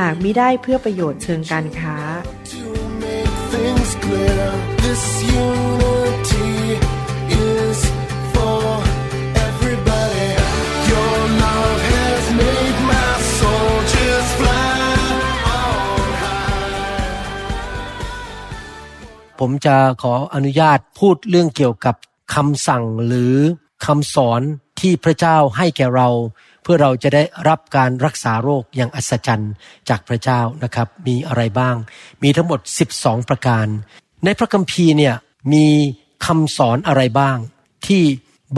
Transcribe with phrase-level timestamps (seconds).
[0.00, 1.96] หากไม่ได้เพื่อประโยชน์เชิงการค้า
[19.44, 21.96] ผมจะขออนุญาตพูดเรื่องเกี่ยวกับ
[22.34, 23.34] คำสั่งหรือ
[23.86, 24.40] คำสอน
[24.80, 26.08] ที่พระเจ้าให้แก่เรา
[26.62, 29.52] เพื่อเราจะได้รับการรักษาโรคอย่างอัศจรรย์
[29.88, 31.76] จากพระเจ้านะครับ มีอะไรบ้าง
[32.22, 32.60] มีทั้งหมด
[32.94, 33.66] 12 ประการ
[34.24, 35.14] ในพระคัมภีร์เนี่ย
[35.52, 35.66] มี
[36.26, 37.36] คำสอนอะไรบ้าง
[37.86, 38.02] ที่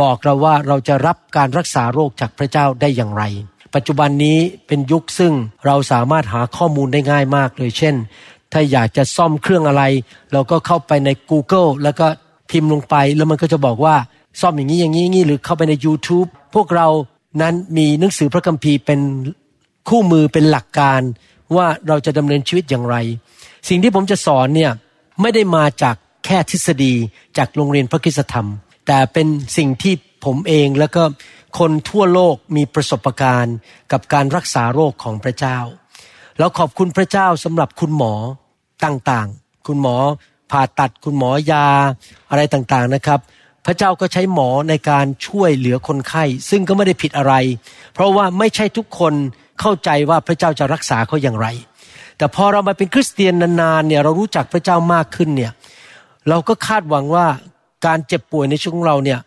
[0.00, 3.24] บอกเราว่าเราจะรับการรักษาโรคจากพระเจ้าได้อย่างไร
[3.74, 5.32] ปัจจุบันนี้เป็นยุคซึ่ง
[5.66, 7.94] เราสามารถหาข้อมูลได้ง่ายมากเลยเช่น
[8.52, 9.82] ถ้าอยากจะซ่อมเครื่องอะไร
[10.32, 12.06] เราก็เข้าไปใน Google แล้วก็
[12.50, 13.96] พิมพ์ลงไปแล้วมันก็จะบอกว่า
[14.40, 16.88] ซ่อมอย่างนี้อย่างนี้อย่างนี้หรือเข้าไปใน YouTube พวกเรา
[17.40, 19.00] นั้นมีหนังสือพระคัมภีร์เป็น
[19.88, 21.00] คู่มือเป็นหลักการ
[21.56, 22.96] ว่าเราจะดำเนินชีวิตอย่างไร
[23.68, 24.72] สิ่งที่ผมจะสอนเนี่ย
[25.20, 26.94] ไม่ได้มาจากแค่ทฤษฎี
[27.38, 28.48] จากโรงเรียนพระคุณธรรม
[28.86, 29.26] แต่เป็น
[29.56, 31.02] สิ่งที่ผมเองแล้วก็
[31.58, 33.56] คนทั่วโลกมีประสบการณ์
[33.92, 35.58] กับการรักษาโรคของพระเจ้า
[36.38, 38.14] เราขอบคุณพระเจ้าสำหรับคุณหมอ
[38.84, 39.96] ต่างๆ คุณหมอ
[40.50, 41.66] ผ่าตัดคุณหมอยา
[42.30, 43.20] อะไรต่างๆนะครับ
[43.66, 47.34] พระเจ้าก็ใช้หมอในการช่วยเหลือคนไข้ ซึ่งก็ไม่ได้ผิดอะไร
[47.94, 49.14] เพราะว่าไม่ใช่ทุกคน
[49.60, 51.46] เข้าใจว่าพระเจ้าจะรักษาเขาอย่างไร
[52.18, 55.52] แต่พอเรามาเป็นคริสเตียนนานๆเนี่ยเรารู้จักพระเจ้ามากขึ้นเนี่ย
[56.28, 57.26] เราก็คาดหวังว่า
[57.86, 59.20] การเจ็บป่วยในช่วงเราเนี่ย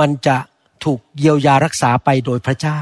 [0.00, 0.36] มันจะ
[0.84, 2.78] ถูกเยียวยารักษาไปโดยพระเจ้า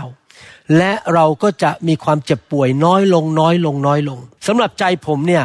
[0.77, 5.45] และเราก็จะมีความเจ็บป่วยน้อยลงน้อยลงน้อยลงสำหรับใจผมเนี่ย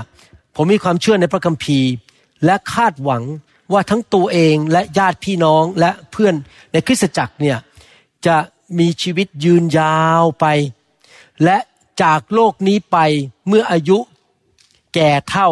[0.56, 1.90] ผมมีความเชื่อในพระคัมภีร์
[2.46, 3.24] และคาดหวัง
[3.72, 6.36] ว่าทั้งตัวเองและญาติพี่น้องและเพื่อน
[6.72, 7.58] ในคริสตจักรเนี่ย
[8.26, 8.38] จะ
[8.80, 10.46] มีชีวิตยืนยาวไป
[11.44, 11.58] และ
[12.02, 12.98] จากโลกนี้ไป
[13.48, 13.98] เมื่ออายุ
[14.94, 15.50] แก่เท่า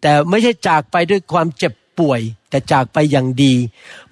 [0.00, 3.54] แต่ไม่ใช่จากไปด้วยความเจ็บป่วย แต่จากไปอย่างดี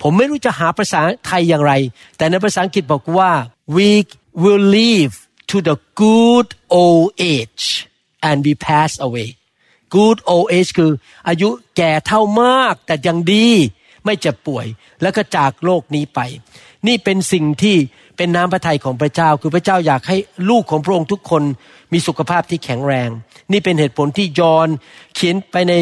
[0.03, 1.73] ผมไม่รู้จะหาภาษาไทยอย่างไร
[2.17, 3.31] แต่ในภาษาอังกฤษบอกว่า
[3.77, 3.89] we
[4.43, 5.15] will live
[5.51, 6.49] to the good
[6.81, 7.67] old age
[8.29, 9.29] and we pass away
[9.95, 10.93] good old age คือ
[11.29, 13.49] อายุแก่เท่ามากแต่ยังดี
[14.05, 14.67] ไม่เจ็บป่วย
[15.03, 16.21] แล้วก็จากโลกนี้ไป
[16.87, 17.77] นี่เป็นสิ่งที่
[18.17, 20.17] เป็นน้ำพระทัยของพระเจ้า คือพระเจ้าอยากให้
[20.51, 21.43] ลูกของพระองค์ทุกคน
[21.93, 23.09] มีสุขภาพที่แข็งแรง
[23.53, 24.69] นี่เป็นเหตุผลที่ยอน
[25.15, 25.75] เขียนไปใน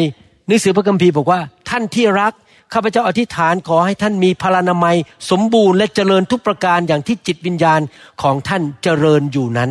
[0.47, 1.39] หนังสือพระคัมภีร์บอกว่า
[1.69, 2.33] ท่านที่รัก
[2.73, 4.95] ข้าพเจ้าอธิษฐานขอให้ท่านมีพลานามัย
[5.31, 7.81] สมบูรณ์และเจริญทุกประการอย่างที่จิตวิญญาณ
[8.21, 9.69] ของท่านเจริญอยู่นั้น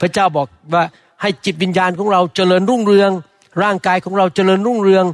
[0.00, 0.84] พระเจ้าบอกว่า
[1.22, 3.10] ให้จิตวิญญาณของเราเจริญรุ่งเรือง
[3.62, 5.04] ร่างกายของเราเจริญรุ่งเรือง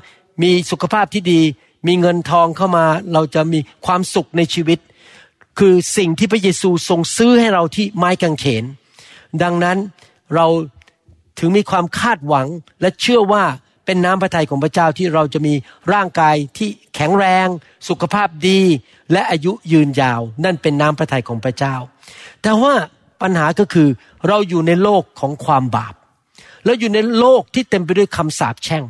[0.42, 1.40] มีสุขภาพที่ดี
[1.86, 4.78] มีเงินทองเข้ามา เราจะมีความสุขในชีวิต
[5.58, 8.64] คือสิ่งที่พระเยซูทรงซื้อให้เราที่ไม้กางเขน
[9.42, 9.78] ดังนั้น
[10.34, 10.46] เรา
[11.38, 12.46] ถึงมีความคาดหวัง
[12.80, 13.44] และเชื่อว่า
[13.86, 15.54] เป็นน้ำพระทัยของพระเจ้าที่เราจะมี
[15.92, 17.46] ร่างกายที่แข็งแรง
[17.88, 18.60] สุขภาพดี
[19.12, 21.74] และอายุยืนยาว นั่นเป็นน้ำพระทัยของพระเจ้า
[22.42, 22.74] แต่ว่า
[23.22, 23.88] ปัญหาก็คือ
[24.28, 25.94] เราอยู่ในโลกของความบาป
[26.64, 28.84] เราอยู่ในโลกที่เต็มไปด้วยคำสาปแช่ง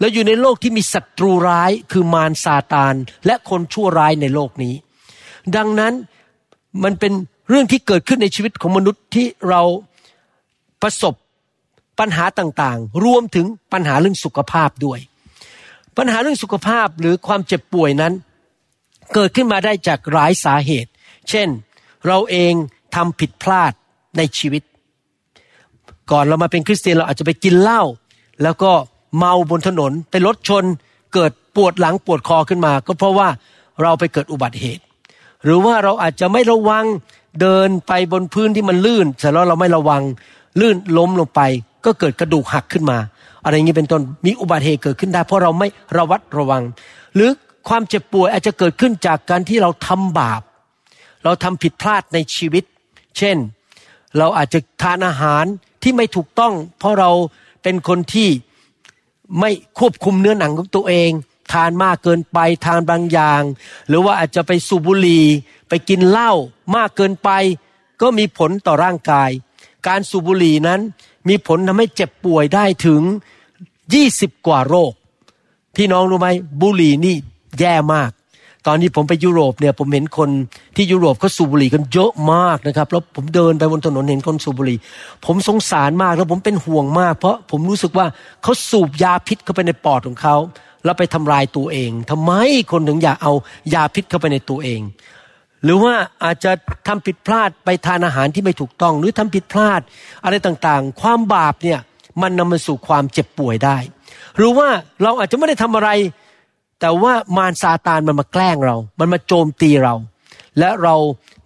[0.00, 2.94] เราอยู่ในโลกที่มีศัตรูร้ายคือมารซาตาน
[3.26, 4.74] และคนชั่วร้ายในโลกนี้
[5.56, 5.92] ดังนั้น
[6.84, 7.12] มันเป็น
[7.48, 9.62] เรื่องที่เกิดขึ้นในชีวิตของมนุษย์ที่เรา
[10.82, 11.14] ประสบ
[11.98, 15.00] ปัญหาต่างๆ รวมถึงปัญหาเรื่องสุขภาพด้วย
[15.96, 18.12] ปัญหาเรื่องสุขภาพหรือความเจ็บป่วยนั้น
[19.14, 20.90] เกิดขึ้นมาได้จากหลายสาเหตุ
[21.30, 21.48] เช่น
[22.06, 22.52] เราเอง
[22.94, 23.72] ทำผิดพลาด
[24.16, 24.62] ในชีวิต
[26.10, 27.82] ก่อนเรามาเป็นคริสเตียนเราอาจจะไปกินเหล้า
[28.42, 28.70] แล้วก็
[29.18, 30.64] เมาบนถนนไปรถชน
[31.14, 33.28] เกิดปวดหลังปวดคอขึ้นมา ก็เพราะว่า
[33.82, 34.82] เราไปเกิดอุบัติเหตุ
[35.44, 36.84] หรือว่าเราอาจจะไม่ระวัง
[37.40, 40.02] เดินไปบนพื้นที่มันลื่นแต่แล้วเราไม่ระวัง
[40.60, 41.40] ลื่นล้มลงไป
[41.84, 42.98] ก็เกิดกระดูกหักขึ้นมา
[43.44, 46.62] อะไรอย่างนี้เป็นต้นมีอุบัติเหตุเกิดขึ้นได้ เพราะเราไม่ระวัดระวัง
[47.14, 47.30] หรือ
[47.68, 50.42] ความเจ็บป่วยอาจจะเกิดขึ้นจากการที่เราทำบาป
[51.24, 52.64] เราทำผิดพลาดในชีวิต
[53.18, 53.36] เช่น
[54.18, 55.44] เราอาจจะทานอาหาร
[55.84, 57.10] ที่ไม่ถูกต้อง เพราะเรา
[57.62, 58.28] เป็นคนที่
[59.40, 61.10] ไม่ควบคุมเนื้อหนังของตัวเอง
[61.52, 63.42] ทานมากเกินไปทานบางอย่าง
[63.88, 65.24] หรือว่าอาจจะไปสูบบุหรี่
[65.68, 66.32] ไปกินเหล้า
[66.76, 67.30] มากเกินไป
[68.00, 69.30] ก็มีผลต่อร่างกาย
[69.86, 70.80] การสูบบุหรี่นั้น
[71.28, 73.02] มีผลทำให้เจ็บป่วยได้ถึง
[73.74, 74.92] 20กว่าโรค
[75.76, 76.28] พี่น้องรู้ไหม
[76.60, 77.14] บุหรี่นี่
[77.58, 78.10] แย่มาก
[78.66, 80.30] ตอนนี้ผมไปยุโรปเนี่ยผมเห็นคน
[80.76, 84.78] ที่ยุโรปเขาสูบบุหรี่กันเยอะมากนะครับแล้วผมเดินไปบนถนนเห็นคนสูบบุหรี่
[85.26, 88.06] ผมสงสารมากแล้วผมเป็นห่วงมาก เพราะผมรู้สึกว่า
[88.42, 90.36] เขาสูบยาพิษเข้าไปในปอดของเขา
[90.84, 92.32] แล้วไปทำลายตัวเองทำไม
[92.72, 93.32] คนถึงอยากเอา
[93.74, 94.80] ยาพิษเข้าไปในตัวเอง
[95.64, 95.94] หรือว่า
[96.24, 96.52] อาจจะ
[96.88, 99.80] ทำผิดพลาดไปทานอาหารที่ไม่ถูกต้อง หรือทำผิดพลาด
[100.24, 101.80] อะไรต่างๆ ความบาปเนี่ย
[102.22, 103.76] มันนำมาสู่ความเจ็บป่วยได้
[104.36, 104.68] หรือว่า
[105.02, 105.90] เราอาจจะไม่ได้ทำอะไร
[106.80, 109.94] แต่ว่ามารซาตานมันมาแกล้งเรา มันมาโจมตีเรา
[110.58, 110.96] และเรา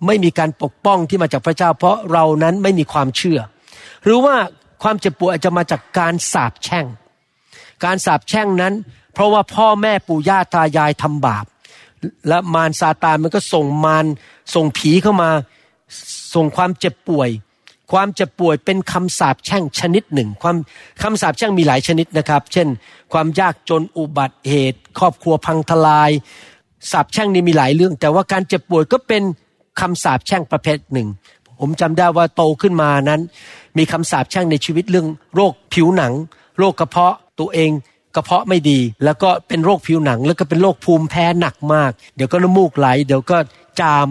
[0.06, 3.40] ไม่มีการปกป้องที่มาจากพระเจ้า เพราะเรานั้นไม่มีความเชื่อ
[4.04, 4.36] หรือว่า
[4.82, 6.86] ความเจ็บป่วยอาจจะมาจากการสาปแช่ง
[7.84, 8.74] การสาปแช่งนั้น
[9.12, 11.44] เพราะว่าพ่อแม่ปู่ย่าตายายทำบาป
[12.28, 14.04] และมารซาตานมันก็ส่งมาร
[14.54, 15.30] ส่งผีเข้ามา
[16.34, 17.28] ส่งความเจ็บป่วย
[17.92, 20.56] ความเจ็บป่วยเป็นคำสาปแช่งชนิดหนึ่ง ความ
[21.02, 22.68] คำสาปแช่งมีหลายชนิดนะครับ เช่น
[23.12, 26.10] ความยากจนอุบัติเหตุ ครอบครัวพังทลาย
[26.90, 29.22] สาปแช่งนี่มีหลายเรื่อง แต่ว่าการเจ็บป่วยก็เป็น
[29.80, 31.08] คำสาปแช่งประเภทหนึ่ง
[31.60, 33.20] ผมจำได้ว่าโตขึ้นมานั้น
[33.78, 36.12] มีคำสาปแช่งในชีวิตเรื่องโรคผิวหนัง
[36.58, 37.70] โรคกระเพาะตัวเอง
[38.16, 43.38] กระเพาะไม่ดี แล้วก็เป็นโรคผิวหนัง แล้วก็เป็นโรคภูมิแพ้หนักมาก เดี๋ยวก็น้ำมูกไหล เดี๋ยวก็
[43.80, 44.06] จาม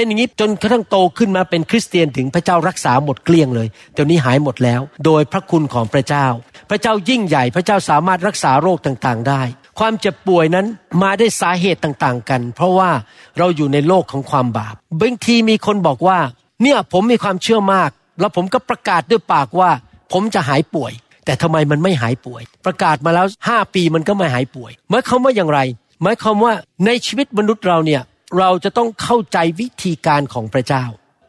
[0.00, 6.26] เป็นอย่างนี้จนกระทั่งโตขึ้นมาเป็นคริสเตียนถึงพระเจ้ารักษาหมดเกลี้ยงเลยเดี๋ยวนี้หายหมดแล้ว โดยพระคุณของพระเจ้า
[6.70, 9.42] พระเจ้ายิ่งใหญ่พระเจ้าสามารถรักษาโรคต่างๆ ได้
[9.78, 10.66] ความเจ็บป่วยนั้น
[11.02, 12.90] มาได้สาเหตุต่างๆ กัน เพราะว่า
[13.38, 16.18] เราอยู่ในโลกของความบาปบางทีมีคนบอกว่า
[16.62, 19.70] เนี่ยผมมีความเชื่อมาก แล้วผมก็ประกาศด้วยปากว่า
[20.12, 20.92] ผมจะหายป่วย
[21.24, 25.60] แต่ทำไมมันไม่หายป่วย ประกาศมาแล้วห้าปีมันก็ไม่หายป่วยหมายความว่าอย่างไร
[26.02, 26.52] หมายความว่า
[26.86, 28.02] ในชีวิตมนุษย์เราเนี่ย
[28.38, 30.84] เราจะต้องเข้าใจวิธีการของพระเจ้า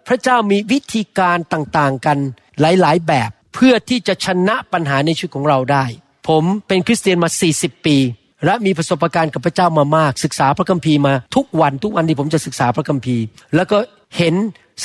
[0.08, 2.18] พระเจ้ามีวิธีการต่างๆกัน
[2.62, 5.86] หลายๆ แบบเพื่อที่จะชนะปัญหาในชีวิตของเราได้
[6.28, 7.98] ผมเป็นคริสเตียนมา 40 ปี
[8.46, 13.24] และมีประสบการณ์กับพระเจ้ามามาก ศึกษาพระคัมภีร์มาทุกวันทุกวันที่ผมจะศึกษาพระคัมภีร์
[13.56, 13.78] แล้วก็
[14.18, 14.36] เห็น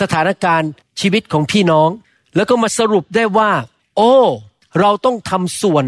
[0.00, 0.70] สถานการณ์
[1.00, 1.88] ชีวิตของพี่น้อง
[2.36, 3.50] แล้วก็มาสรุปได้ว่า
[3.96, 4.14] โอ้
[4.80, 5.84] เราต้องทำส่วน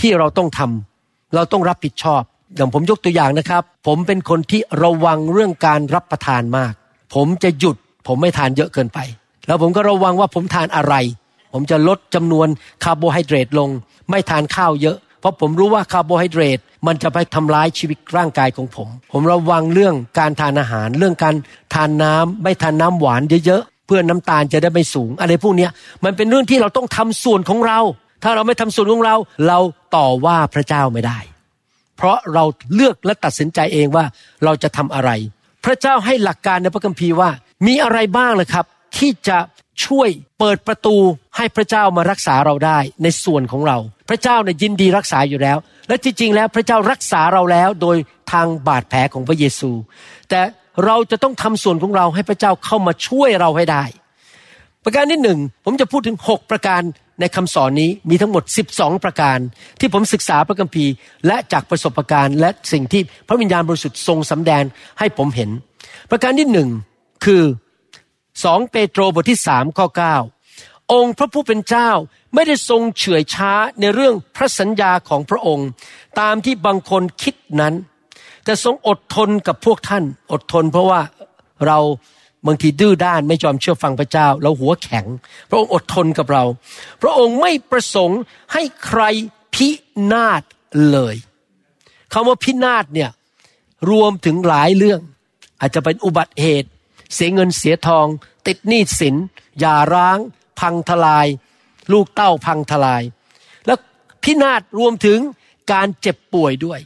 [0.00, 2.22] ที่เราต้องทำเราต้องรับผิดชอบ
[2.54, 6.72] อย่างผมยกตัวอย่างนะครับ ผมเป็นคนที่ระวังเรื่องการรับประทานมาก
[7.14, 7.76] ผมจะหยุด
[8.06, 8.98] ผมไม่ทานเยอะเกินไป
[9.46, 10.94] แล้วผมก็ระวังว่าผมทานอะไร
[11.52, 12.48] ผมจะลดจำนวน
[12.84, 13.68] คาร์โบไฮเดรตลง
[14.10, 21.34] ไม่ทานข้าวเยอะ เพราะผมรู้ว่าคาร์โบไฮเดรตมันจะไปทำร้ายชีวิตร่างกายของผม ผมระวังเรื่องการทานอาหาร เรื่องการ
[21.74, 25.68] ทานน้ำไม่ทานน้ำหวานเยอะๆเพื่อน้ำตาลจะได้ไม่สูง อะไรพวกนี้
[26.04, 27.78] มันเป็นเรื่องที่เราต้องทำส่วนของเรา
[28.22, 29.14] ถ้าเราไม่ทำส่วนของเรา
[29.48, 29.58] เรา
[29.96, 31.18] ต่อว่าพระเจ้าไม่ได้
[31.96, 32.44] เพราะเรา
[32.74, 34.04] เลือกและตัดสินใจเองว่า
[34.44, 35.10] เราจะทำอะไร
[35.64, 37.30] พระเจ้าให้หลักการในพระคัมภีร์ว่า
[37.66, 38.66] มีอะไรบ้างเลยครับ
[38.98, 39.38] ที่จะ
[39.84, 40.08] ช่วย
[40.38, 40.96] เปิดประตู
[41.36, 43.78] ให้พระเจ้ามารักษาเราได้ในส่วนของเรา
[44.08, 45.58] พระเจ้าเนี่ยยินดีรักษาอยู่แล้ว
[45.88, 47.96] และจริงๆแล้วพระเจ้ารักษาเราแล้วโดย
[48.32, 49.70] ทางบาดแผลของพระเยซู
[50.30, 50.40] แต่
[50.84, 53.84] เราจะต้องทำส่วนของเราให้พระเจ้าเข้ามาช่วยเราให้ได้
[54.84, 56.82] ประการที่หนึ่งผมจะพูดถึง 6 ประการ
[57.20, 59.38] ในคำสอนนี้มีทั้งหมด 12 ประการ
[59.80, 60.92] ที่ผมศึกษาพระคัมภีร์
[61.26, 64.64] และจากประสบการณ์และสิ่งที่พระวิญญาณบริสุทธิ์ทรงสำแดง
[64.98, 65.50] ให้ผมเห็น
[66.10, 66.68] ประการที่หนึ่ง
[67.24, 67.42] คือ
[68.06, 69.86] 2 เปโตรบทที่3ข้อ
[70.40, 71.90] 9องค์พระผู้เป็นเจ้า
[72.34, 75.68] ไม่ได้ทรงเฉื่อยช้าในเรื่องพระสัญญาของพระองค์
[76.20, 77.74] ตามที่บางคนคิดนั้น
[78.44, 81.00] แต่ทรงอดทนกับพวกท่านอดทนเพราะว่า
[81.66, 81.78] เรา
[82.46, 85.06] บางทีดื้อด้านไม่ยอมเชื่อฟังพระเจ้าเราหัวแข็ง
[85.48, 86.44] พระองค์อดทนกับเรา
[87.02, 88.20] พระองค์ไม่ประสงค์
[88.52, 89.02] ให้ใคร
[89.54, 89.68] พิ
[90.12, 90.42] นาศ
[90.90, 91.16] เลย
[92.12, 93.10] คำว่าพินาศเนี่ย
[93.90, 95.00] รวมถึงหลายเรื่อง
[95.60, 96.68] อาจจะเป็นอุบัติเหตุ
[97.14, 98.06] เสียเงินเสียทอง
[98.46, 99.14] ติดหนี้สิน
[99.60, 100.18] หย่าร้าง
[100.60, 101.26] พังทลาย
[101.92, 103.02] ลูกเต้าพังทลาย
[103.66, 103.78] แล้ว
[104.22, 105.18] พินาศรวมถึง
[105.72, 106.80] การเจ็บป่วยด้วย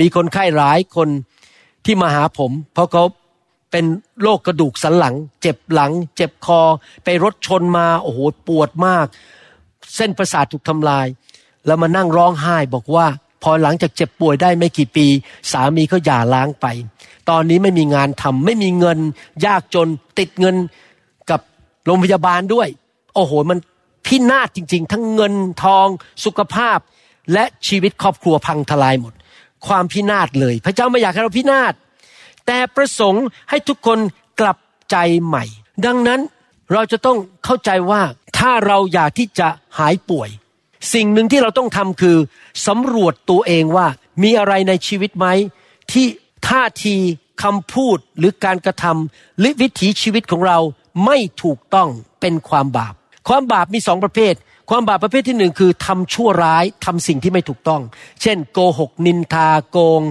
[0.00, 1.08] มีคนไข้หลายคน
[1.84, 3.04] ที่มาหาผม เพราะเขา
[3.72, 3.84] เป็น
[4.22, 6.60] โรคกระดูกสันหลัง เจ็บหลัง เจ็บคอ
[7.04, 9.06] ไปรถชนมาโอ้โหปวดมาก
[9.96, 11.06] เส้นประสาทถูกทำลาย
[11.66, 13.06] แล้วมานั่งร้องไห้บอกว่า
[13.42, 15.06] พอหลังจากเจ็บป่วยได้ไม่กี่ปี
[15.52, 16.66] สามีก็หย่าร้างไป
[17.30, 18.98] ตอนนี้ไม่มีงานทำไม่มีเงิน
[19.46, 19.88] ยากจน
[20.18, 20.56] ติดเงิน
[21.30, 21.40] กับ
[21.86, 22.68] โรงพยาบาลด้วย
[23.14, 23.58] โอ้โห มัน
[24.06, 25.86] พินาศจริง ๆ ทั้งเงินทอง
[26.24, 26.78] สุขภาพ
[27.32, 29.12] และชีวิตครอบครัวพังทลายหมด
[29.66, 31.74] ความพินาศเลย พระเจ้าไม่อยากให้เราพินาศ
[32.46, 33.98] แต่ประสงค์ให้ทุกคน
[34.40, 34.58] กลับ
[34.90, 35.44] ใจใหม่
[35.86, 36.20] ดังนั้น
[36.72, 38.02] เราจะต้องเข้าใจว่า
[38.38, 40.28] ถ้าเราอยากที่จะหายป่วย
[40.94, 42.16] สิ่งหนึ่งที่เราต้องทำคือ
[42.66, 43.86] สำรวจตัวเองว่า
[44.22, 45.26] มีอะไรในชีวิตไหม
[45.92, 46.06] ที่
[46.48, 46.96] ท่าที
[47.42, 50.58] คำพูดหรือการกระทำหรือวิถีชีวิตของเรา
[51.06, 51.88] ไม่ถูกต้อง
[52.20, 52.94] เป็นความบาป
[53.28, 54.34] ความบาปมีสองประเภท
[54.70, 57.82] ความบาปประเภทที่หนึ่งคือทำชั่วร้ายทำสิ่งที่ไม่ถูกต้อง
[58.22, 60.02] เช่น โกหกนินทาโกง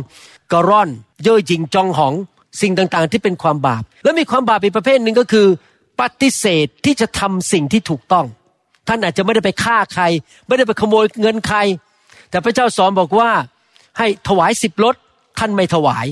[0.53, 0.89] กระร่อน
[1.24, 2.13] เย่อหยิ่งจองหอง
[2.62, 5.48] สิ่งต่างๆ ที่เป็นความบาป แล้วมีความบาปอีกประเภทหนึ่งก็คือ
[6.01, 8.25] ปฏิเสธที่จะทำสิ่งที่ถูกต้อง
[8.88, 10.03] ท่านอาจจะไม่ได้ไปฆ่าใคร
[10.48, 11.58] ไม่ได้ไปขโมยเงินใคร
[12.29, 13.29] แต่พระเจ้าสอนบอกว่า
[13.98, 14.96] ให้ถวายสิบรถ
[15.39, 16.05] ท่านไม่ถวาย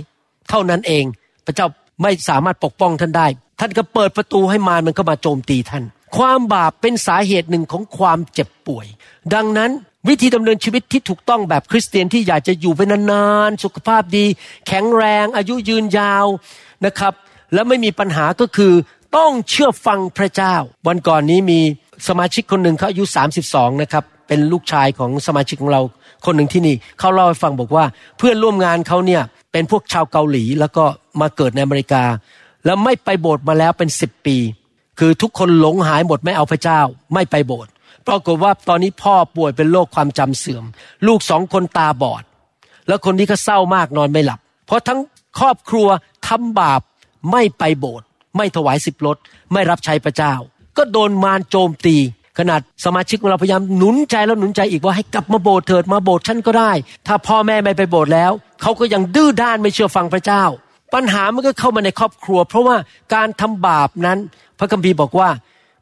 [0.49, 1.03] เท่านั้นเอง
[1.45, 1.67] พระเจ้า
[2.03, 3.27] ไม่สามารถปกป้องท่านได้
[3.59, 5.83] ท่านก็เปิดประตูให้มารมันเข้ามาโจมตีท่าน
[6.17, 8.85] ความบาปเป็นสาเหตุหนึ่งของความเจ็บป่วย
[9.33, 9.71] ดังนั้น
[10.07, 14.25] วิธีดำเนินชีวิตที่ถูกต้องแบบคริสเตียนที่อยากจะอยู่ไปนานๆ สุขภาพดี
[14.67, 16.25] แข็งแรง อายุยืนยาว
[16.85, 17.13] นะครับ
[17.53, 18.73] และไม่มีปัญหาก็คือ
[19.17, 20.55] ต้องเชื่อฟังพระเจ้า
[20.87, 21.59] วันก่อนนี้มี
[22.07, 23.03] สมาชิกคนหนึ่งเขาอายุ
[23.43, 25.81] 32 นะครับ เป็นลูกชายของสมาชิกของเรา
[26.25, 27.85] คนหนึ่งที่นี่เขาเล่าให้ฟังบอกว่า
[28.17, 30.83] เพื่อนร่วมงานเขาเนี่ยเป็นพวกชาวเกาหลี แล้วก็
[31.21, 32.03] มาเกิดในอเมริกา
[32.65, 34.37] แล้วไม่ไปโบสถ์มาแล้วเป็นสิบปี
[34.99, 36.81] คือทุกคนหลงหายหมดไม่เอาพระเจ้า
[37.13, 37.71] ไม่ไปโบสถ์
[38.07, 40.63] ปรากฏว่าตอนนี้พ่อป่วยเป็นโรคความจำเสื่อม
[41.07, 42.23] ลูกสองคนตาบอด
[42.87, 44.99] แล้วคนนี้ก็เศร้ามากนอนไม่หลับ เพราะทั้ง
[45.39, 45.87] ครอบครัว
[46.27, 46.81] ทำบาป
[47.31, 48.05] ไม่ไปโบสถ์
[48.37, 49.17] ไม่ถวายสิบรถ
[49.53, 50.33] ไม่รับใช้พระเจ้า
[50.77, 51.95] ก็โดนมารโจมตี
[52.39, 56.71] ขนาดสมาชิกของเราพยายามหนุนใจแล้วหนุนใจอีกว่าให้กลับมาโบสถ์เถิดมาโบสถ์ฉันก็ได้
[57.07, 60.43] ถ้าพ่อแม่ไม่ไปโบสถ์แล้วเขาก็ยังดื้อด้านไม่เชื่อฟังพระเจ้า
[60.93, 62.75] ปัญหามันก็เข้ามาในครอบครัว เพราะว่า
[63.15, 64.17] การทำบาปนั้น
[64.59, 65.29] พระคัมภีร์บอกว่า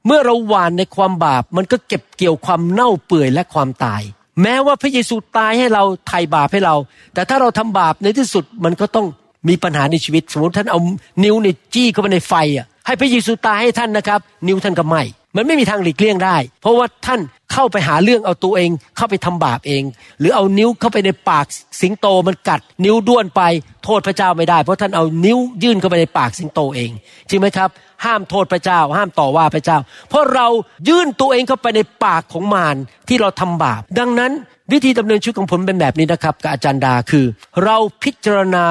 [0.05, 4.01] เมื่อเราหวานในความบาป มันก็เก็บเกี่ยวความเน่าเปื่อยและความตาย
[4.41, 6.75] แม้ว่าพระเยซูตายให้เราไถ่บาปให้เรา
[7.13, 9.05] แต่ถ้าเราทำบาปในที่สุดมันก็ต้อง
[9.49, 10.79] มีปัญหาในชีวิต สมมติท่านเอา
[11.23, 14.95] นิ้วในจี้เข้าไปในไฟอะให้พระเยซูตายให้ท่านนะครับ นิ้วท่านก็ไหม
[15.37, 17.19] มันไม่มีทางหลีกเลี่ยงได้ เพราะว่าท่าน
[17.53, 19.83] เข้าไปหาเรื่องเอาตัวเอง เข้าไปทำบาปเอง
[20.19, 21.45] หรือเอานิ้วเข้าไปในปาก
[21.81, 23.41] สิงโตมันกัด นิ้วด้วนไป
[23.83, 26.91] โทษพระเจ้าไม่ได้ เพราะท่านเอานิ้วยื่นเข้าไปในปากสิงโตเอง
[27.29, 27.69] จริงไหมครับ
[28.05, 29.77] ห้ามโทษพระเจ้า ห้ามต่อว่าพระเจ้า
[30.09, 30.47] เพราะเรา
[30.89, 32.75] ยื่นตัวเองเข้าไปในปากของมาร
[33.07, 34.31] ที่เราทำบาป ดังนั้น
[34.71, 37.25] วิธีดำเนินชีวิตของผมเป็นแบบนี้นะครับกับอาจารย์ดาคือ
[37.63, 38.65] เราพิจารณา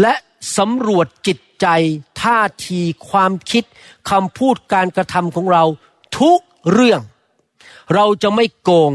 [0.00, 0.14] และ
[0.58, 1.66] สำรวจจิตใจ
[2.22, 2.80] ท่าที
[3.10, 3.64] ความคิด
[4.10, 5.64] คำพูดการกระทำของเรา
[6.18, 6.40] ทุก
[6.72, 7.00] เรื่อง
[7.94, 8.92] เราจะไม่โกง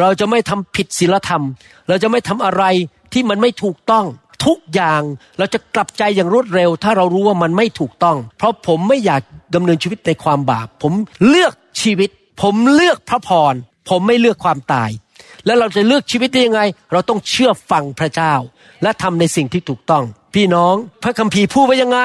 [0.00, 1.44] เราจะไม่ทำผิดศีลธรรม
[1.88, 2.64] เราจะไม่ทำอะไร
[3.12, 4.06] ที่มันไม่ถูกต้อง
[4.46, 5.02] ทุกอย่าง
[5.38, 9.22] เราจะกลับใจอย่างรวดเร็ว ถ้าเรารู้ว่ามันไม่ถูกต้อง เพราะผมไม่อยาก
[9.54, 10.92] ดำเนินชีวิตในความบาป ผม
[11.28, 12.10] เลือกชีวิต
[12.42, 13.54] ผมเลือกพระพร
[13.88, 14.90] ผมไม่เลือกความตาย
[15.46, 18.34] แล้วเราจะเลือกชีวิตได้ยังไง เราต้องเชื่อฟังพระเจ้า
[18.82, 22.00] และทำในสิ่งที่ถูกต้อง พี่น้องพระคัมภีร์พูดไว้ยังไง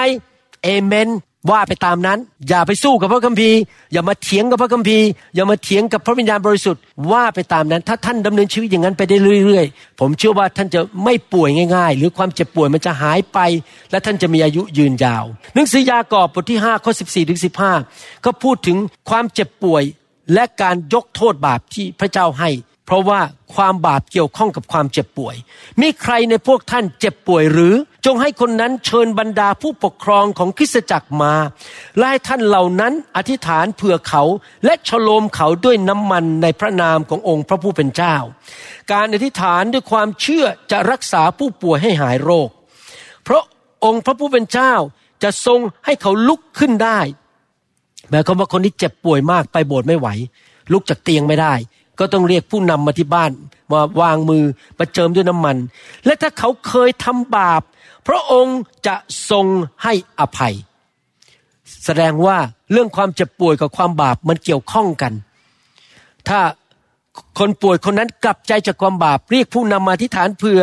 [0.64, 1.08] เอเมน
[1.52, 3.58] ว่าไปตามนั้น อย่าไปสู้กับพระคัมภีร์
[3.94, 13.40] อย่ามาเถียงกับพระคัมภีร์ อย่ามาเถียงกับพระวิญญาณบริสุทธิ์ว่าไปตามนั้น ถ้าท่านดำเนินชีวิตอย่างนั้นไปได้เรื่อยๆ ผมเชื่อว่าท่านจะไม่ป่วยง่าย ๆ หรือความเจ็บป่วยมันจะหายไป
[13.92, 15.26] และท่านจะมีอายุยืนยาว
[15.56, 17.40] หนังสือยากอบบทที่5ข้อ14ถึง
[17.82, 18.78] 15 ก็พูดถึง
[19.10, 19.84] ความเจ็บป่วย
[20.34, 22.50] และการยกโทษบาปที่พระเจ้าให้
[22.88, 23.22] เพราะว่า
[23.56, 25.36] ความบาปเกี่ยวข้องกับความเจ็บป่วย
[25.82, 27.74] มีใครในพวกท่านเจ็บป่วยหรือ
[28.06, 31.34] จงให้คนนั้นเชิญบรรดาผู้ปกครองของคริสตจักรมา
[31.98, 34.24] และให้ท่านเหล่านั้นอธิษฐานเผื่อเขา
[34.66, 38.16] และฉโลมเขาด้วยน้ำมันในพระนามขององค์พระผู้เป็นเจ้า
[38.92, 42.50] การอธิษฐานด้วยความเชื่อจะรักษาผู้ป่วยให้หายโรค
[43.24, 43.44] เพราะ
[43.86, 44.74] องค์พระผู้เป็นเจ้า
[45.24, 47.00] จะทรงให้เขาลุกขึ้นได้
[48.10, 50.08] หมายความว่าคนที่เจ็บป่วยมากไปโบสถ์ไม่ไหว
[50.72, 51.54] ลุกจากเตียงไม่ได้
[52.00, 53.32] ก็ต้องเรียกผู้นำมาที่บ้าน
[53.72, 54.44] มาวางมือ
[54.80, 55.58] มาเจิมด้วยน้ำมัน
[56.06, 57.62] และถ้าเขาเคยทำบาป
[58.08, 58.96] พระองค์จะ
[59.30, 59.46] ทรง
[59.84, 60.56] ให้อภัย
[61.86, 62.38] แสดงว่า
[62.72, 65.14] เรื่องความเจ็บป่วยกับความบาปมันเกี่ยวข้องกัน
[66.28, 66.40] ถ้า
[67.40, 70.62] คนป่วยคนนั้นกลับใจจากความบาป เรียกผู้นำมาที่ฐานเผื่อ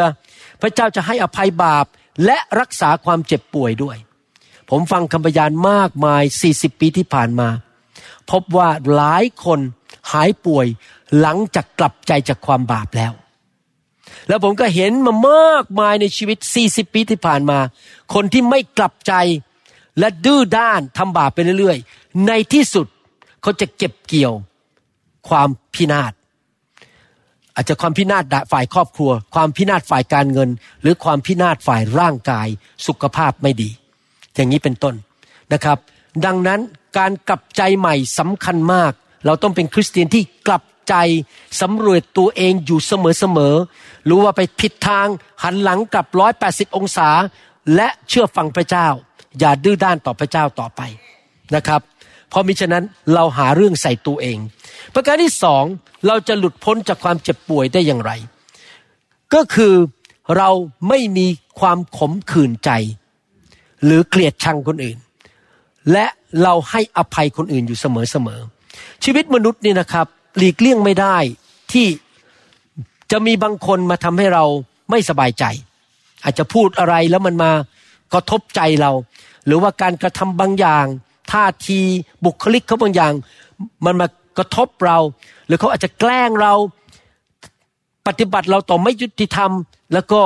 [0.61, 1.85] พระเจ้าจะให้อภัยบาป
[2.25, 3.97] และรักษาความเจ็บป่วยด้วย
[4.71, 6.23] ผมฟังคำพยานมากมาย
[6.53, 7.49] 40 ปีที่ผ่านมา
[8.31, 9.61] พบว่าหลายคน
[10.13, 10.67] หายป่วย
[11.21, 13.13] หลังจากกลับใจจากความบาปแล้ว
[14.29, 17.59] แล้วผมก็เห็นมามากมายในชีวิต 40 ปีที่ผ่านมา
[18.15, 19.13] คนที่ไม่กลับใจ
[19.99, 22.87] และดื้อด้านทำบาปไปเรื่อยๆ ในที่สุด
[23.43, 24.35] เขาจะเก็บเกี่ยว
[25.29, 26.13] ความพินาศ
[27.55, 32.49] อาจจะความพินาศฝ่ายครอบครัว ความพินาศฝ่ายการเงิน หรือความพินาศฝ่ายร่างกาย
[32.87, 33.71] สุขภาพไม่ดี
[34.35, 34.95] อย่างนี้เป็นต้น
[35.53, 35.79] นะครับ
[36.25, 36.61] ดังนั้น
[36.99, 38.93] การกลับใจใหม่สำคัญมาก
[39.27, 40.95] เราต้องเป็นคริสเตียนที่กลับ ใจ
[41.61, 45.07] สำรวจตัวเองอยู่เสมอๆรู้ว่าไปผิดทาง
[45.43, 47.09] หันหลังกลับร้อยแปดสิบองศา
[47.75, 48.87] และเชื่อฟังพระเจ้า
[49.39, 50.81] อย่าดื้อด้านต่อพระเจ้าต่อไป
[51.55, 51.81] นะครับ
[52.29, 54.39] เพราะมิฉะนั้นเราหาเรื่องใส่ตัวเอง
[54.95, 55.65] ประการที่สอง
[56.07, 58.13] เราจะหลุดพ้นจากความเจ็บป่วยได้อย่างไร
[59.35, 59.75] ก็คือ
[60.37, 60.51] เรา
[60.89, 61.27] ไม่มี
[61.61, 62.71] ความขมขื่นใจ
[63.85, 64.99] หรือเกลียดชังคนอื่น
[65.93, 66.07] และ
[66.43, 71.17] เราให้อภัยคนอื่นอยู่เสมอๆชีวิตมนุษย์นี่นะครับ หลีกเลี่ยงไม่ได้
[71.73, 71.87] ที่
[73.11, 74.45] จะมีบางคนมาทำให้เรา
[74.91, 75.45] ไม่สบายใจ
[76.25, 77.51] อาจจะพูดอะไรแล้วมันมา
[78.13, 78.93] กระทบใจเรา
[79.47, 80.87] หรือว่าการกระทำบางอย่าง
[81.33, 81.81] ท่าที
[82.25, 83.13] บุคลิกเขาบางอย่าง
[83.85, 84.07] มันมา
[84.39, 84.99] กระทบเรา
[85.47, 86.53] หรือเขาอาจจะแกล้งเรา
[88.07, 89.51] ปฏิบัติเราต่อไม่ยุติธรรม
[89.93, 90.21] แล้วก็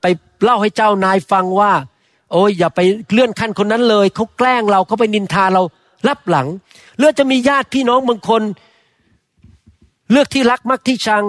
[0.00, 0.06] ไป
[0.42, 1.72] เล่าให้เจ้านายฟังว่า
[2.32, 2.80] โอ้ยอย่าไป
[3.12, 5.62] เลื่อนขั้นคนนั้นเลยเขาแกล้งเราเขาไปนินทาเรา
[6.08, 6.46] รับหลัง
[6.98, 8.42] เลือจะมีญาติพี่น้องบางคน
[10.10, 11.24] เลือกที่รักมักที่ชัง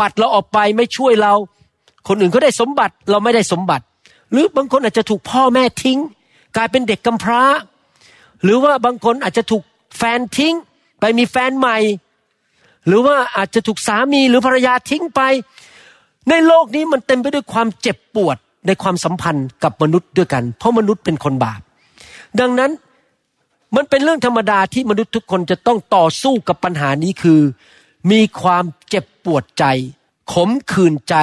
[0.00, 1.32] ปัดเราออกไปไม่ช่วยเรา
[2.08, 3.84] คนอื่นเขาได้สมบัติเราไม่ได้สมบัติ
[4.32, 5.98] หรือบางคนอาจจะถูกพ่อแม่ทิ้ง
[6.56, 7.42] กลายเป็นเด็กกำพร้า
[8.42, 9.62] หรือว่าบางคนอาจจะถูก
[9.98, 10.54] แฟนทิ้ง
[11.00, 11.78] ไปมีแฟนใหม่
[12.86, 15.20] หรือว่าอาจจะถูกสามีหรือภรรยาทิ้งไป
[16.30, 18.36] ในโลกนี้มันเต็มไปด้วยความเจ็บปวด
[18.66, 21.60] ในความสัมพันธ์กับมนุษย์ด้วยกัน เพราะมนุษย์เป็นคนบาป
[22.40, 22.70] ดังนั้น
[23.76, 27.40] มันเป็นเรื่องธรรมดาที่มนุษย์ทุกคนจะต้องต่อสู้กับปัญหานี้คือ
[28.10, 29.64] มีความเจ็บปวดใจ
[30.32, 31.14] ขมขื่นใจ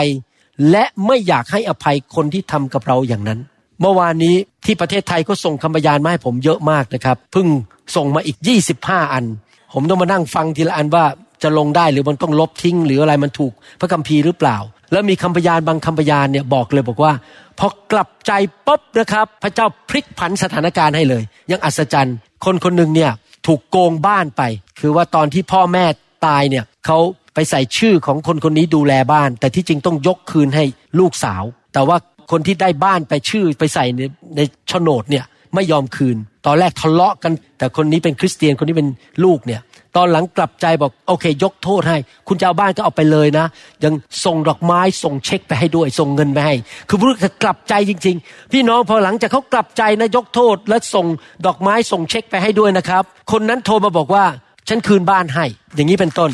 [0.72, 3.40] และไม่อยากให้อภัยคนที่ทำกับเราอย่างนั้น
[3.82, 4.36] เมื่อวานนี้
[4.66, 7.48] ที่ประเทศไทยก็ส่งคำพยานมาให้ผมเยอะมากนะครับเพิ่ง
[7.96, 8.38] ส่งมาอีก
[8.76, 9.26] 25 อัน
[9.74, 11.06] ผมต้องมานั่งฟังทีละอันว่า
[11.44, 14.58] จะลงได้หรือมันต้องลบทิ้ง หรืออะไรมันถูกพระคัมภีร์หรือเปล่า
[14.92, 17.14] แล้วมีคำพยานบางคำพยานเนี่ยบอกเลยบอกว่า
[17.60, 18.32] พอกลับใจ
[18.68, 22.16] ปุ๊บนะครับ พระเจ้าพลิกผันสถานการณ์ให้เลย ยังอัศจรรย์
[22.46, 23.12] คนคนหนึ่งเนี่ย
[23.48, 24.42] ถูกโกงบ้านไป
[24.80, 25.86] คือว่าตอนที่พ่อแม่
[26.28, 27.00] ตายเนี่ยเขา
[27.34, 30.66] ไปใส่ชื่อของคนคนนี้ดูแลบ้าน แต่ที่จริงต้องยกคืนให้
[31.00, 31.98] ลูกสาว แต่ว่า
[32.32, 34.02] คนที่ได้บ้านไปชื่อไปใส่ใน
[34.36, 35.26] ในโฉนดเนี่ย
[35.56, 38.90] ไม่ยอมคืน ตอนแรกทะเลาะกัน แต่คนนี้เป็นคริสเตียนคนนี้เป็น
[39.24, 39.62] ลูกเนี่ย
[39.96, 41.98] ตอนหลังกลับใจบอกโอเค ยกโทษให้
[42.28, 43.46] คุณจะเอาบ้านก็เอาไปเลยนะ
[43.84, 43.94] ยัง
[44.26, 46.56] ส่งดอกไม้ส่งเช็คไปให้ด้วย ส่งเงินไปให้
[46.90, 47.10] คือพูด
[47.44, 51.06] กลับใจจริง ๆ พี่น้องพอหลังจากเขากลับใจนะยกโทษ และส่ง
[51.46, 54.26] ดอกไม้ส่งเช็คไปให้ด้วยนะครับ คนนั้นโทรมาบอกว่า
[54.70, 56.32] ฉันคืนบ้านให้ อย่างนี้เป็นต้น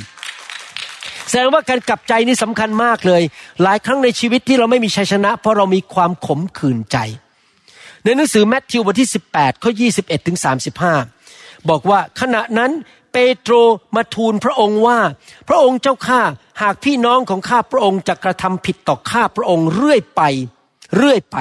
[1.30, 3.22] แสดงว่าการกลับใจนี่สำคัญมากเลย
[3.64, 6.98] หลายครั้งในชีวิตที่เราไม่มีชัยชนะ เพราะเรามีความขมขื่นใจ
[8.04, 10.38] ในหนังสือแมทธิวบทที่ 18 ข้อ 21 ถึง
[11.04, 12.72] 35 บอกว่าขณะนั้น
[13.12, 13.54] เปโตร
[13.96, 15.00] มาทูลพระองค์ว่า
[15.50, 16.22] พระองค์เจ้าข้า
[16.62, 20.22] หากพี่น้องของข้าพระองค์จะกระทำผิดต่อข้าพระองค์เรื่อยไป
[20.98, 21.38] เรื่อยไป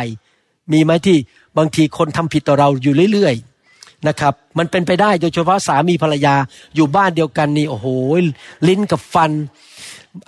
[0.72, 1.18] มีไหมที่
[1.58, 6.34] บางทีคนทำผิดต่อเราอยู่เรื่อยๆนะครับ มันเป็นไปได้โดยเฉพาะสามีภรรยา
[6.74, 7.86] อยู่บ้านเดียวกันนี่โอ้โห
[8.68, 9.30] ลิ้นกับฟัน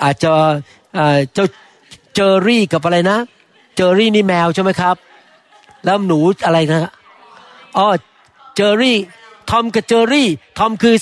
[0.03, 0.31] อาจจะ
[1.35, 1.47] เจ้า
[2.15, 3.19] เจอรี่กับอะไรนะ
[3.77, 4.97] เจอรี่นี่แมวใช่ไหมครับ
[5.85, 6.91] แล้วหนูอะไรนะ
[7.77, 7.87] อ๋อ
[8.57, 8.99] เจอรี่
[9.51, 10.29] ทอมกับเจอรี่
[10.59, 10.95] ทอมคือ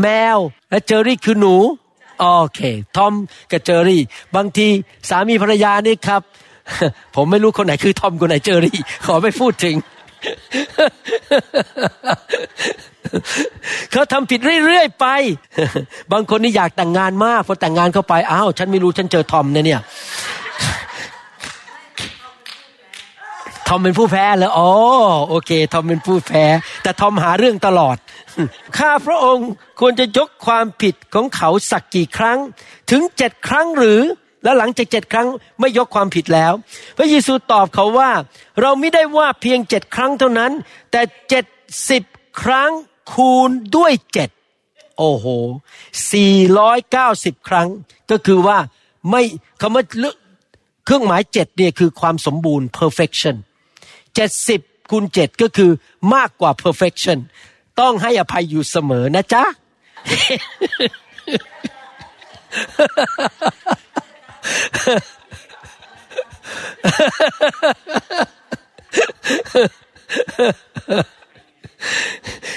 [0.00, 0.38] แมว
[0.70, 1.54] และเจอรี่คือหนู
[2.18, 2.24] โอ
[2.54, 2.60] เค
[2.96, 3.12] ทอม
[3.50, 4.02] กับเจอรี่
[4.36, 4.66] บางที
[5.08, 6.22] สามีภรรยานี่ครับ
[7.16, 9.76] ผมไม่รู้คนไหนคือทอมคนไหนเจอรี่ ขอไม่พูดถึง
[13.92, 15.06] เขาทำผิดเรื่อยๆไป
[16.12, 19.80] บางคนนี่อยากแต่งงานมากพอแต่งงานเข้าไปอ้าวฉันไม่รู้ฉันเจอทอมเนี่ยเนี่ย
[23.68, 24.70] ทอมเป็นผู้แพ้แล้วอ๋อ
[25.28, 26.44] โอเค ทอมเป็นผู้แพ้
[26.82, 27.96] แต่ทอมหาเรื่องตลอด
[28.78, 29.48] ข้าพระองค์
[29.80, 32.38] ควรจะยกความผิดของเขาสักกี่ครั้ง
[32.90, 34.00] ถึงเจ็ดครั้งหรือ
[34.44, 35.28] แล้วหลังจากเจ็ดครั้ง
[35.60, 36.52] ไม่ยกความผิดแล้ว
[36.96, 38.10] พระเยซูตอบเขาว่า
[38.60, 40.52] เราไม่ได้ว่าเพียงเจ็ดครั้งเท่านั้น
[40.90, 41.44] แต่เจ็ด
[41.90, 42.02] สิบ
[42.42, 42.70] ครั้ง
[43.12, 44.30] คูณด้วยเจ็ด
[44.98, 45.26] โอ้โห
[46.12, 47.68] สี่ร้อยเก้าสิบครั้ง
[48.10, 48.58] ก็คือว่า
[49.10, 49.22] ไม่
[49.60, 49.84] คำว่า
[50.84, 53.36] เครื่องหมายเจ็ดเนี่ยคือความสมบูรณ์ perfection
[54.14, 55.70] เจ็ดสิบคูณเจ็ดก็คือ
[56.14, 57.18] มากกว่า perfection
[57.80, 59.44] ต้องให้อภัยอยู่เสมอนะจ๊ะ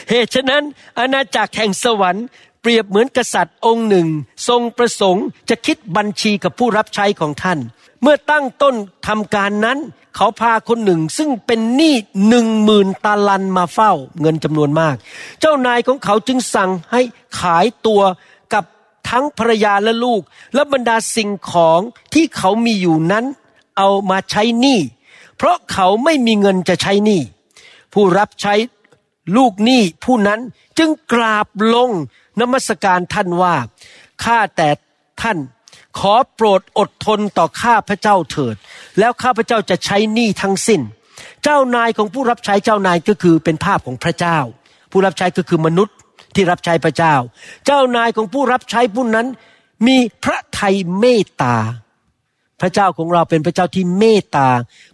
[0.10, 0.64] เหตุฉะนั้น
[1.00, 2.26] อาณาจักรแห่งสวรรค์
[2.62, 4.08] เปรียบเหมือนกษัตริย์องค์หนึ่ง
[4.48, 7.60] ทรงประสงค์จะคิดบัญชีกับผู้รับใช้ของท่าน
[8.02, 8.76] เมื่อตั้งต้น
[9.08, 9.78] ทำการนั้น
[10.16, 11.96] เขาพาคนหนึ่งซึ่งเป็นหนี้
[12.28, 14.96] หนึ่งหมื่นตาลันมาเฝ้าเงินจำนวนมาก
[15.40, 17.02] เจ้านายของเขาจึงสั่งให้
[17.40, 18.02] ขายตัว
[18.54, 18.64] กับ
[19.10, 20.22] ทั้งภรรยาและลูก
[20.54, 21.80] และบรรดาสิ่งของ
[22.14, 23.26] ที่เขามีอยู่นั้น
[23.78, 24.80] เอามาใช้หนี้
[25.38, 27.22] เพราะเขาไม่มีเงินจะใช้หนี้
[27.94, 28.54] ผู้รับใช้
[29.38, 30.40] ลูกหนี้ผู้นั้น
[30.78, 31.90] จึงกราบลง
[32.40, 33.56] นมัสการท่านว่า
[34.24, 34.70] ข้าแต่
[35.22, 35.38] ท่าน
[36.00, 38.56] ขอโปรดอดทนต่อข้าพระเจ้าเถิด
[39.00, 40.82] แล้วข้าพระเจ้าจะใช้หนี้ทั้งสิ้น
[41.44, 44.38] เจ้านายของผู้รับใช้เจ้านายก็คือเป็นภาพของพระเจ้า
[44.92, 45.96] ผู้รับใช้ก็คือมนุษย์
[46.36, 47.16] ที่รับใช้พระเจ้า
[47.66, 49.28] เจ้านายของผู้รับใช้ผู้นั้น
[49.88, 51.58] มีพระทัยเมตตา
[52.62, 54.48] พระเจ้าของเราเป็นพระเจ้าที่เมตตา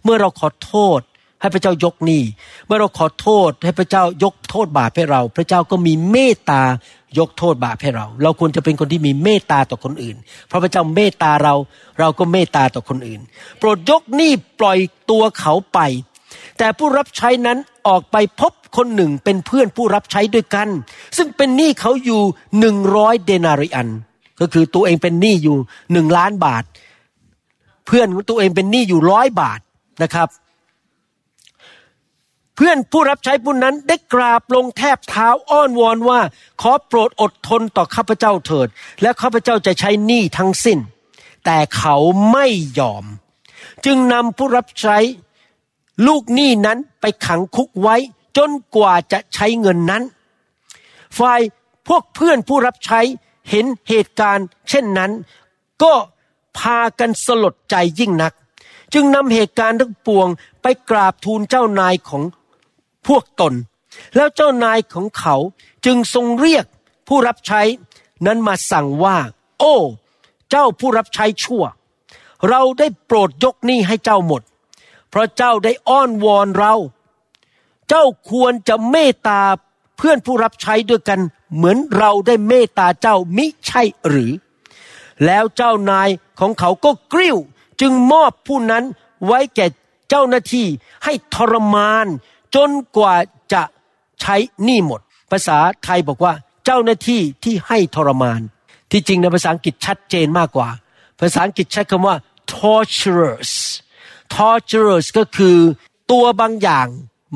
[0.04, 1.00] เมื่อเราขอโทษ
[1.40, 2.22] ให้พระเจ้ายกหนี้
[2.66, 6.62] เมื่อเราขอโทษให้พระเจ้ายกโทษบาปให้เรา พระเจ้าก็มีเมตตา
[7.18, 10.16] ยกโทษบาปให้เรา เราควรจะเป็นคนที่มีเมตตาต่อคนอื่น
[10.48, 11.54] เพราะพระเจ้าเมตตาเรา
[11.98, 13.20] เราก็เมตตาต่อคนอื่น
[13.58, 14.78] โปรดยกหนี้ปล่อย
[15.10, 15.78] ตัวเขาไป
[16.58, 20.68] แต่ผู้รับใช้นั้นออกไปพบคนหนึ่งเป็นเพื่อนผู้รับใช้ด้วยกัน
[21.16, 22.22] ซึ่งเป็นหนี้เขาอยู่
[22.60, 23.88] หนึ่งร้อยเดนาริอัน
[24.40, 25.56] ก็คือตัวเองเป็นหนี้อยู่
[25.92, 26.64] หนึ่งล้านบาท
[27.86, 29.60] เพื่อนของตัวเองเป็นหนี้อยู่ร้อยบาท
[30.02, 30.28] นะครับ
[32.60, 36.20] เพื่อนผู้รับใช้ผู้นั้นได้กราบลงแทบเท้าอ้อนวอนว่า
[36.60, 38.68] ขอโปรดอดทนต่อข้าพเจ้าเถิด
[39.02, 40.78] และข้าพเจ้าจะใช้หนี้ทั้งสิ้น
[41.44, 41.96] แต่เขา
[42.32, 42.46] ไม่
[42.78, 43.04] ยอม
[43.84, 44.98] จึงนำผู้รับใช้
[46.06, 47.96] ลูกหนี้นั้นไปขังคุกไว้
[48.36, 50.02] จนกว่าจะใช้เงินนั้น
[51.18, 51.40] ฝ่าย
[51.88, 53.00] พวกเพื่อนผู้รับใช้
[53.50, 55.10] เห็นเหตุการณ์ เช่นนั้น
[55.82, 55.94] ก็
[56.58, 58.32] พากันสลดใจยิ่งนัก
[58.94, 60.28] จึงนำเหตุการณ์ทั้งปวง
[60.62, 62.22] ไปกราบทูลเจ้านายของ
[63.06, 63.54] พวกตน
[64.16, 65.36] แล้วเจ้านายของเขา
[65.84, 66.64] จึงทรงเรียก
[67.08, 67.62] ผู้รับใช้
[68.26, 69.16] นั้นมาสั่งว่า
[69.58, 69.74] โอ้
[70.50, 71.64] เจ้าผู้รับใช้ชั่ว
[72.48, 74.42] เราได้โปรดยกหนี้ให้เจ้าหมด
[75.08, 76.74] เพราะเจ้าได้อ้อนวอนเรา
[77.88, 79.40] เจ้าควรจะเมตตา
[79.96, 81.20] เพื่อนผู้รับใช้ด้วยกัน
[81.54, 84.32] เหมือนเราได้เมตตาเจ้ามิใช่หรือ
[85.24, 86.08] แล้วเจ้านาย
[86.40, 87.36] ของเขาก็กริ้ว
[87.80, 88.84] จึงมอบผู้นั้น
[89.26, 89.66] ไว้แก่
[90.08, 90.66] เจ้าหน้าที่
[91.04, 92.06] ให้ทรมาน
[92.54, 93.14] จนกว่า
[93.52, 93.62] จะ
[94.20, 96.32] ใช้หนี้หมด ภาษาไทยบอกว่า
[96.64, 98.40] เจ้าหน้าที่ที่ให้ทรมาน
[98.90, 100.68] ที่จริงในภาษาอังกฤษชัดเจนมากกว่า
[101.20, 102.16] ภาษาอังกฤษใช้คำว่า
[102.54, 103.52] torturers
[104.34, 105.56] torturers ก็คือ
[106.10, 106.86] ตัวบางอย่าง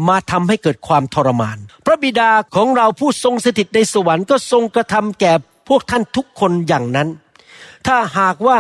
[0.09, 5.33] มาทำให้เกิดความทรมาน พระบิดาของเราผู้ทรงสถิตในสวรรค์ก็ทรงกระทำแก่
[5.68, 7.09] พวกท่านทุกคนอย่างนั้น
[7.87, 8.59] ถ้าหากว่า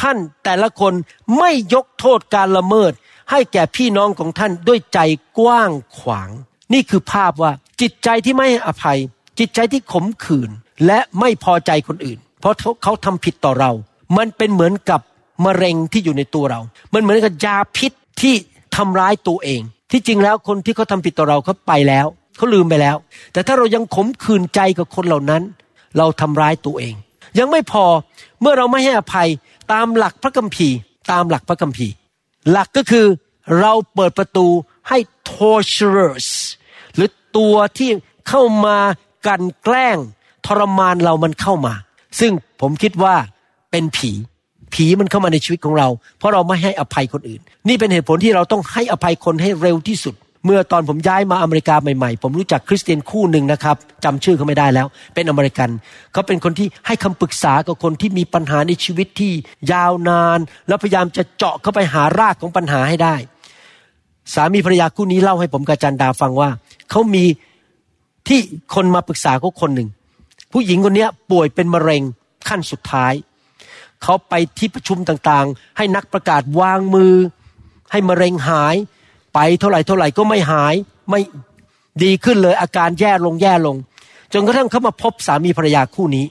[0.00, 0.92] ท่านแต่ละคน
[1.38, 2.92] ไม่ยกโทษการละเมิด
[3.30, 4.98] ให้แก่พี่น้องของท่านด้วยใจ
[5.38, 6.30] กว้างขวาง
[6.72, 8.98] นี่คือภาพว่าจิตใจที่ไม่ให้อภัย
[9.38, 10.50] จิตใจที่ขมขื่น
[10.86, 13.70] และไม่พอใจคนอื่น เพราะเขาเขาทำผิดต่อเรา
[14.16, 15.00] มันเป็นเหมือนกับ
[15.44, 16.60] มะเร็งที่อยู่ในตัวเรา
[16.94, 18.34] มันเหมือนกับยาพิษที่
[18.76, 19.60] ทำร้ายตัวเอง
[19.92, 22.06] ที่จริงแล้วคนที่เขาทำผิดต่อเราเขาไปแล้ว
[22.36, 22.96] เขาลืมไปแล้ว
[23.32, 25.42] แต่ถ้าเรายังขมขื่นใจกับคนเหล่านั้น
[25.98, 26.94] เราทำร้ายตัวเอง
[27.38, 27.84] ยังไม่พอ
[28.40, 29.28] เมื่อเราไม่ให้อภัย
[29.72, 30.76] ตามหลักพระคัมภีร์
[31.12, 31.92] ตามหลักพระคัมภีร์
[32.50, 33.06] หลักก็คือ
[33.60, 34.46] เราเปิดประตู
[34.88, 34.98] ให้
[35.30, 36.28] torturers
[36.94, 37.90] หรือตัวที่
[38.28, 38.78] เข้ามา
[39.26, 39.98] กันแกล้ง
[40.46, 41.74] ทรมานเรามันเข้ามา
[42.20, 43.14] ซึ่งผมคิดว่า
[43.70, 44.10] เป็นผี
[44.74, 55.70] ผีมันเข้ามาในชีวิตของเรา เพราะเราไม่ให้อภัยคนอื่น นี่เป็นเหตุผลที่เราต้องให้อภัยคนให้เร็วที่สุด เมื่อตอนผมย้ายมาอเมริกาใหม่ๆ ผมรู้จักคริสเตียนคู่หนึ่งนะครับจำชื่อเขาไม่ได้แล้ว เป็นอเมริกัน
[56.12, 59.32] เขาเป็นคนที่ให้คำปรึกษากับคนที่มีปัญหาในชีวิตที่
[59.72, 63.14] ยาวนาน แล้วพยายามจะเจาะเข้าไปหารากของปัญหาให้ได้
[64.34, 66.50] สามีภรรยาคู่นี้เล่าให้ผมกาจันดาฟังว่า
[66.90, 67.24] เขามี
[68.28, 68.40] ที่
[68.74, 69.88] คนมาปรึกษาเขาคนหนึ่ง
[70.52, 72.02] ผู้หญิงคนนี้ป่วยเป็นมะเร็ง
[72.48, 73.12] ขั้นสุดท้าย
[74.02, 77.14] เขาไปที่ประชุมต่างๆ ให้นักประกาศวางมือ
[77.92, 78.76] ให้มะเร็งหาย
[79.34, 80.74] ไปเท่าไหร่เท่าไหร่ก็ไม่หาย
[81.10, 81.20] ไม่
[82.02, 83.76] ดีขึ้นเลยอาการแย่ลงแย่ลง
[84.32, 86.26] จนกระทั่งเขามาพบสามีภรรยาคู่นี้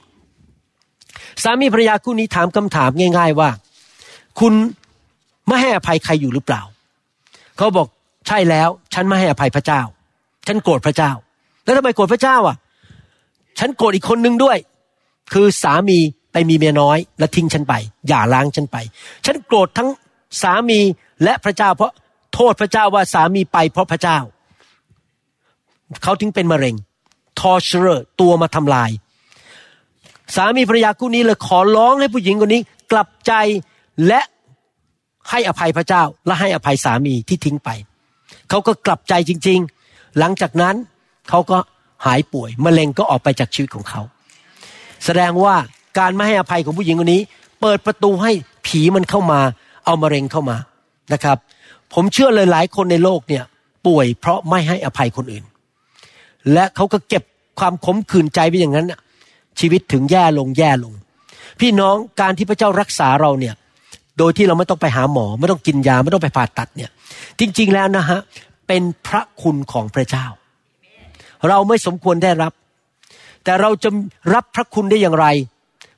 [1.44, 3.50] สามีภรรยาคู่นี้ถามคำถามง่าย ๆว่า
[4.40, 4.54] คุณ
[5.48, 6.62] ไม่ให้อภัยใครอยู่หรือเปล่า
[7.58, 7.88] เขาบอก
[8.28, 9.82] ใช่แล้ว ฉันไม่ให้อภัยพระเจ้า
[10.48, 11.12] ฉันโกรธพระเจ้า
[11.64, 12.58] แล้วทำไมโกรธพระเจ้าอะ
[13.60, 14.58] ฉันโกรธอีกคนนึงด้วย
[15.34, 15.98] คือสามี
[16.32, 17.74] ไปมีเมียน้อย และทิ้งฉันไป
[18.08, 18.78] หย่าร้างฉันไป
[19.26, 19.90] ฉันโกรธทั้ง
[20.42, 20.80] สามี
[21.24, 21.92] และพระเจ้าเพราะ
[22.34, 24.18] โทษพระเจ้าว่าสามีไปเพราะพระเจ้า
[26.04, 26.76] เขาถึงเป็นมะเร็ง
[27.40, 28.90] torturer ตัวมาทำลาย
[30.36, 33.34] สามีภรรยาคู่นี้เลยขอร้องให้ผู้หญิงคนนี้ กลับใจ
[34.08, 34.22] และ
[35.30, 37.70] ให้อภัยพระเจ้า และให้อภัยสามีที่ทิ้งไป
[38.50, 40.76] เขาก็กลับใจจริง ๆ หลังจากนั้น
[41.30, 41.58] เขาก็
[42.06, 44.02] หายป่วยมะเร็งก็ออกไปจากชีวิตของเขา
[45.06, 45.56] แสดงว่า
[46.00, 47.22] การไม่ให้อภัยของผู้หญิงคนนี้
[47.62, 48.32] เปิดประตูให้
[48.68, 49.40] ผีมันเข้ามา
[49.86, 50.58] เอามะเร็งเข้ามา
[51.14, 51.38] นะครับ
[51.94, 53.44] ผมเชื่อเลยหลายคนในโลกเนี่ย
[53.88, 55.44] ป่วยเพราะไม่ให้อภัยคนอื่น
[56.54, 57.24] และเขาก็เก็บ
[57.60, 59.00] ความขมขื่นใจไปอย่างนั้นน่ะ
[59.60, 60.94] ชีวิตถึงแย่ลงแย่ลง
[61.60, 63.56] พี่น้องการที่พระเจ้ารักษาเราเนี่ย
[64.18, 66.90] โดยที่เราไม่ต้องไปหาหมอ ไม่ต้องกินยาไม่ต้องไปผ่าตัดเนี่ย
[67.40, 68.20] จริงๆแล้วนะฮะ
[68.68, 70.26] เป็นพระคุณของพระเจ้า
[71.48, 72.54] เราไม่สมควรได้รับ
[73.44, 73.90] แต่เราจะ
[74.34, 75.28] รับพระคุณได้อย่างไร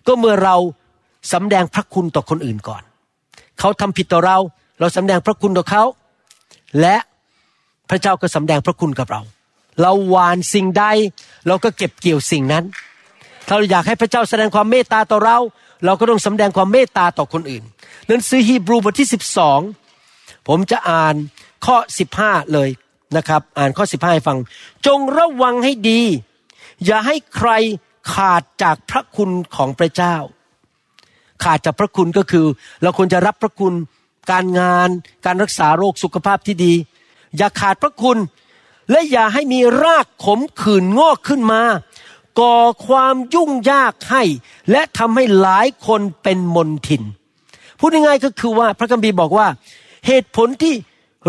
[0.07, 0.55] ก็เมื่อเรา
[1.33, 2.83] สำแดงพระคุณต่อคนอื่นก่อน
[3.59, 4.37] เขาทำผิดต่อเรา
[4.79, 5.83] เราสำแดงพระคุณต่อเขา
[6.81, 6.97] และ
[7.89, 9.21] พระเจ้าก็สำแดงพระคุณกับเรา
[9.81, 10.85] เราหวานสิ่งใด
[11.47, 12.63] เราก็เก็บเกี่ยวสิ่งนั้น
[13.47, 15.37] ถ้าเราอยากให้พระเจ้าแสดงความเมตตาต่อเรา
[15.85, 17.63] เราก็ต้องสำแดงความเมตตาต่อคนอื่น
[18.07, 19.09] หนังสือฮีบรูบทที่
[19.77, 21.15] 12 ผมจะอ่าน
[21.65, 21.77] ข้อ
[22.15, 22.69] 15 เลย
[23.17, 24.37] นะครับ อ่านข้อ 15 ให้ฟัง
[24.85, 26.01] จงระวังให้ดี
[26.85, 27.49] อย่าให้ใคร
[28.13, 30.15] ขาดจากพระคุณของพระเจ้า
[31.43, 32.45] ขาดจากพระคุณก็คือ
[32.81, 33.73] เราควรจะรับพระคุณ
[34.31, 34.89] การงาน
[35.25, 36.73] การรักษาโรคสุขภาพที่ดี
[37.37, 38.17] อย่าขาดพระคุณ
[38.91, 41.61] และอย่าให้มีรากขมขื่นงอกขึ้นมา
[42.39, 42.57] ก่อ
[42.87, 44.23] ความยุ่งยากให้
[44.71, 47.03] และทำให้หลายคนเป็นมนทิน
[47.79, 49.47] พูดง่ายๆก็คือว่าพระคัมภีร์บอกว่า
[50.07, 50.73] เหตุผลที่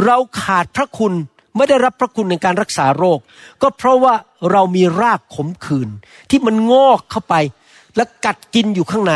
[0.05, 1.13] เราขาดพระคุณ
[1.57, 3.19] ไม่ได้รับพระคุณในการรักษาโรค
[3.63, 4.15] ก็เพราะว่า
[4.51, 5.89] เรามีรากขมขื่น
[6.31, 7.35] ที่มันงอกเข้าไป
[7.97, 9.15] และกัดกินอยู่ข้างใน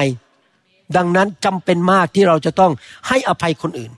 [0.96, 2.72] ดังนั้นจำเป็นมากที่เราจะต้อง
[3.08, 3.92] ให้อภัยคนอื่น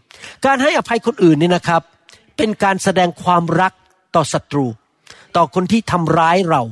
[0.45, 1.83] การให้อภัยคนอื่นนี่นะครับ
[2.37, 3.73] เป็นการแสดงความรัก
[4.15, 4.67] ต่อศัตรู
[5.37, 6.63] ต่อคนที่ทำร้ายเรา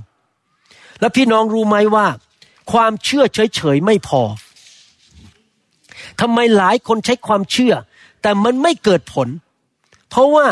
[1.01, 2.07] และพี่น้องรู้ไหมว่า
[2.73, 4.23] ความเชื่อเฉยๆไม่พอ
[6.21, 7.75] ทำไมหลายคนใช้ความเชื่อ
[8.23, 9.29] แต่มันไม่เกิดผล
[10.11, 10.47] เพราะว่า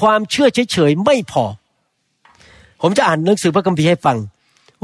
[0.00, 1.44] ความเชื่อเฉยๆไม่พอ
[2.82, 4.16] ผมจะอ่านหนังสือพระคัมภีร์ให้ฟัง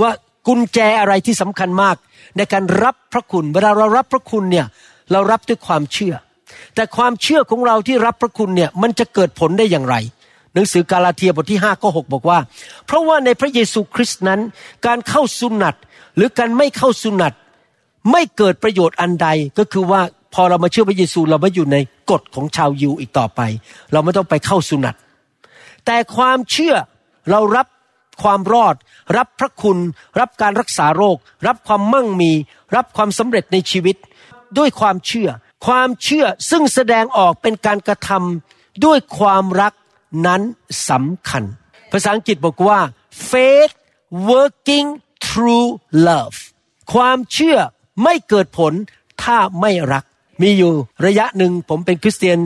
[0.01, 0.11] ว่า
[0.47, 1.97] กุญแจอะไรที่สำคัญมาก
[2.37, 4.67] ในการรับพระคุณ เวลาเรารับพระคุณเนี่ย
[5.13, 6.15] เรารับด้วยความเชื่อ
[6.75, 9.97] แต่ความเชื่อของเราที่รับพระคุณเนี่ยมันจะเกิดผลได้อย่างไร
[10.55, 12.39] หนังสือกาลาเทียบทที่5ข้อ6บอกว่า
[12.87, 14.41] เพราะว่าในพระเยซูคริสต์นั้น
[14.87, 15.75] การเข้าสุนัต
[16.17, 17.33] หรือการไม่เข้าสุนัต
[18.13, 19.29] ไม่เกิดประโยชน์อันใด
[19.59, 20.01] ก็คือว่า
[20.35, 21.77] พอเรามาเชื่อพระเยซูเราไม่อยู่ใน
[22.11, 23.41] กฎของชาวยิวอีกต่อไป
[23.93, 24.95] เราไม่ต้องไปเข้าสุนัต
[25.87, 26.75] แต่ความเชื่อ
[27.31, 27.67] เรารับ
[28.23, 28.75] ความรอด
[29.17, 29.79] รับพระคุณ
[30.21, 32.33] รับการรักษาโรค รับความมั่งมี
[32.77, 33.97] รับความสำเร็จในชีวิต
[34.59, 35.29] ด้วยความเชื่อ
[35.67, 39.73] ความเชื่อซึ่งแสดงออกเป็นการกระทำด้วยความรัก
[40.27, 40.43] นั้น
[40.91, 41.43] สำคัญ
[41.93, 42.79] ภาษาอังกฤษบอกว่า
[43.31, 43.75] faith
[44.31, 44.89] working
[45.27, 45.69] through
[46.09, 46.39] love
[46.95, 47.59] ความเชื่อ
[48.03, 48.73] ไม่เกิดผล
[49.23, 50.05] ถ้าไม่รัก
[50.43, 50.73] มีอยู่
[51.07, 52.39] ระยะหนึ่งผมเป็นคริสเตียน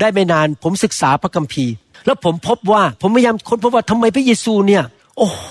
[0.00, 1.74] ได้ไม่นาน ผมศึกษาพระคัมภีร์
[2.06, 4.82] แล้วผมพบว่าผมพยายามค้นพบว่าทำไมพระเยซูเนี่ย
[5.16, 5.50] โอ้โห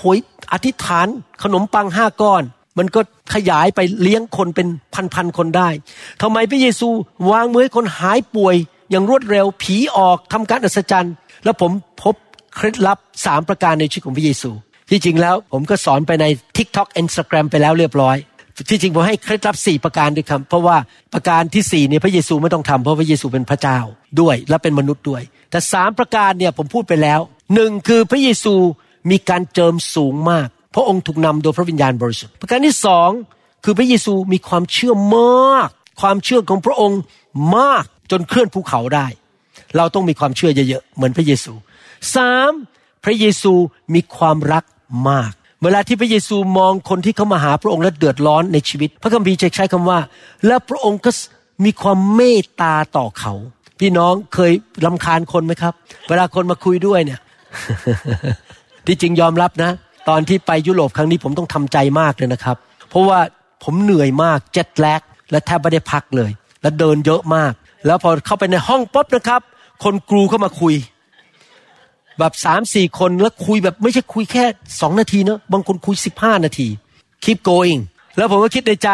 [0.52, 1.06] อธิษฐาน
[1.42, 2.42] ขนมปังห้าก้อน
[2.78, 3.00] มันก็
[3.34, 4.66] ขยายไปเลี้ยงคนเป็น
[5.14, 5.68] พันๆคนได้
[6.22, 6.88] ทำไมพระเยซู
[7.30, 8.56] วางมือให้คนหายป่วย
[8.90, 11.70] อย่างรวดเร็วผีออกทำการอัศจรรย์ แล้วผม
[12.02, 12.14] พบ
[12.54, 14.50] เคล็ดลับสามประการในชีวิตของพระเยซู
[14.90, 16.26] ที่จริงแล้วผมก็สอนไปใน
[16.56, 18.16] TikTok Instagram ไปแล้วเรียบร้อย
[18.70, 20.76] ที่จริงผมให้เคล็ดลับสี่ประการด้วยครับเพราะว่า
[21.14, 23.78] ประการที่สี่เนี่ยพระเยซูไม่ต้องทำเพราะพระเยซูเป็นพระเจ้า
[24.20, 27.20] ด้วยและเป็นมนุษย์ด้วย แต่สามประการเนี่ยผมพูดไปแล้ว
[27.54, 28.54] หนึ่งคือพระเยซู
[29.10, 33.10] มีการเจิมสูงมาก พระองค์ถูกนำโดยพระวิญญาณบริสุทธิ์ประการที่สอง
[33.64, 35.68] คือพระเยซูมีความเชื่อมาก
[36.00, 37.00] ความเชื่อของพระองค์
[37.56, 39.06] มากจนเคลื่อนภูเขาได้
[39.76, 41.52] เราต้องมีความเชื่อเยอะๆเหมือนพระเยซู
[42.14, 42.52] สาม
[43.04, 43.52] พระเยซู
[43.94, 44.64] มีความรัก
[45.10, 49.98] มาก เวลาที่พระเยซูมองคนที่เขามาหาพระองค์และเดือดร้อนในชีวิต พระคัมภีร์ใช้คำว่า
[50.46, 51.10] และพระองค์ก็
[51.64, 53.34] มีความเมตตาต่อเขา
[53.80, 54.52] พี่น้องเคย
[54.86, 55.74] ลำคาญคนไหมครับ
[56.08, 57.20] เวลาคนมาคุยด้วยเนี่ย
[58.86, 59.70] ที่จริงยอมรับนะ
[60.08, 62.56] ตอนที่ไปยุโรปครั้งนี้ผมต้องทำใจมากเลยนะครับ
[62.90, 63.18] เพราะว่า
[63.64, 66.30] ผมเหนื่อยมากเจ็ดแลกและแทบไม่ได้พักเลย
[66.62, 67.52] และเดินเยอะมาก
[67.86, 69.40] แล้วพอเข้าไปในห้องปุ๊บนะครับ
[69.84, 70.74] คนกรูเข้ามาคุย
[72.18, 74.44] แบบสามสี่คนแล้วคุยแบบไม่ใช่คุยแค่
[74.80, 76.68] สองนาทีเนอะบางคนคุยสิบห้านาที
[77.24, 77.80] keep going
[78.16, 78.90] แล้วผมก็คิดในใจ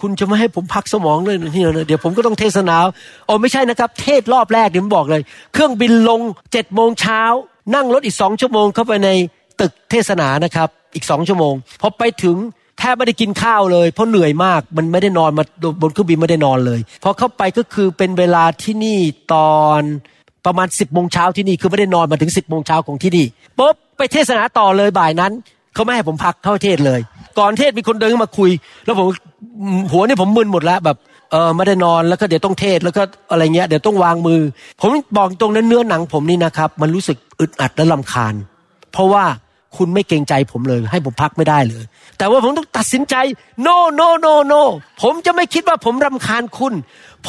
[0.00, 2.76] คุณจะไม่ให้ผมพักสมองเลยนี่นะเดี๋ยวผมก็ต้องเทศนา
[3.26, 6.20] โอ้ไม่ใช่นะครับ เทศรอบแรกเดี๋ยวผมบอกเลย เครื่องบินลง
[6.52, 7.22] เจ็ดโมงเช้า
[7.74, 9.08] นั่งรถอีกสองชั่วโมงเข้าไปใน
[9.60, 12.36] ตึกเทศนานะครับ อีกสองชั่วโมงพอไปถึง
[12.78, 15.44] แทบไม่ได้กินข้าวเลย เพราะเหนื่อยมากมันไม่ได้นอนมา
[15.82, 18.98] บนเครื่องบินไม่ได้นอนเลยพอเข้าไปก็คือเป็นเวลาที่นี่
[19.32, 19.80] ตอน
[20.46, 23.26] ประมาณสิบโมงเช้าที่นี่คือไม่ได้นอนมาถึงสิบโมงเช้าของที่นี่
[23.58, 25.32] ปุ๊บไปเทศนาต่อเลยบ่ายนั้น
[25.74, 27.00] เขาไม่ให้ผมพักเข้าเทศเลย
[27.38, 28.50] ก่อนเทศมีคนเดินมาคุย
[28.84, 29.06] แล้วผม
[29.92, 30.96] หัวนี่ผมมึนหมดแล้วแบบ
[31.30, 34.40] เออไม่ได้นอนแล้วก็เดี๋ยวต้องเทศแล้วก็อะไรเงี้ยเดี๋ยวต้องวางมือ
[34.80, 38.34] ผมบอกตรงนั้นเนื้อหนังผมนี่นะครับ มันรู้สึกอึดอัดและลำคาญ
[38.92, 39.24] เพราะว่า
[39.76, 41.84] คุณไม่เกรงใจผมเลย ให้ผมพักไม่ได้เลย
[42.18, 43.14] แต่ว่าผมต้องตัดสินใจ
[43.66, 44.62] no no no no
[45.02, 46.74] ผมจะไม่คิดว่าผมรำคาญคุณ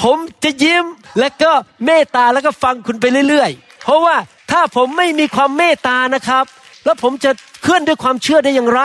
[0.01, 0.85] ผมจะยิ้ม
[1.19, 1.51] และก็
[1.85, 4.15] เมตตาแล้วก็ฟังคุณไปเรื่อยๆ เพราะว่า
[4.51, 6.45] ถ้าผมไม่มีความเมตตานะครับ
[6.85, 7.31] แล้วผมจะ
[7.63, 8.81] เคลื่อนด้วยความเชื่อได้อย่างไร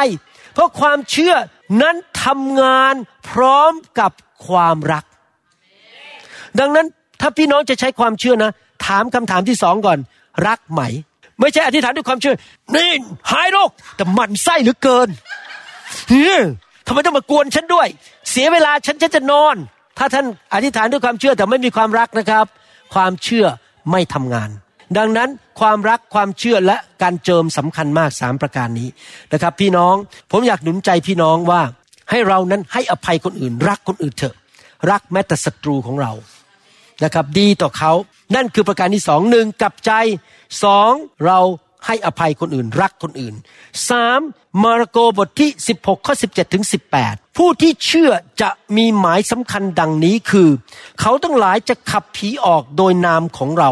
[0.54, 1.34] เพราะความเชื่อ
[1.82, 2.94] นั้นทำงาน
[3.30, 4.10] พร้อมกับ
[4.46, 5.04] ความรัก
[6.60, 6.86] ดังนั้น
[7.20, 8.52] ถ้าพี่น้องจะใช้ความเชื่อนะ
[8.86, 9.98] ถามคำถามที่สองก่อน
[10.46, 10.82] รักไหม
[11.40, 12.34] ไม่ใช่อธิษฐานด้วยความเชื่อ
[12.76, 12.90] นี่
[13.30, 15.08] หายโรคแต่หมันไส้เหลือเกิน
[16.08, 16.40] เฮ้ย
[16.86, 17.88] ทำไมต้องมากวนฉันด้วย
[18.30, 19.56] เสียเวลาฉันฉันจะนอน
[19.98, 22.46] ถ้าท่านอธิษฐานด้วยความเชื่อแต่ไม่มีความรักนะครับ
[22.94, 23.46] ความเชื่อ
[23.90, 24.50] ไม่ทำงาน
[24.98, 25.28] ดังนั้น
[25.60, 28.88] ความรักความเชื่อและการเจิมสำคัญมากสามประการนี้
[29.32, 29.94] นะครับ พี่น้อง
[30.30, 31.62] ผมอยากหนุนใจพี่น้องว่า
[32.10, 34.34] ให้เรานั้นให้อภัยคนอื่น รักคนอื่นเถอะ
[34.90, 36.12] รักแม้แต่ศัตรูของเรา
[37.04, 37.92] นะครับ ดีต่อเขา
[38.34, 39.92] นั่นคือประการที่สองหนึ่งกลับใจ
[40.64, 40.92] สอง
[41.26, 41.40] เรา
[41.86, 43.34] ให้อภัยคนอื่น รักคนอื่น
[43.88, 44.20] สาม
[44.64, 46.64] มาระโกบทที่ 16 ข้อ 17 ถึง
[47.00, 50.48] 18 ผู้ที่เชื่อจะมีหมายสำคัญดังนี้คือ
[51.00, 53.70] เขาทั้งหลายจะขับผีออกโดยนามของเรา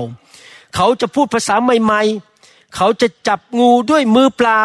[0.75, 2.03] เขาจะพูดภาษาใหม่
[2.39, 4.63] ๆ เขาจะจับงูด้วยมือเปล่า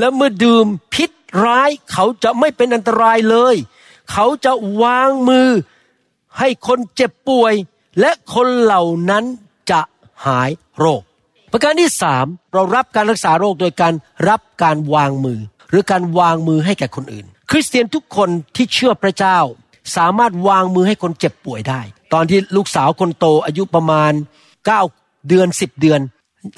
[0.00, 1.10] และเมื่อดื่มพิษ
[1.44, 3.56] ร้ายเขาจะไม่เป็นอันตรายเลย
[4.12, 5.48] เขาจะวางมือ
[6.38, 7.54] ให้คนเจ็บป่วย
[8.00, 9.24] และคนเหล่านั้น
[9.70, 9.80] จะ
[10.26, 11.02] หายโรค
[11.52, 13.94] ประการที่สามเรารับการรักษาโรคโดยการ
[14.28, 19.38] รับการวางมือ หรือการวางมือให้แก่คนอื่น คริสเตียนทุกคนที่เชื่อพระเจ้า
[19.96, 21.80] สามารถวางมือให้คนเจ็บป่วยได้
[22.12, 24.12] ตอนที่ลูกสาวคนโตอายุประมาณ
[24.70, 26.00] 9เดือน10 เดือน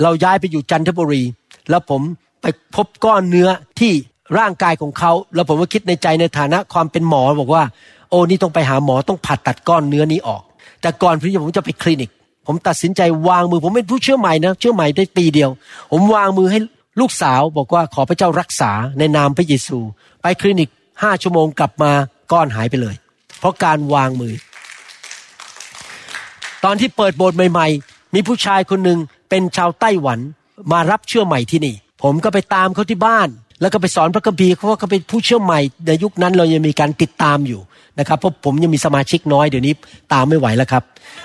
[0.02, 1.22] เราย้ายไปอยู่จันทบุรี
[1.70, 2.02] แล้วผม
[2.42, 3.48] ไปพบก้อนเนื้อ
[3.80, 3.92] ที่
[4.38, 7.64] ร่างกายของเขาแล้วผมก็คิดในใจในฐานะความเป็นหมอบอกว่า
[8.10, 10.42] โอ้นี่ต้องไปหาหมอต้องผ่าตัดก้อนเนื้อนี้ออก
[10.80, 12.10] แต่ก่อนที่ผมจะไปคลินิก
[12.46, 15.50] ผมตัดสินใจวางมือ ผมเป็นผู้เชื่อใหม่นะเชื่อใหม่ได้ปีเดียว
[15.92, 16.58] ผมวางมือให้
[17.00, 19.78] ลูกสาวบอกว่าขอพระเจ้ารักษาในนามพระเยซู
[20.22, 20.68] ไปคลินิก
[21.02, 21.92] ห้าชั่วโมงกลับมา
[22.32, 22.94] ก้อนหายไปเลย
[23.38, 24.34] เพราะการวางมือ
[26.64, 28.98] ตอนที่เปิดโบสถ์ใหม่ ๆ มีผู้ชายคนหนึ่ง
[29.30, 30.18] เป็นชาวไต้หวัน
[30.72, 33.28] มารับเชื่อใหม่ที่นี่ ผมก็ไปตามเขาที่บ้าน
[33.60, 37.60] แล้วก็ไปสอนพระคัมภีร์เพราะว่าเขาเป็นผู้เชื่อใหม่ในยุคนั้นเรายังมีการติดตามอยู่
[37.98, 39.74] นะครับเพราะผมยังมีสมาชิกน้อยเดี๋ยวนี้
[40.12, 40.82] ตามไม่ไหวแล้วครับ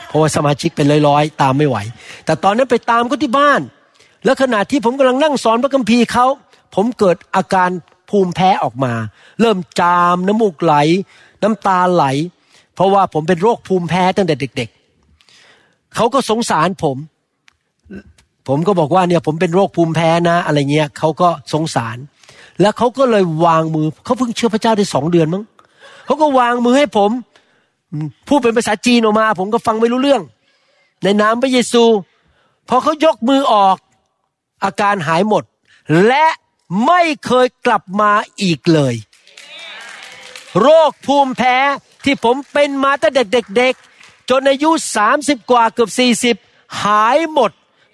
[0.07, 1.77] เพราะว่าสมาชิกเป็นร้อยๆ ตามไม่ไหว
[2.25, 3.61] แต่ตอนนั้นไปตามเขาที่บ้าน
[4.25, 6.25] แล้วขณะที่ผมกำลังนั่งสอนพระคัมภีร์เขา
[6.75, 7.69] ผมเกิดอาการ
[8.09, 8.93] ภูมิแพ้ออกมา
[9.41, 10.75] เริ่มจามน้ำมูกไหล
[11.43, 12.05] น้ำตาไหล
[12.75, 14.69] เพราะว่าผมเป็นโรคภูมิแพ้ตั้งแต่เด็ก
[15.33, 16.97] ๆเขาก็สงสารผม
[18.47, 21.97] ผมก็บอกว่าเนี่ยผมเป็นโรคภูมิแพ้นะ อะไรเงี้ยเขาก็สงสาร
[22.61, 25.43] แล้วเขาก็เลยวางมือเขาเพิ่งเชื่อพระเจ้าได้สองเดือนมั้ง
[26.05, 27.11] เขาก็วางมือให้ผม
[28.27, 30.21] พูดเป็นภาษาจีนออกมา ผมก็ฟังไม่รู้เรื่อง
[31.03, 31.83] ในนามพระเยซู
[32.69, 33.77] พอเขายกมือออก
[34.63, 35.43] อาการหายหมด
[36.07, 36.25] และ
[36.85, 38.95] ไม่เคยกลับมาอีกเลย
[40.61, 41.57] โรคภูมิแพ้
[42.03, 43.23] ที่ผมเป็นมาตั้งแต่
[43.57, 46.35] เด็กๆจนอายุสามสิบกว่าเกือบสี่สิบ
[46.83, 47.51] หายหมด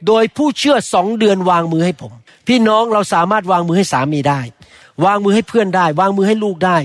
[0.08, 2.12] โดยผู้เชื่อสองเดือนวางมือให้ผม
[2.48, 4.42] พี่น้องเราสามารถวางมือให้สามีได้
[5.06, 6.78] วางมือให้เพื่อนได้ วางมือให้ลูกได้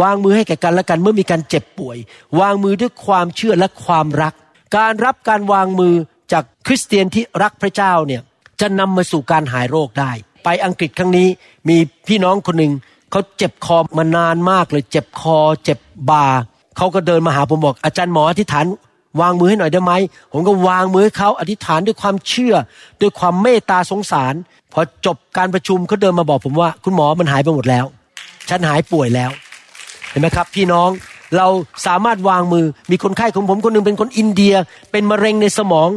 [0.00, 1.96] วางมือให้แก่กันและกันเมื่อมีการเจ็บป่วย
[2.40, 4.34] วางมือด้วยความเชื่อและความรัก
[4.76, 5.94] การรับการวางมือ
[6.32, 8.22] จากคริสเตียนที่รักพระเจ้าเนี่ย
[8.60, 10.10] จะนำมาสู่การหายโรคได้
[10.44, 11.28] ไปอังกฤษครั้งนี้
[11.68, 11.76] มี
[12.08, 12.72] พี่น้องคนหนึ่ง
[13.10, 15.78] เขาเจ็บคอมานานมากเลย เจ็บคอ เจ็บ
[16.10, 16.26] บ่า
[16.76, 18.64] เขาก็เดินมาหาผมบอกอาจารย์หมออธิษฐาน
[19.20, 19.92] วางมือให้หน่อยได้ไหม
[20.32, 22.54] ผมก็วางมือให้เขาอธิษฐานด้วยความเชื่อ
[23.00, 24.34] ด้วยความเมตตาสงสาร
[24.72, 27.84] พอจบการประชุมเขาเดินมาบอกผมว่า คุณหมอมันหายไปหมดแล้ว
[28.48, 29.30] ฉันหายป่วยแล้ว
[30.10, 30.90] เห็นไหมครับ พี่น้อง
[31.36, 31.48] เรา
[31.86, 34.54] สามารถวางมือมีคนไข้ของผมคนหนึงเป็นคนอินเดีย
[34.92, 35.88] เป็นมะเร็งในสมอง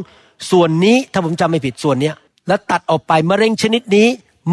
[0.51, 2.15] ส่วนนี้ถ้าผมจำไม่ผิดส่วนเนี้ย
[2.47, 4.07] แล้วตัดออกไปมะเร็งชนิดนี้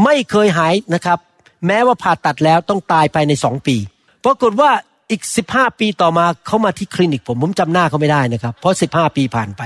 [0.04, 1.18] ไม่เคยหายนะครับ
[1.66, 3.76] แม้ว่าผ่าตัดแล้วต้องตายไปในสองปี
[4.24, 4.70] ปรากฏว่า
[5.10, 9.62] อีกสิบห้าปีต่อมาเขามาที่คลินิกผมผมจำหน้าเขาไม่ได้นะครับ เพราะสิบห้าปีผ่านไป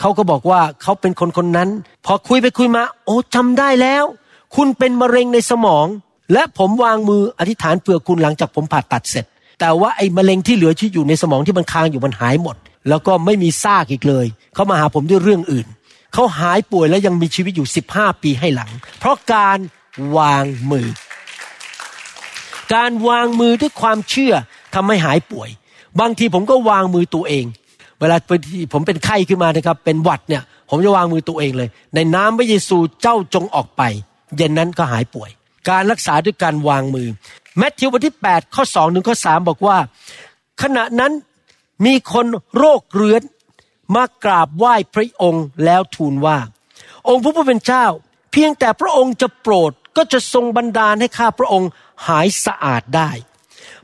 [0.00, 1.68] เขาก็บอกว่าเขาเป็นคนคนนั้น
[2.06, 4.04] พอคุยไปคุยมา โอ้จำได้แล้ว
[4.56, 5.86] คุณเป็นมะเร็งในสมอง
[6.32, 9.24] และผมวางมืออธิษฐานเผื่อคุณหลังจากผมผ่าตัดเสร็จ
[9.60, 12.56] แต่ว่าไอ้มะเร็งที่เหลือที่อยู่ในสมองที่มันค้างอยู่มันหายหมด
[12.88, 15.66] แล้วก็ไม่มีซากอีกเลยเขามาหาผมด้วยเรื่องอื่น
[16.12, 19.58] เขาหายป่วยแล้วยังมีชีวิตอยู่สิบห้าปีให้หลัง เพราะการ
[20.16, 20.88] วางมือ
[22.74, 24.34] การวางมือด้วยความเชื่อ
[24.74, 25.48] ทำให้หายป่วย
[26.00, 27.44] บางทีผมก็วางมือตัวเอง
[28.00, 28.16] เวลา
[28.72, 33.82] ผมเป็นไข้ขึ้นมานะครับ เป็นหวัดเนี่ย ผมจะวางมือตัวเองเลย ในน้ำพระเยซูเจ้าจงออกไป
[34.36, 35.30] เย็นนั้นก็หายป่วย
[35.68, 37.08] การรักษาด้วยการวางมือ
[37.58, 39.76] แมทธิวบทที่ 8 ข้อ2ถึงข้อ3บอกว่า
[40.62, 41.12] ขณะนั้น
[41.86, 42.26] มีคน
[42.56, 43.22] โรคเรื้อน
[43.96, 46.38] มากราบไหว้พระองค์แล้วทูลว่า
[47.08, 47.86] องค์พระผู้เป็นเจ้า
[48.32, 51.68] เพียงแต่พระองค์จะโปรดก็จะทรงบันดาลให้ข้าพระองค์
[52.08, 53.10] หายสะอาดได้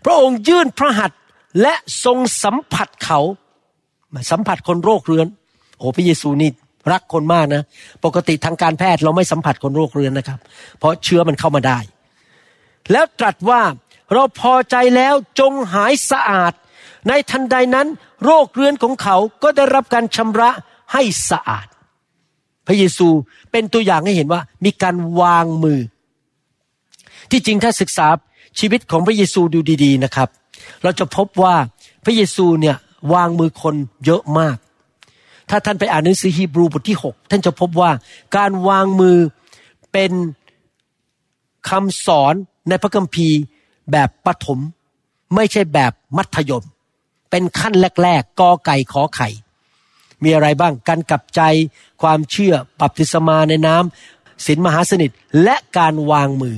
[0.05, 1.19] พระองค์ยื่นพระหัตถ์
[1.63, 3.21] และทรงสัมผัสเขา
[4.31, 5.27] สัมผัสคนโรคเรื้อน
[5.79, 6.51] โอ้พระเยซูนี่
[6.93, 7.63] รักคนมากนะ
[8.05, 10.39] ปกติทางการแพทย์เราไม่สัมผัสคนโรคเรื้อนนะครับ
[10.79, 11.79] เพราะเชื้อมันเข้ามาได้
[12.93, 13.63] แล้วตรัสว่า
[14.13, 16.53] เราพอใจแล้วจงหายสะอาด
[17.09, 17.87] ในทันใดนั้น
[18.25, 20.51] โรคเรื้อนของเขาก็ได้รับการชำระ
[20.93, 21.67] ให้สะอาด
[22.67, 23.09] พระเยซู
[23.53, 25.81] เป็นตัวอย่างให้เห็นว่ามีการวางมือ
[27.31, 28.07] ที่จริงถ้าศึกษา
[28.59, 30.29] ชีวิตของพระเยซูดูดี ๆนะครับ
[30.83, 31.55] เราจะพบว่า
[32.05, 32.77] พระเยซูเนี่ย
[33.15, 33.75] วางมือคน
[34.05, 34.57] เยอะมาก
[35.51, 37.91] ถ้าท่านไปอ่านหนังสือฮีบรูบทที่ 6 ท่านจะพบว่า
[38.37, 39.19] การวางมือ
[39.93, 40.13] เป็น
[41.69, 42.35] คำสอน
[42.69, 43.39] ในพระคัมภีร์
[43.93, 44.59] แบบปฐม
[45.35, 46.65] ไม่ใช่แบบมัธยม
[47.31, 49.29] เป็นขั้นแรกๆกอไก่ขอไข่
[50.23, 51.41] มีอะไรบ้างการกลับใจ
[52.03, 55.11] ความเชื่อบัพติศมาในน้ำศีลมหาสนิท
[55.43, 56.57] และการวางมือ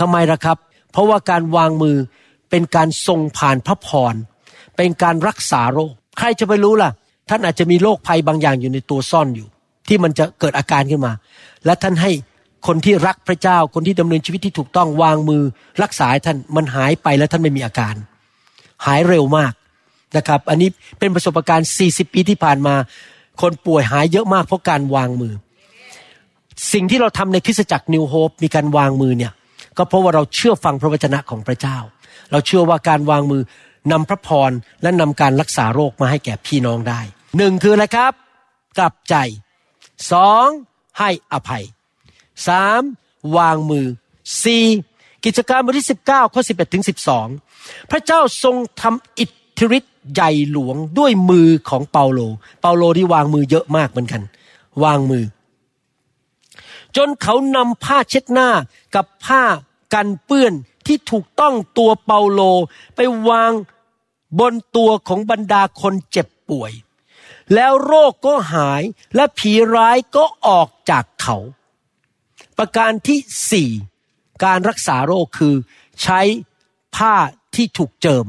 [0.00, 0.58] ทำไมล่ะครับ
[0.92, 1.96] เพราะว่าการวางมือ
[2.50, 4.14] เป็นการทรงผ่านพระพร
[4.76, 6.90] เป็นการรักษาโรค ใครจะไปรู้ล่ะ
[7.28, 9.48] ท่านอาจจะมีโรคภัยบางอย่างอยู่ในตัวซ่อนอยู่
[9.88, 11.12] ที่มันจะเกิดอาการขึ้นมา
[11.64, 12.10] และท่านให้
[12.66, 15.42] คนที่รักพระเจ้า คนที่ดำเนินชีวิตที่ถูกต้องวางมือ
[15.82, 17.94] รักษาท่านมันหายไปแล้วท่านไม่มีอาการ
[18.86, 19.52] หายเร็วมาก
[20.16, 20.68] นะครับ อันนี้
[20.98, 22.74] เป็นประสบการณ์ 40 ปีที่ผ่านมา
[23.42, 25.34] คนป่วยหายเยอะมากเพราะการวางมือ
[26.72, 29.32] สิ่งที่เราทำในคริสตจักรนิวโฮปมีการวางมือเนี่ย
[29.76, 31.78] ก็เพราะว่าเราเชื่อฟังพระวจนะของพระเจ้า
[32.30, 33.42] เราเชื่อว่าการวางมือ
[33.92, 34.50] นำพระพร
[34.82, 37.00] และนำการรักษาโรคมาให้แก่พี่น้องได้
[37.36, 38.12] หนึ่งคืออะไรครับ
[38.78, 39.14] กลับใจ
[40.12, 40.46] สอง
[40.98, 41.64] ให้อภัย
[42.46, 42.82] สาม
[43.36, 43.86] วางมือ
[44.44, 44.66] สี่
[45.24, 47.26] กิจการบทที่สิบเก้าข้อสิบเอ็ดถึงสิบสอง
[47.90, 52.20] พระเจ้าทรงทำอิทธิฤทธิ์ใหญ่หลวงด้วยมือของเปาโล
[52.60, 54.22] เปาโลที่วางมือเยอะมากเหมือนกัน
[54.84, 55.24] วางมือ
[56.96, 58.48] จนเขานำผ้าเช็ดหน้า
[58.94, 59.42] กับผ้า
[59.94, 60.52] กันเปื้อน
[60.86, 62.40] ที่ถูกต้องตัวเปาโล
[62.96, 63.52] ไปวาง
[64.38, 66.72] บนตัวของบรรดาคนเจ็บป่วย
[67.54, 68.82] แล้วโรคก็หาย
[69.14, 71.36] และผีร้ายก็ออกจากเขา
[72.58, 73.18] ประการที่
[73.50, 73.70] สี่
[74.44, 75.54] การรักษาโรคคือ
[76.02, 76.20] ใช้
[76.96, 77.14] ผ้า
[77.54, 78.24] ที่ถูกเจิม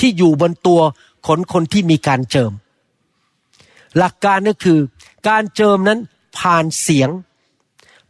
[0.00, 0.80] ที่อยู่บนตัว
[1.26, 2.52] ขนคนที่มีการเจิม
[3.96, 4.78] หลักการก็คือ
[5.28, 6.00] การเจิมนั้น
[6.38, 7.10] ผ่านเสียง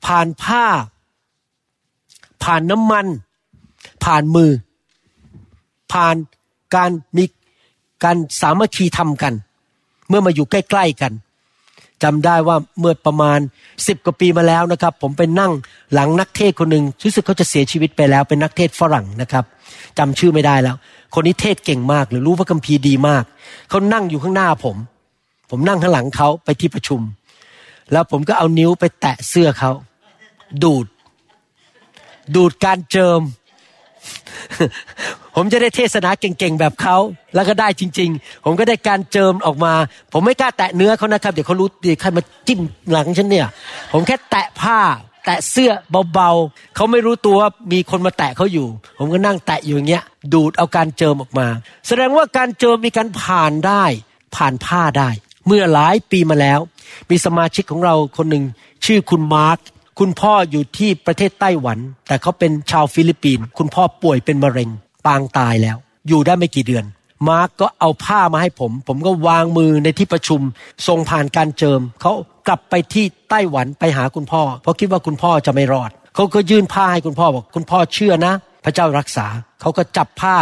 [0.07, 0.65] ผ่านผ้า
[2.43, 3.07] ผ่านน้ำมัน
[4.05, 4.51] ผ่านมือ
[5.93, 6.17] ผ่าน
[6.75, 7.25] การมี
[8.05, 9.35] การสามัคคีทำกัน
[10.09, 11.13] เมื่อมาอยู่ใกล้ ๆกัน
[12.03, 13.39] จำได้ว่าเมื่อประมาณ
[13.87, 15.53] สิบกว่าปีมาแล้วนะครับ ผมไปนั่ง
[15.95, 19.45] หลังนักเทศคนหนึ่งรู้สึกเขาจะเสียชีวิตไปแล้ว เป็นนักเทศฝรั่งนะครับ
[19.99, 20.77] จำชื่อไม่ได้แล้ว
[21.15, 23.25] คนนี้เทศเก่งมากหรือรู้พระคัมภีร์ดีมาก
[23.69, 24.77] เขานั่งอยู่ข้างหน้าผม
[25.51, 27.01] ผมนั่งข้างหลังเขาไปที่ประชุม
[27.93, 29.71] แล้วผมก็เอานิ้วไปแตะเสื้อเขา
[30.63, 30.87] ดูด
[32.35, 33.21] ดูดการเจิม
[35.35, 36.97] ผมจะได้เทศนาเก่งๆแบบเขา
[37.35, 39.73] แล้วก็ได้จริง ๆ ผมก็ได้การเจิมออกมา
[40.13, 43.49] ผมไม่กล้าแตะเนื้อเขานะครับ เดี๋ยวเขารู้ดีใครมาจิ้มหลังฉันเนี่ย
[43.93, 44.79] ผมแค่แตะผ้า
[45.25, 45.71] แตะเสื้อ
[46.13, 48.67] เบาๆเขาไม่รู้ตัวว่ามีคนมาแตะเขาอยู่
[48.99, 51.47] ผมก็นั่งแตะอยู่อย่างเงี้ย ดูดเอาการเจิมออกมา
[51.87, 53.85] แสดงว่าการเจิมมีการผ่านได้
[54.37, 55.09] ผ่านผ้าได้
[55.47, 56.61] เมื่อหลายปีมาแล้ว
[57.11, 58.45] มีสมาชิกของเราคนหนึ่ง
[58.85, 59.59] ชื่อคุณมาร์ค
[59.99, 61.79] คุณพ่ออยู่ที่ประเทศไต้หวัน
[62.09, 64.71] แต่เขาเป็นชาวฟิลิปปินส์คุณพ่อป่วยเป็นมะเร็ง
[65.07, 65.77] ปางตายแล้ว
[66.09, 66.85] อยู่ได้ไม่กี่เดือน
[67.29, 70.41] มาร์กก็เอาผ้ามาให้ผม ผมก็วางมือในที่ประชุม
[70.87, 72.13] ส่งผ่านการเจิมเขา
[72.49, 78.35] กลับไปที่ไต้หวันไปหาคุณพ่อ เพราะคิดว่าคุณพ่อจะไม่รอดเขาก็ยื่นผ้าให้คุณพ่อบอกคุณพ่อเชื่อนะ
[78.65, 79.27] พระเจ้ารักษา
[79.61, 80.37] เขาก็จับผ้า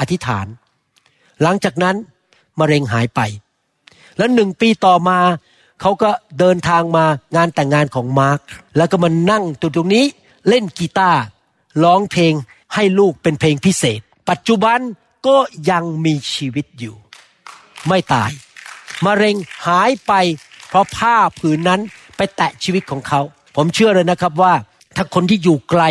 [0.00, 0.46] อธิษฐาน
[1.42, 1.96] หลังจากนั้น
[2.60, 3.20] มะเร็งหายไป
[4.18, 5.18] แล้วหนึ่งปีต่อมา
[5.80, 7.04] เขาก็เดินทางมา
[7.36, 8.38] งานแต่งงานของมาร์ค
[8.76, 10.04] แล้วก็มานั่งตรงนี้
[10.48, 11.20] เล่นกีตาร์
[11.84, 12.32] ร้องเพลง
[12.74, 14.00] ให้ลูกเป็นเพลงพิเศษ
[14.30, 14.78] ปัจจุบัน
[15.26, 15.36] ก็
[15.70, 16.96] ยังมีชีวิตอยู่
[17.88, 18.30] ไม่ตาย
[19.04, 20.12] มะเร็งหายไป
[20.68, 21.80] เพราะผ้าผืนนั้น
[22.16, 23.20] ไปแตะชีวิตของเขา
[23.56, 24.54] ผมเชื่อเลยนะครับว่า
[24.96, 25.82] ถ้าคนที่อยู่ไกล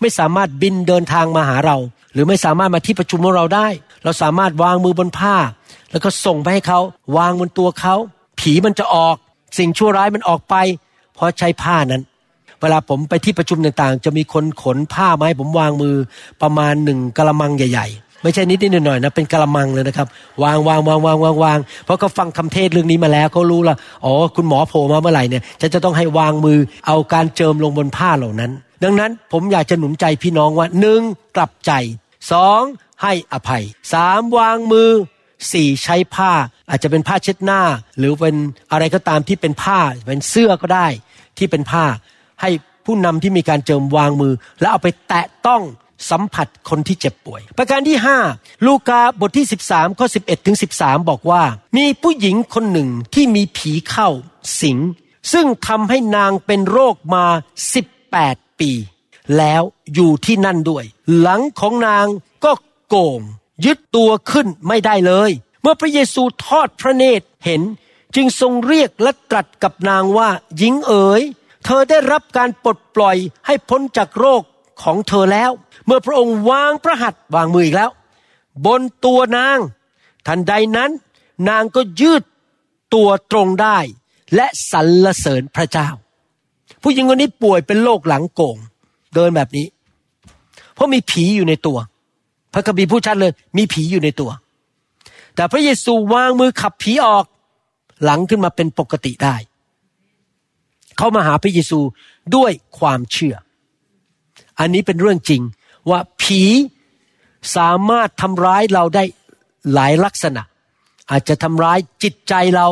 [0.00, 1.76] ไม่สามารถบินเดินทางมาหาเรา
[2.12, 3.68] หรือไม่สามารถมาที่ประชุมของเราได้
[4.04, 5.36] เราสามารถวางมือบนผ้า
[5.90, 6.80] แล้วก็ส่งไปให้เขา
[7.16, 7.94] วางบนตัวเขา
[8.40, 9.16] ผีมันจะออก
[9.58, 10.54] สิ่งชั่วร้ายมันออกไป
[11.14, 12.02] เพราะใช้ผ้านั้น
[12.60, 15.96] เวลาผมไปที่ประชุมต่างๆ จะมีคนขนผ้ามาให้ผมวางมือ
[16.42, 20.06] ประมาณหนึ่งกะมังใหญ่ ๆ ไม่ใช่นิดนิดหน่อยๆนะเป็นกะมังเลยนะครับ
[20.42, 28.50] วางวางวางวางวางวางเพราะเขาฟังคำเทศเรื่องนี้มาแล้วเขารู้ละอ๋อคุณหมอโผล่มาเมื่อไหร่เนี่ยจะจะต้องให้วางมือเอาการเจิมลงบนผ้าเหล่านั้น
[28.84, 31.00] ดังนั้นผมอยากจะหนุนใจพี่น้องว่าหนึ่ง
[31.36, 31.72] กลับใจ
[32.32, 32.60] สอง
[33.02, 34.90] ให้อภัยสามวางมือ
[35.52, 36.32] สี่ใช้ผ้า
[36.70, 37.60] อาจจะเป็นผ้าเช็ดหน้า
[37.98, 38.36] หรือเป็น
[38.72, 40.86] อะไรก็ตามที่เป็นผ้าเป็นเสื้อก็ได้
[41.38, 41.84] ที่เป็นผ้า
[42.40, 42.50] ให้
[42.84, 45.62] ผู้นำที่มีการเจิมวางมือ แล้วเอาไปแตะต้อง
[46.10, 47.96] สัมผัสคนที่เจ็บป่วย ประการที่
[48.30, 51.42] 5 ลูกาบทที่ 13 ข้อ 11 ถึง 13 บอกว่า
[51.76, 54.08] มีผู้หญิงคนหนึ่งที่มีผีเข้า
[54.60, 54.78] สิง
[55.32, 57.26] ซึ่งทำให้นางเป็นโรคมา
[57.92, 58.70] 18 ปี
[59.38, 59.62] แล้ว
[59.94, 60.84] อยู่ที่นั่นด้วย
[61.18, 62.06] หลังของนาง
[62.44, 62.52] ก็
[62.88, 63.20] โก่ง
[63.64, 65.30] ยึดตัวขึ้นไม่ได้เลย
[65.64, 67.62] เมื่อพระเยซูทอดพระเนตรเห็น
[68.14, 71.22] จึงทรงเรียกและตรัสกับนางว่าหญิงเอ๋ย
[71.64, 74.42] เธอได้รับการปลดปล่อยให้พ้นจากโรค
[74.82, 75.50] ของเธอแล้ว
[75.86, 77.90] เมื่อพระองค์วางพระหัตถ์วางมืออีกแล้ว
[78.66, 79.58] บนตัวนาง
[80.26, 80.90] ทันใดนั้น
[81.48, 82.22] นางก็ยืด
[82.94, 83.78] ตัวตรงได้
[84.34, 85.88] และสรรเสริญพระเจ้า
[86.82, 88.56] ผู้หญิงคนนี้ป่วยเป็นโรคหลังโกง
[89.14, 89.66] เดินแบบนี้
[90.74, 91.78] เพราะมีผีอยู่ในตัว
[92.52, 94.30] พระคัมภีร์พูดชัดเลย มีผีอยู่ในตัว
[95.34, 97.24] แต่พระเยซูวางมือขับผีออก
[98.04, 99.36] หลังขึ้นมาเป็นปกติได้
[100.96, 101.80] เขามาหาพระเยซู
[102.36, 103.36] ด้วยความเชื่อ
[104.58, 105.42] อันนี้เป็นเรื่องจริง
[105.90, 106.42] ว่าผี
[107.56, 109.04] สามารถทำร้ายเราได้
[109.72, 110.42] หลายลักษณะ
[111.10, 112.66] อาจจะทำร้ายจิตใจเรา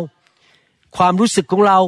[0.97, 1.79] ความรู้สึกของเรา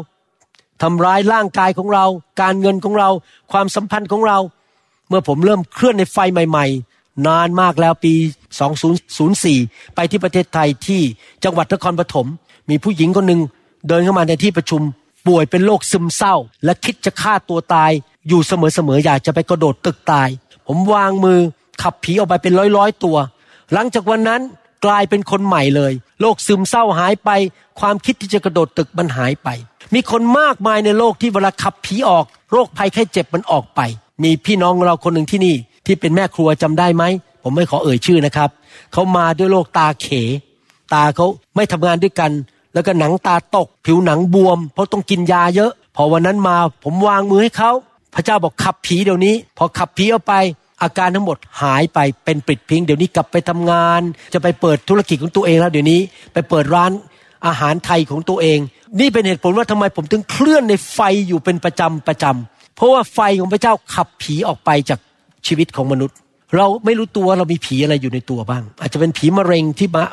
[0.82, 2.04] ทำร้ายร่างกายของเรา
[2.40, 3.10] การเงินของเรา
[3.52, 4.38] ความสัมพันธ์ของเรา
[5.08, 6.93] เมื่อผมเริ่มเคลื่อนในไฟใหม่ๆ
[7.26, 8.14] นานมากแล้วปี
[9.04, 11.00] 2004 ไปที่ประเทศไทยที่
[11.44, 12.26] จังหวัดนครปฐม
[12.70, 13.40] มีผู้หญิงคนหนึ่ง
[13.88, 14.82] เดินเข้ามาในที่ประชุม
[15.26, 16.34] ป่วยเป็นโรคซึมเศร้า
[16.64, 17.90] และคิดจะฆ่าตัวตาย
[18.28, 18.52] อยู่เส
[18.88, 20.28] มอๆอยากจะไปกระโดดตึกตาย
[20.66, 21.38] ผมวางมือ
[21.82, 23.16] ขับผีออกไปเป็นร้อยๆตัว
[23.72, 24.40] หลังจากวันนั้น
[24.84, 27.30] กลายเป็นคนใหม่เลยโรคซึมเศร้าหายไป
[27.80, 29.48] ความคิดที่จะกระโดดตึกมันหายไป
[29.94, 33.80] มีคนมากมายในโลกที่เวลาขับผีออก โรคภัยแค่เจ็บมันออกไป
[34.22, 35.56] มีพี่น้องเราคนหนึ่งที่นี่
[35.86, 37.04] ที่เป็นแม่ครัวจำได้ไหม
[37.42, 38.50] ผมไม่ขอเอ่ยชื่อนะครับ
[38.92, 40.06] เขามาด้วยโรคตาเข
[40.94, 41.26] ตาเขา
[41.56, 42.30] ไม่ทำงานด้วยกัน
[42.74, 47.70] แล้วก็หนังตาตก ผิวหนังบวม เพราะต้องกินยาเยอะ พอวันนั้นมาผมวางมือให้เขา
[48.14, 50.34] พระเจ้าบอกขับผีเดี๋ยวนี้ พอขับผีออกไป
[50.82, 54.00] อาการทั้งหมดหายไปเป็นปิดพิง เดี๋ยวนี้กลับไปทำงาน
[54.34, 56.00] จะไปเปิดธุรกิจของตัวเองแล้วเดี๋ยวนี้
[56.32, 56.90] ไปเปิดร้าน
[57.46, 58.58] อาหารไทยของตัวเอง
[59.00, 65.00] นี่เป็นเหตุผลว่าทำไมผมถึงเคลื่อนในไฟอยู่เป็นประจำประจำเพราะว่าไฟของพระเจ้าขับผีออกไปจาก
[65.46, 66.16] ชีวิตของมนุษย์
[66.56, 70.04] เราไม่รู้ตัวเรามีผีอะไรอยู่ในตัวบ้าง อาจจะเป็นผีมะเร็งที่มา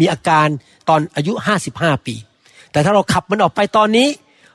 [0.00, 0.46] มีอาการ
[0.88, 2.14] ตอนอายุห้าสิบห้าปี
[2.72, 4.08] แต่ถ้าเราขับมันออกไปตอนนี้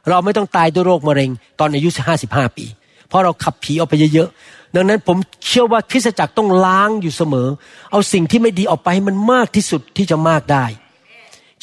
[0.09, 2.65] เราไม่ต้องตายด้วยโรคมะเร็ง ตอนอายุห้าสิบห้าปี
[3.07, 5.17] เพราะเราขับผีออกไปเยอะๆดังนั้นผม
[5.47, 7.47] เชื่อว่าคริสตจักรต้องล้างอยู่เสมอ
[7.91, 10.65] เอาสิ่งที่ไม่ดีออกไปให้มันมากที่สุดที่จะมากได้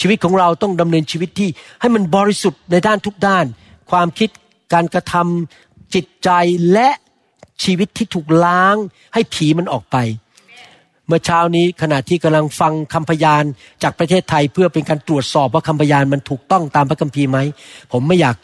[0.00, 1.48] ชีวิตของเราต้องดำเนินชีวิตที่
[1.80, 3.44] ให้มันบริสุทธิ์ในด้านทุกด้าน
[3.90, 4.30] ความคิด
[4.72, 6.30] การกระทำจิตใจ
[6.72, 6.88] และ
[7.62, 8.76] ชีวิตที่ถูกล้าง
[9.14, 9.96] ให้ผีมันออกไป
[11.06, 13.44] เมื่อเช้านี้ขณะที่กำลังฟังคำพยาน
[13.82, 17.38] จากประเทศไทยเพื่อเป็นการตรวจสอบว่าคำพยานมันถูกต้องตามพระคัมภีร์ไหม
[17.92, 18.36] ผมไม่อยาก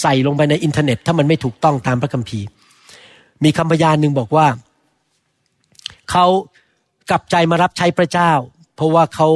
[0.00, 2.46] ใส่ลงไปในอินเทอร์เน็ต ถ้ามันไม่ถูกต้องตามพระคัมภีร์
[3.44, 4.46] มีคำพยานหนึ่งบอกว่า
[6.10, 6.26] เขา
[7.10, 8.32] กลับใจมารับใช้พระเจ้า
[8.76, 9.28] เพราะว่าเขา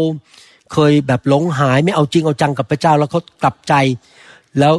[0.72, 3.74] เคยแบบหลงหายไม่เอาจริงเอาจังกับพระเจ้า แล้วเขากลับใจ
[4.58, 4.74] แล้ว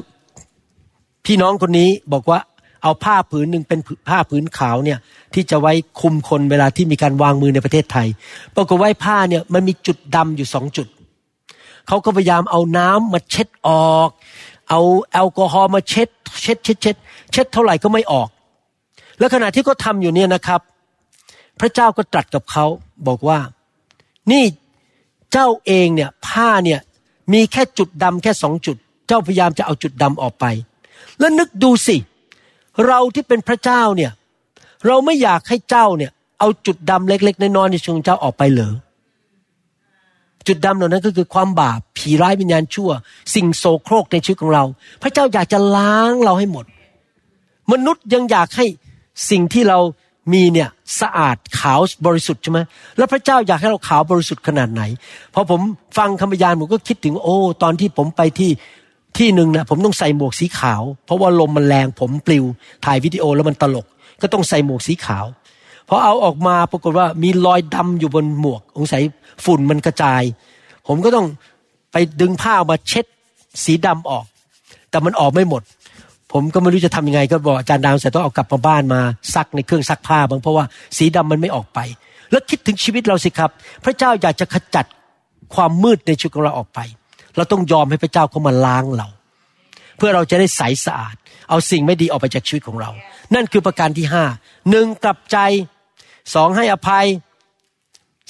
[1.26, 2.39] พี่น้องคนนี้บอกว่า
[2.84, 4.99] เอาผ้าผืนหนึ่งเป็นผ้าผืนขาวเนี่ย
[5.34, 8.07] ที่จะไว้คุมคนเวลาที่มีการวางมือในประเทศไทย
[8.55, 10.88] ปรากฏว่าผ้าเนี่ยมันมีจุดดำอยู่สองจุด
[11.88, 14.09] เขาก็พยายามเอาน้ำมาเช็ดออก
[14.69, 16.09] เอาแอลกอฮอล์มาเช็ด
[16.41, 16.95] เช็ดเช็ดเช็ด
[17.32, 18.30] เช็ดเท่าไหร่ก็ไม่ออก
[19.19, 20.61] แล้วขณะที่เขาทาอยู่เนี่ยนะครับ
[21.59, 22.65] พระเจ้าก็ตรัสกับเขา
[23.07, 23.39] บอกว่า
[24.32, 24.43] นี่
[25.32, 26.80] เจ้าเองเนี่ยผ้าเนี่ย
[27.34, 30.45] มีแค่จุดดำแค่สองจุด เจ้าพยายามจะเอาจุดดำออกไป
[31.19, 31.97] แล้วนึกดูสิ
[32.86, 34.11] เราที่เป็นพระเจ้าเนี่ย
[34.88, 38.73] เราไม่อยากให้เจ้าเนี่ย เอาจุดดำเล็ก ๆน้อยๆในชีวิตของเจ้าออกไปเหรอ
[40.47, 42.89] จุดดำเหล่านั้นก็คือความบาปผีร้ายวิญญาณชั่ว
[43.36, 44.63] สิ่งโสโครกในชีวิตของเรา
[45.03, 46.65] พระเจ้าอยากจะล้างเราให้หมด
[47.71, 48.65] มนุษย์ยังอยากให้
[49.30, 49.80] สิ่งที่เรา
[50.34, 50.69] มีเนี่ย
[51.01, 52.59] สะอาดขาวบริสุทธิ์ใช่ไหม
[52.97, 54.82] แล้วพระเจ้าอยากให้เราขาวบริสุทธิ์ขนาดไหน
[55.34, 55.61] พอผม
[55.97, 58.51] ฟังคำพยานผมก็คิดถึงโอ้ ตอนที่ผมไปที่
[59.18, 62.45] ที่หนึ่งนะผมต้องใส่หมวกสีขาว เพราะว่าลมมันแรงผมปลิว
[62.86, 63.86] ถ่ายวิดีโอแล้วมันตลก
[64.22, 65.26] ก็ต้องใส่หมวกสีขาว
[65.89, 69.03] พอเอาออกมาปรากฏว่ามีรอยดำอยู่บนหมวกสงสัย
[69.45, 70.22] ฝุ่นมันกระจาย
[70.88, 71.28] ผมก็ต้อง
[71.91, 73.05] ไปดึงผ้ามาเช็ด
[73.63, 74.26] สีดำออก
[74.89, 75.61] แต่มันออกไม่หมด
[76.34, 79.01] ผมก็ไม่รู้จะทำยังไง ก็บอกอาจารย์ดาวเสร็จต้องเอากลับมาบ้านมา
[79.36, 80.65] ซักในเครื่องซักผ้าบางเพราะว่า
[80.97, 81.80] สีดำมันไม่ออกไป
[82.32, 83.51] แล้วคิดถึงชีวิตเราสิครับ
[83.84, 84.86] พระเจ้าอยากจะขจัด
[85.55, 86.80] ความมืดในชีวิตของเราออกไป
[87.38, 89.07] เราต้องยอมให้พระเจ้าเขามาล้างเรา
[89.97, 91.15] เพื่อเราจะได้ใสสะอาด
[91.49, 92.91] เอาสิ่งไม่ดีออกไปจากชีวิตของเรา
[93.35, 94.25] นั่นคือประการที่ห้า
[94.69, 95.38] หนึ่งกลับใจ
[96.33, 97.07] สองให้อภัย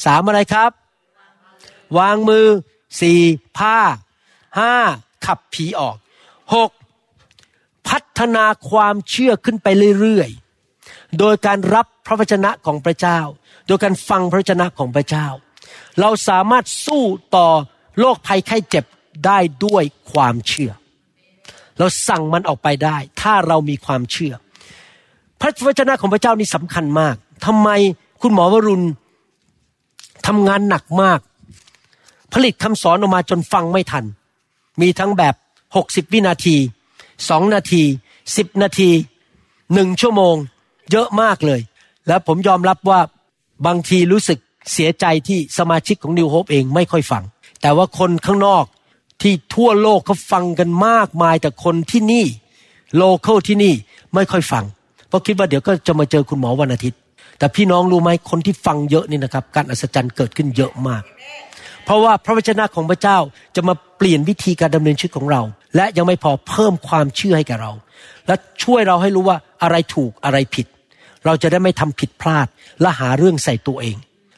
[0.06, 0.72] สามอะไรครับ
[1.98, 2.46] วางมือ
[3.02, 3.22] สี่
[3.58, 3.78] ผ้า
[4.60, 4.74] ห้า
[5.26, 5.98] ขับผีออก
[6.56, 6.72] หก
[7.88, 9.68] พัฒนาความเชื่อขึ้นไป
[10.00, 13.20] เรื่อยๆ โดยการรับพระวจนะของพระเจ้า
[13.68, 15.28] โดยการฟังพระวจนะของพระเจ้า
[16.00, 17.04] เราสามารถสู้
[17.36, 17.48] ต่อ
[18.00, 18.86] โรคภัยไข้เจ็บ
[19.26, 20.72] ได้ด้วยความเชื่อ
[21.78, 24.34] เราสั่งมันออกไปได้ ถ้าเรามีความเชื่อ
[25.40, 27.16] พระวจนะของพระเจ้านี่สำคัญมาก
[27.46, 27.70] ทำไม
[28.22, 28.86] คุณหมอวรุณ
[30.28, 31.20] ทำงานหนักมาก
[32.34, 34.06] ผลิตคำสอนออกมาจนฟังไม่ทัน
[34.82, 35.36] มีทั้งแบบ
[35.76, 36.56] หกสิบวินาที
[37.30, 37.84] สองนาที
[38.38, 38.90] สิบนาที
[39.74, 40.36] หนึ่งชั่วโมง
[40.92, 41.62] เยอะมากเลย
[42.08, 43.00] แล้วผมยอมรับว่า
[43.66, 44.40] บางทีรู้สึก
[44.74, 47.24] เสียใจที่สมาชิกของนิวโฮปเองไม่ค่อยฟัง
[47.62, 48.66] แต่ว่าคนข้างนอก
[49.22, 52.26] ที่ทั่วโลกเขาฟังกันมากมายแต่คนที่นี่
[52.98, 53.74] โลเคอลที่นี่
[54.14, 54.64] ไม่ค่อยฟัง
[55.08, 57.00] เพราะคิดว่าเดี๋ยวก็จะมาเจอคุณหมอวันอาทิตย์
[57.40, 61.04] แต่พี่น้องรู้ไหมคนที่ฟังเยอะนี่นะครับ การอัศจรรย์เกิดขึ้นเยอะมาก
[61.84, 63.18] เพราะว่าพระวจนะของพระเจ้า
[63.56, 65.42] จะมาเปลี่ยนวิธีการดำเนินชีวิตของเรา
[65.76, 67.72] และยังไม่พอเพิ่มความเชื่อให้แก่เรา
[68.28, 70.66] และช่วยเราให้รู้ว่าอะไรถูกอะไรผิด
[71.26, 72.48] เราจะได้ไม่ทำผิดพลาด
[72.82, 73.96] และหาเรื่องใส่ตัวเอง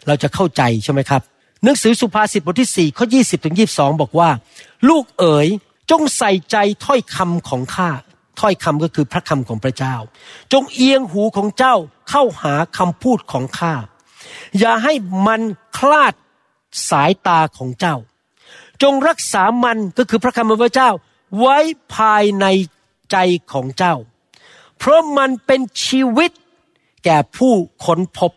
[0.08, 1.22] เราจะเข้าใจใช่ไหมครับ
[1.64, 4.30] หนังสือสุภาษิตบทที่4ข้อ20ถึง22 บอกว่า
[4.90, 5.48] ลูกเอ๋ย
[5.92, 7.90] จงใส่ใจถ้อยคำของข้า
[8.40, 9.96] ถ้อยคำก็คือพระคำของพระเจ้า
[10.54, 11.76] จงเอียงหูของเจ้า
[12.10, 13.74] เข้าหาคำพูดของข้า
[14.60, 14.94] อย่าให้
[15.28, 15.42] มัน
[15.78, 16.14] คลาด
[16.90, 17.96] สายตาของเจ้า
[18.84, 20.90] จงรักษามันก็คือพระคำของพระเจ้า
[21.40, 21.58] ไว้
[21.96, 22.46] ภายใน
[23.12, 23.18] ใจ
[23.52, 23.96] ของเจ้า
[24.78, 26.32] เพราะมันเป็นชีวิต
[27.06, 27.54] แก่ผู้
[27.86, 28.32] ค้นพบ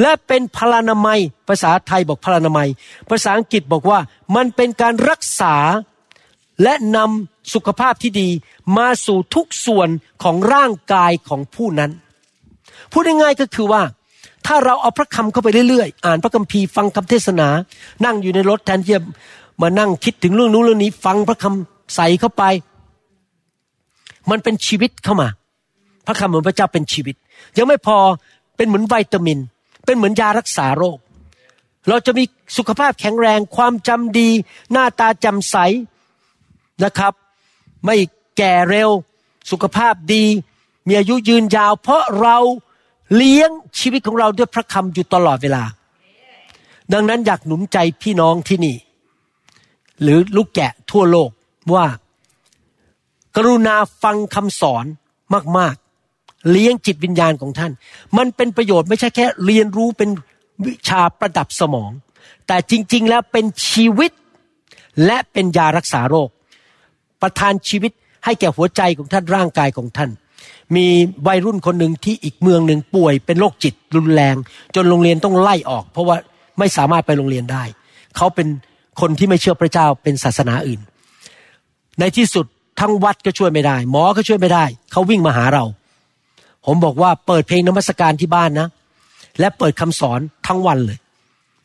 [0.00, 2.68] และเป็นพลานามัย ภาษาไทยบอกพลานามัย
[3.10, 3.98] ภาษาอังกฤษบอกว่า
[4.36, 5.56] มันเป็นการรักษา
[6.62, 8.28] และนำสุขภาพที่ดี
[8.78, 9.88] มาสู่ทุกส่วน
[10.22, 11.90] ของร่างกายของผู้นั้น
[12.92, 13.82] พูดง่ายๆก็คือว่า
[14.46, 17.48] ถ้าเราเอาพระคำเข้าไปเรื่อยๆ อ่านพระคัมภีร์ฟังคำเทศนา
[18.04, 19.02] นั่งอยู่ในรถแทนที่จะ
[19.62, 22.42] มานั่งคิดถึงเรื่องนู้นเรื่องนี้ ฟังพระคำใส่เข้าไป
[24.30, 25.28] มันเป็นชีวิตเข้ามา
[26.06, 27.14] พระคำของพระเจ้าเป็นชีวิต
[27.58, 27.96] ยังไม่พอ
[28.56, 29.38] เป็นเหมือนวิตามิน
[29.86, 30.98] เป็นเหมือนยารักษาโรค
[31.88, 32.24] เราจะมี
[32.56, 34.28] สุขภาพแข็งแรง ความจำดี
[34.72, 35.56] หน้าตาจำใส
[36.84, 37.12] นะครับ
[37.84, 37.96] ไม่
[38.38, 38.90] แก่เร็ว
[39.50, 40.24] สุขภาพดี
[40.86, 42.36] มีอายุยืนยาว เพราะเรา
[43.14, 45.62] เลี้ยงชีวิตของเราด้วยพระคำอยู่ตลอดเวลา
[46.92, 48.76] ดังนั้นอยากหนุนใจพี่น้องที่นี่
[50.02, 51.30] หรือลูกแกะทั่วโลก
[51.74, 51.86] ว่า
[53.36, 54.84] กรุณาฟังคำสอน
[55.58, 55.76] มาก
[56.50, 57.72] เลี้ยงจิตวิญญาณของท่าน
[58.18, 60.10] มันเป็นประโยชน์ไม่ใช่แค่ เรียนรู้เป็น
[60.66, 61.90] วิชาประดับสมอง
[62.46, 64.10] แต่จริง ๆ แล้วเป็นชีวิต
[65.06, 66.28] และเป็นยารักษาโรค
[67.22, 67.92] ประทานชีวิต
[68.24, 70.10] ให้แก่หัวใจของท่านร่างกายของท่าน
[70.76, 70.86] มี
[71.26, 74.36] วัยรุ่นคนหนึ่งที่อีกเมืองหนึ่งป่วยเป็นโรคจิตรุนแรง
[74.74, 76.16] จนโรงเรียนต้องไล่ออก เพราะว่า
[76.58, 77.64] ไม่สามารถไปโรงเรียนได้
[78.16, 78.48] เขาเป็น
[79.00, 80.80] คนที่ไม่เชื่อพระเจ้าเป็นศาสนาอื่น
[82.00, 82.46] ในที่สุด
[82.80, 85.64] ทั้งวัดก็ช่วยไม่ได้ หมอก็ช่วยไม่ได้ เขาวิ่งมาหาเรา
[86.66, 88.68] ผมบอกว่าเปิดเพลงนมัสการที่บ้านนะ
[89.40, 90.98] และเปิดคำสอนทั้งวันเลย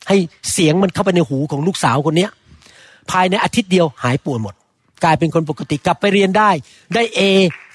[0.08, 0.16] ให้
[0.52, 2.30] เสียงมันเข้าไปในหูของลูกสาวคนเนี้ย
[3.10, 4.54] ภายในอาทิตย์เดียวหายป่วยหมด
[5.04, 6.50] กลายเป็นคนปกติกลับไปเรียนได้
[6.94, 7.20] ได้เอ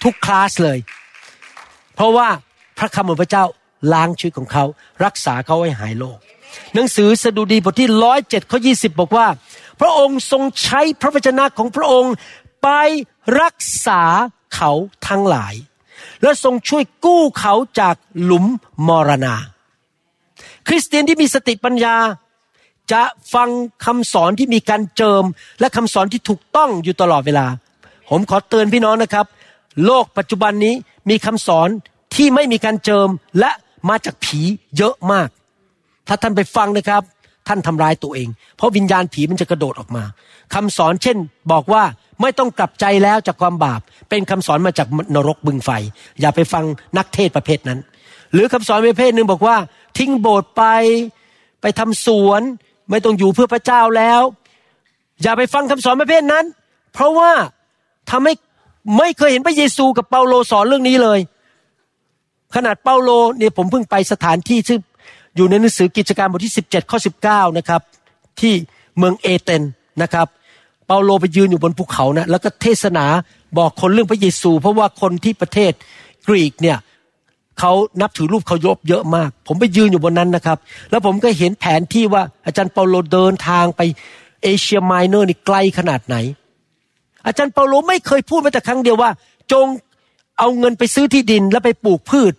[0.03, 0.77] ทุกคลาสเลย
[1.95, 2.27] เพราะว่า
[2.77, 3.43] พระคำของพระเจ้า
[3.93, 4.65] ล้างชีวิตของเขา
[5.05, 6.17] รักษาเขาให้หายโรค
[6.73, 9.27] หนังสือสดุดีบทที่ร้อยเจ็ดข้อยี่สิบบอกว่า
[9.79, 12.13] พระองค์ทรงใช้พระวจนะของพระองค์
[12.63, 12.69] ไป
[13.41, 13.57] รัก
[13.87, 14.01] ษา
[14.55, 14.71] เขา
[15.07, 15.53] ทั้งหลาย
[16.23, 18.45] และทรงช่วยกู้เขาจากหลุม
[18.87, 19.35] มรณา
[20.67, 21.95] คริสเตียนที่มีสติปัญญา
[22.91, 23.03] จะ
[23.33, 23.49] ฟัง
[23.85, 25.23] คำสอนที่มีการเจิม
[25.59, 27.45] และคำสอนที่ถูกต้องอยู่ตลอดเวลา
[28.09, 29.25] ผมขอเตือนพี่น้องนะครับ
[29.85, 30.73] โลกปัจจุบันนี้
[31.09, 31.69] มีคำสอน
[32.15, 33.09] ที่ไม่มีการเจิม
[33.39, 33.51] และ
[33.89, 34.39] มาจากผี
[34.77, 35.29] เยอะมาก
[36.07, 37.01] ถ้าท่านไปฟังนะครับ
[37.47, 40.03] ท่านทำร้ายตัวเอง เพราะวิญญาณผีมันจะกระโดดออกมา
[40.53, 41.17] คำสอนเช่น
[41.51, 41.83] บอกว่า
[42.21, 45.69] ไม่ต้องกลับใจแล้วจากความบาป เป็นคำสอนมาจากนรกบึงไฟ
[46.21, 46.63] อย่าไปฟัง
[46.97, 47.79] นักเทศประเภทนั้น
[48.33, 49.57] หรือคำสอนประเภทหนึ่งบอกว่า
[49.97, 50.63] ทิ้งโบสถ์ไป
[51.61, 52.41] ไปทำสวน
[52.89, 54.21] ไม่ต้องอยู่เพื่อพระเจ้าแล้ว
[55.23, 56.45] อย่าไปฟังคำสอนประเภทนั้น
[56.93, 57.31] เพราะว่า
[58.11, 58.33] ทำให้
[58.97, 61.19] ไม่เคยเห็นพระเยซูกับเปาโลสอนเรื่องนี้เลย
[62.55, 64.79] ขนาดเปาโลเนี่ยผมเพิ่งไปสถานที่ซึ่ง
[65.35, 67.81] อยู่ในหนังสือกิจการบทที่ 17 ข้อ 19 นะครับ
[68.39, 68.53] ที่
[68.97, 69.63] เมืองเอเธน
[70.01, 70.27] นะครับ
[70.87, 73.05] เปาโลไปยืนอยู่บนภูเขานะแล้วก็เทศนา
[73.57, 75.71] บอกคนเรื่องพระเยซู เพราะว่าคนที่ประเทศ
[76.27, 76.77] กรีกเนี่ย
[77.59, 80.57] เขานับถือรูปเขายบเยอะมาก ผมไปยืนอยู่บนนั้นนะครับ
[80.89, 83.81] แล้วผมก็เห็นแผนที่ว่าอาจารย์เปาโลเดินทางไป
[84.43, 86.15] เอเชียไมเนอร์นี่ไกลขนาดไหน
[87.25, 89.09] อาจารย์เปาโลไม่เคยพูดแม้แต่ครั้งเดียวว่า
[89.51, 89.65] จง
[90.39, 92.33] เอาเงินไปซื้อที่ดินแล้วไปปลูกพืช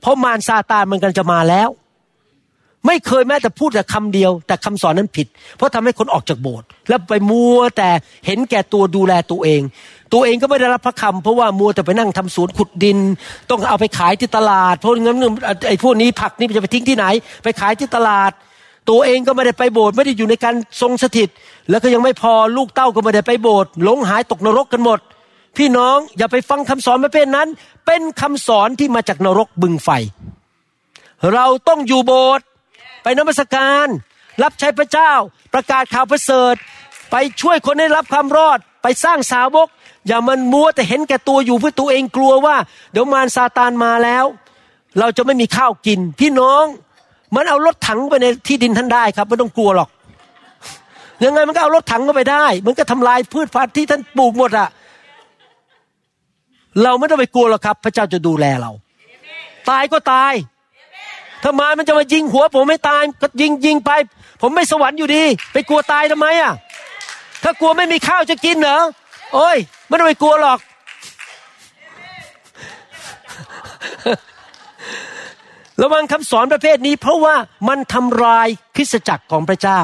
[0.00, 1.68] เพราะมารซาตานมันกันจะมาแล้ว
[2.86, 5.26] ไม่เคยแม้แต่พูดแต่คำเดียว แต่คำสอนนั้นผิด
[5.56, 7.88] เพราะทำให้คนออกจากโบสถ์แล้วไปมัวแต่
[8.26, 9.60] เห็นแก่ตัวดูแลตัวเอง
[10.12, 12.98] ตัวเองก็ไม่ได้รับพระคำเพราะว่ามัวแต่ไปนั่งทำสวนขุดดิน
[13.50, 15.18] ต้องเอาไปขายที่ตลาด เพราะงั้น
[15.68, 17.06] ไอ้พวกนี้ผักนี่จะไปทิ้งที่ไหน
[17.42, 18.30] ไปขายที่ตลาด
[18.90, 21.28] ตัวเองก็ไม่ได้ไปโบสถ์ไม่ได้อยู่ในการทรงสถิต
[21.70, 24.98] แล้วก็ยังไม่พอลูกเต้าก็ไม่ได้ไปโบสถ์หลงหายตกนรกกันหมด
[25.56, 27.48] พี่น้องอย่าไปฟังคำสอนประเภทนั้น
[27.86, 29.88] เป็นคำสอนที่มาจากนรกบึงไฟ
[31.34, 32.46] เราต้องอยู่โบสถ์
[33.06, 33.86] ไปนมัสการ
[34.42, 35.12] รับใช้พระเจ้า
[35.54, 36.54] ประกาศข่าวประเสริฐ
[37.10, 39.68] ไปช่วยคนให้รับความรอด ไปสร้างสาวก
[40.06, 42.56] อย่ามันมัวแต่เห็นแก่ตัวอยู่เพื่อตัวเองกลัวว่า
[42.92, 44.24] เดี๋ยวมารซาตานมาแล้ว
[44.98, 46.64] เราจะไม่มีข้าวกิน พี่น้อง
[47.34, 49.88] มันเอารถถังไปในที่ดินท่านได้ครับไม่ต้องกลัวหรอก
[51.24, 54.68] ยังไงมันก็เอารถถังเข้าไปได้ มันก็ทำลายพืชพันธุ์ที่ท่านปลูกหมดอะ
[56.82, 58.70] เราไม่ต้องไปกลัวหรอกครับ พระเจ้าจะดูแลเรา
[59.70, 60.34] ตายก็ตาย
[61.42, 63.90] ถ้ามามันจะมายิงหัวผมไม่ตายก็ยิงยิงไป
[64.42, 66.52] ผมไม่สวรรค์อยู่ดี ไปกลัวตายทำไมอะ
[67.42, 68.80] ถ้ถ้ากลัวไม่มีข้าวจะกินเหรอ
[69.34, 69.56] โอ้ย
[69.86, 70.58] ไม่ต้องไปกลัวหรอก
[75.82, 77.34] ระวังคำสอนประเภทนี้ เพราะว่า
[77.68, 79.80] มันทำลายคริสตจักรของพระเจ้า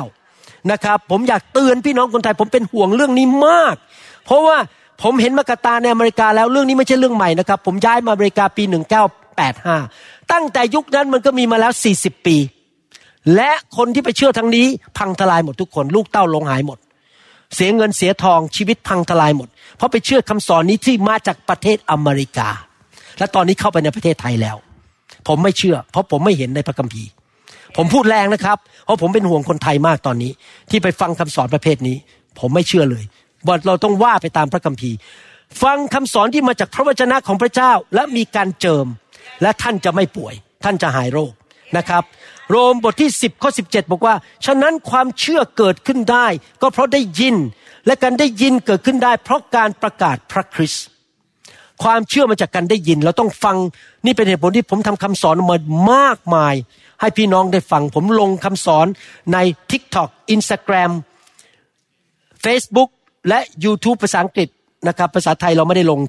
[0.70, 3.76] นะครับ ผมอยากเตือนพี่น้องคนไทย ผมเป็นห่วงเรื่องนี้มาก
[4.26, 4.56] เพราะว่า
[5.02, 8.64] ผมเห็นมากตาในอเมริกาแล้วเรื่องนี้ไม่ใช่เรื่องใหม่นะครับ ผมย้ายมาอเมริกาปี
[9.38, 12.36] 1985 ตั้งแต่ยุคนั้นมันก็มีมาแล้ว40ปี
[13.36, 14.66] และคนที่ไปเชื่อทางนี้
[14.98, 16.78] พังทลายหมดทุกคน ลูกเต้าลงหายหมด
[17.54, 22.48] เสียเงินเสียทองชีวิตพังทลายหมด เพราะไปเชื่อคำสอนนี้ที่มาจากประเทศอเมริกา
[23.18, 24.56] และตอนนี้เข้าไปในประเทศไทยแล้ว
[25.28, 27.10] ผมไม่เชื่อ เพราะผมไม่เห็นในพระคัมภีร์
[27.76, 30.30] ผมพูดแรงนะครับ เพราะผมเป็นห่วงคนไทยมากตอนนี้
[30.70, 31.96] ที่ไปฟังคำสอนประเภทนี้
[32.38, 33.04] ผมไม่เชื่อเลย
[33.46, 34.96] ว่าเราต้องว่าไปตามพระคัมภีร์
[35.62, 38.86] ฟังคำสอนที่มาจากพระวจนะของพระเจ้าและมีการเจิม
[39.42, 41.32] และท่านจะไม่ป่วย ท่านจะหายโรค
[41.76, 42.02] นะครับ
[42.50, 44.14] โรมบทที่ 10ข้อ17 บอกว่า
[44.46, 46.26] ฉะนั้นความเชื่อเกิดขึ้นได้
[46.62, 47.36] ก็เพราะได้ยิน
[47.86, 50.84] และการได้ยินเกิดขึ้นได้ เพราะการประกาศพระคริสต์
[51.82, 53.56] ความเชื่อมาจากการได้ยิน เราต้องฟัง
[54.06, 55.58] นี่เป็นเหตุผลที่ผมทำคำสอนมา
[55.92, 56.54] มากมาย
[57.00, 58.86] ให้พี่น้องได้ฟัง ผมลงคำสอน
[59.32, 59.38] ใน
[59.70, 60.90] TikTok Instagram
[62.44, 62.90] Facebook
[63.28, 64.48] และ YouTube ภาษาอังกฤษ
[64.88, 66.00] นะครับ ภาษาไทยเราไม่ได้ลง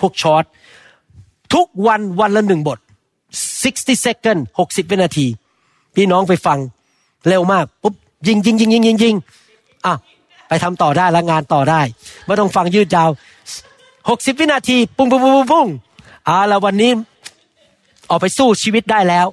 [0.00, 0.44] พวกช็อต
[1.54, 2.78] ทุกวันวันละหนึ่งบท
[3.40, 5.26] 60 second 60 วินาที
[5.94, 6.58] พี่น้องไปฟัง
[7.28, 7.94] เร็วมากปุ๊บ
[8.26, 9.14] ยิงยิงยิงยิงยิงยิง
[9.86, 9.94] อะ
[10.48, 11.80] ไปทำต่อได้ล้วงานต่อได้
[12.26, 13.10] ไม่ต้องฟังยืดยาว
[13.76, 15.66] 60 วินาที ปุ้งปุ้งปุ้งปุ้งปุ้ง
[16.28, 16.90] อ่าแล้ววันนี้
[18.10, 19.26] ออกไปสู้ชีวิตได้แล้ว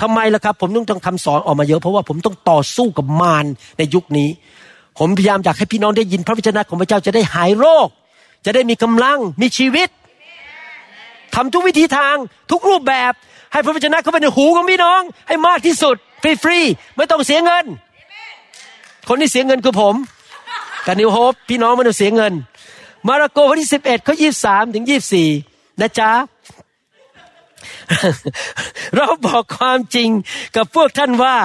[0.00, 3.44] ทำไมล่ะครับ ผมต้องต้องคำสอนออกมาเยอะเพราะว่าผมต้องต่อสู้กับมาร
[3.78, 4.28] ในยุคนี้
[4.98, 7.88] ผมพยายามอยากให้พี่น้องได้ยินพระวจนะของพระเจ้าจะได้หายโรค
[8.44, 9.88] จะได้มีกำลังมีชีวิต
[11.34, 12.16] ทำทุกวิธีทาง
[12.50, 13.12] ทุกรูปแบบ
[13.52, 17.64] ให้พระวจนะเข้าไปในหูของพี่น้อง ให้มากที่สุดฟรีๆไม่ต้องเสียเงิน
[19.08, 19.94] คนที่เสียเงินคือผม
[20.86, 22.32] กับนิวโฮปพี่น้องไม่ต้องเสียเงิน
[23.06, 25.28] มาระโกบทที่สิบเอ็ดข้อยี่สามถึงยี่สี่
[25.80, 26.10] นะจ๊ะ
[28.96, 30.08] เราบอกความจริง
[30.56, 31.36] กับพวกท่านว่า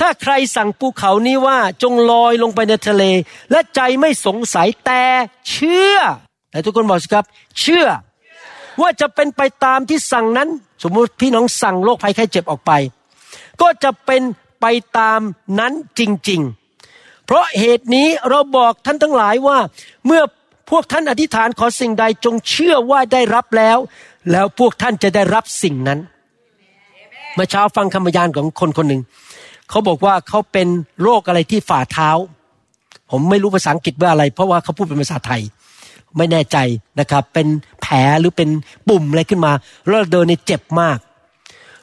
[0.00, 3.04] ถ้าใครสั่งภูเขานี้ว่าจงลอยลงไปในทะเล
[3.50, 5.02] และใจไม่สงสัยแต่
[5.50, 5.96] เชื่อ
[6.50, 7.24] แต่ทุกคนบอกสิครับ
[7.60, 7.86] เชื่อ
[8.80, 10.48] ว่าจะเป็นไปตามที่สั่งนั้น
[10.82, 12.72] สมมุติพี่น้องสั่งโรคภัยไข้เจ็บออกไป
[13.60, 14.22] ก็จะเป็น
[14.60, 14.66] ไป
[14.98, 15.20] ตาม
[15.58, 16.00] นั้นจ
[16.30, 16.40] ริง
[16.84, 19.58] ๆ เพราะเหตุนี้เราบอกท่านทั้งหลายว่า
[20.06, 20.22] เมื่อ
[20.70, 23.78] พวกท่านอธิษฐานขอสิ่งใดจงเชื่อว่าได้รับแล้ว
[24.30, 25.98] แล้วพวกท่านจะได้รับสิ่งนั้น
[27.34, 29.02] เมื่อเช้าฟังคำบรรยายของคนคนหนึ่ง
[29.70, 30.68] เขาบอกว่าเขาเป็น
[31.02, 32.10] โรคอะไรที่ฝ่าเท้า
[33.10, 35.42] ผมไม่รู้ภาษาอังกฤษว่าอะไร เพราะว่าเขาพูดเป็นภาษาไทย
[36.16, 36.56] ไม่แน่ใจ
[37.00, 37.46] นะครับ เป็น
[37.82, 38.48] แผลหรือเป็น
[38.88, 39.52] ปุ่มอะไรขึ้นมา
[39.86, 40.98] แล้วเดินในเจ็บมาก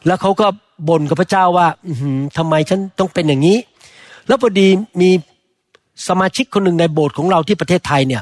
[0.06, 0.48] แล้วเขาก็
[0.90, 3.58] บ่นกับพระเจ้าว่าอือหือทำไมฉันต้องเป็นอย่างนี้
[4.28, 4.68] แล้วพอดี
[5.02, 5.10] มี
[6.08, 8.22] สมาชิกคนหนึ่งในโบสถ์ของเราที่ประเทศไทยเนี่ย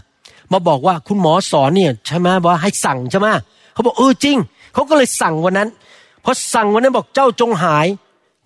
[0.54, 3.28] มาบอกว่าคุณหมอสอนเนี่ยใช่ไหมว่าให้สั่งใช่ไหม
[3.74, 4.38] เขาบอกเออจริง
[4.74, 5.70] เขาก็เลยสั่งวันนั้น
[6.24, 7.86] พอสั่งวันนั้นบอกเจ้าจงหาย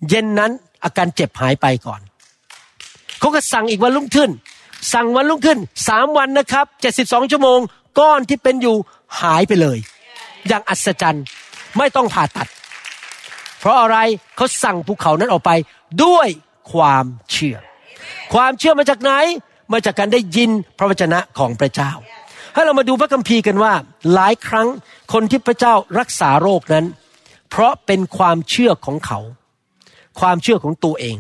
[0.10, 0.52] เย็นนั้น
[0.84, 2.02] อาการเจ็บหายไปก่อน
[3.20, 4.30] เขาก็สั่งอีกวันรุ่งขึ้น
[4.94, 7.60] สั่งวันรุ่งขึ้นสามวันนะครับเจ็ดสิบสองชั่วโมง
[8.00, 8.76] ก้อนที่เป็นอยู่
[9.22, 9.78] หายไปเลย
[10.48, 11.26] อย่างอัศจรรย์
[11.78, 12.48] ไม่ต้องผ่าตัด
[13.60, 13.98] เพราะอะไร
[14.36, 15.52] เขาสั่งภูเขานั้นออกไป
[16.04, 16.28] ด้วย
[16.72, 17.58] ความเชื่อ
[18.34, 19.12] ความเชื่อมาจากไหน
[19.74, 21.92] มาจากการได้ยินพระวจนะของพระเจ้า
[22.54, 23.74] ให้เรามาดูพระคัมภีร์กันว่า
[24.14, 24.68] หลายครั้ง
[25.14, 26.86] คนที่พระเจ้ารักษาโรคนั้น
[27.50, 29.20] เพราะเป็นความเชื่อของเขา
[30.20, 31.18] ความเชื่อของตัวเอง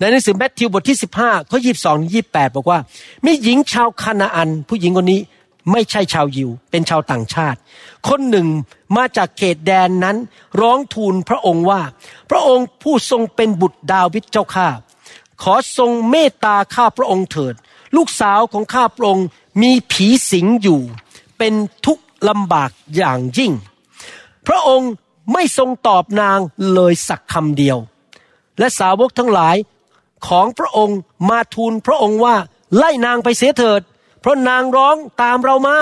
[0.00, 2.78] ในหนังสือแมทธิวบทที่ 15ข้อ22 28 บอกว่า
[3.24, 5.20] มีหญิงชาวคานาอัน ผู้หญิงคนนี้
[5.72, 7.58] ไม่ใช่ชาวยิว เป็นชาวต่างชาติ
[8.08, 8.46] คนหนึ่ง
[8.96, 10.16] มาจากเขตแดนนั้น
[10.60, 11.80] ร้องทูลพระองค์ว่า
[12.30, 14.68] พระองค์ผู้ทรงเป็นบุตรดาวิดเจ้าข้า
[15.42, 17.54] ขอทรงเมตตาข้าพระองค์เถิด
[17.96, 19.26] ลูกสาวของข้าพระองค์
[19.62, 20.80] มีผีสิงอยู่
[21.38, 21.54] เป็น
[21.86, 23.52] ทุกข์ลำบากอย่างยิ่ง
[24.46, 24.90] พระองค์
[25.32, 26.38] ไม่ทรงตอบนาง
[26.72, 27.78] เลยสักคำเดียว
[28.58, 29.56] และสาวกทั้งหลาย
[30.28, 30.98] ของพระองค์
[31.28, 32.36] มาทูลพระองค์ว่า
[32.76, 33.80] ไล่นางไปเสียเถิด
[34.20, 35.76] เพราะนางร้องตามเรามา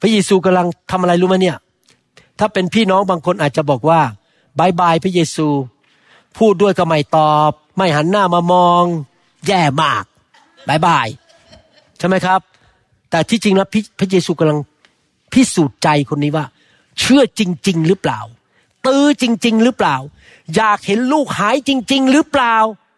[0.00, 1.56] พระเยซูกำลังทำอะไรรู้ไหมเนี่ย
[2.38, 4.00] ถ้าเป็นพี่น้องบางคนอาจจะบอกว่า
[4.58, 5.48] บายบายพระเยซู
[6.38, 8.84] พูดด้วยก็ไม่ตอบ ไม่หันหน้ามามอง
[9.46, 10.04] แย่มาก
[10.68, 11.08] บายบาย
[11.98, 12.40] ใช่ไหมครับ
[13.10, 14.58] แต่ที่จริงแล้วพระเยซูกำลัง
[15.32, 16.44] พิสูจน์ใจคนนี้ว่า
[17.00, 18.20] เชื่อจริง ๆ หรือเปล่า
[18.86, 19.96] ตื้อจริง ๆ หรือเปล่า
[20.56, 22.56] อยากเห็นลูกหายจริง ๆ หรือเปล่า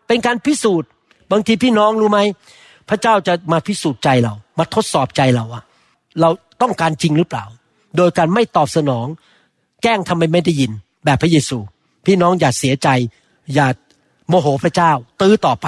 [0.09, 0.89] เป็นการพิสูจน์
[1.31, 2.21] บางทีพี่น้องรู้ไหม
[2.89, 5.63] พระเจ้าจะมาพิสูจน์ใจเรา มาทดสอบใจเราอะ
[6.21, 6.29] เรา
[6.63, 7.45] ต้องการจริงหรือเปล่า
[7.97, 9.07] โดยการไม่ตอบสนอง
[9.83, 10.73] แกล้งทำไมไม่ได้ยิน
[11.05, 11.59] แบบพระเยซู
[12.07, 12.89] พี่น้องอย่าเสียใจ
[13.55, 13.67] อย่า
[14.29, 15.67] โมโหพระเจ้า ตื้อต่อไป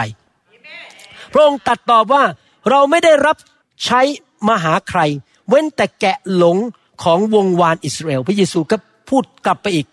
[1.33, 2.25] พระองค์ตัดตอบว่า
[2.71, 3.37] เราไม่ได้รับ
[3.85, 4.01] ใช้
[4.49, 5.01] มาหาใคร
[5.49, 6.57] เว้นแต่แกะหลง
[7.03, 8.77] ของวงวานอิสราเอลพระเยซูก็
[9.09, 9.87] พูดกลับไปอีก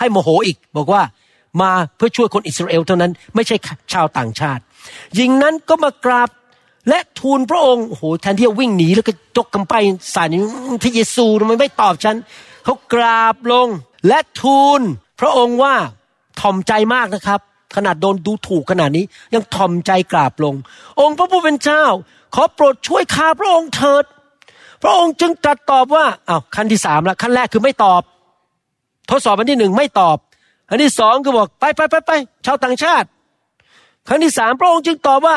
[0.00, 1.02] ให้โมโหอีก บอกว่า
[1.60, 3.56] มาเพื่อช่วยคนอิสราเอลเท่านั้น ไม่ใช่
[3.92, 4.62] ชาวต่างชาติ
[5.14, 6.30] หญิงนั้นก็มากราบ
[6.88, 9.74] และทูลพระองค์โอ้โหแทนที่จะวิ่งหนีแล้วก็จกกำไป
[10.14, 10.40] สายนี้
[10.82, 12.16] พระเยซูทำไมไม่ตอบฉัน
[12.64, 13.68] เขากราบลง
[14.08, 14.80] และทูล
[15.20, 15.74] พระองค์ว่า
[16.40, 17.40] ถ่อมใจมากนะครับ
[17.76, 20.54] ขนาดโดนดูถูกขนาดนี้ ยังถ่อมใจกราบลง
[21.00, 21.84] องค์พระผู้เป็นเจ้า
[22.34, 24.04] ขอโปรดช่วยข้าพระองค์เถิด
[24.82, 28.02] พระองค์จึงตรัสตอบว่าอ้าวขั้นที่สามละขั้นแรกคือไม่ตอบ
[29.10, 30.16] ทดสอบอันที่หนึ่งไม่ตอบ
[30.70, 32.10] อันที่สองคือบอกไปไปไปไป
[32.46, 33.08] ชาวต่างชาติ
[34.08, 35.36] ขั้นที่สามพระองค์จึงตอบว่า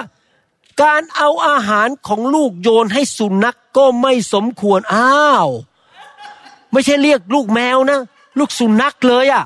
[0.83, 5.47] การเอาอาหารของลูกโยนให้สุนัขกก็ไม่สมควรอ้าว
[6.71, 7.99] ไม่ใช่เรียกลูกแมวนะ
[8.39, 9.43] ลูกสุนัขเลยอะ่ะ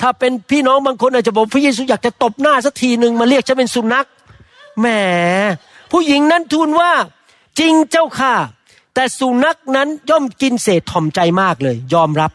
[0.00, 4.06] ถ้าเป็นพี่น้องบางคนอาจจะบอกพระเยซูอยากจะตบหน้าสักทีหนึ่งมาเรียกฉันเป็นสุนัข
[4.78, 4.86] แหม
[5.90, 6.92] ผู้หญิงนั้นทูลว่า
[7.58, 8.34] จริงเจ้าค่ะ
[8.94, 12.30] แต่สุนัขนั้นย่อมกินเศษถ่อมใจมากเลย ยอมรับ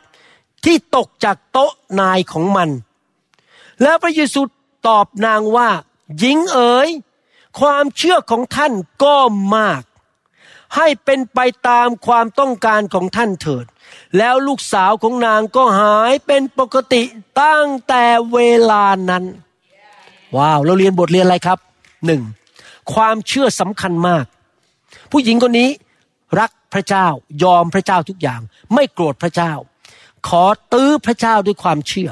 [0.65, 2.69] ที่ตกจากโต๊ะนายของมัน
[3.81, 4.41] แล้วพระเยซู
[4.87, 5.69] ตอบนางว่า
[6.19, 6.89] หญิงเอ๋ย
[7.59, 9.17] ความเชื่อของท่านก็
[9.55, 9.83] มาก
[10.75, 13.65] ให้เป็นไปตามความต้องการของท่านเถิด
[14.17, 17.03] แล้วลูกสาวของนางก็หายเป็นปกติ
[17.41, 18.03] ตั้งแต่
[18.33, 18.39] เว
[18.71, 19.23] ลานั้น
[20.37, 21.59] ว้าวเราเรียนบทเรียนอะไรครับ
[22.05, 22.21] หนึ่ง
[22.93, 24.25] ความเชื่อสำคัญมาก
[25.11, 25.69] ผู้หญิงคนนี้
[26.39, 27.07] รักพระเจ้า
[27.43, 28.41] ยอมพระเจ้าทุกอย่าง
[28.73, 29.53] ไม่โกรธพระเจ้า
[30.27, 32.09] ขอตื้อพระเจ้าด้วยความเชื่อ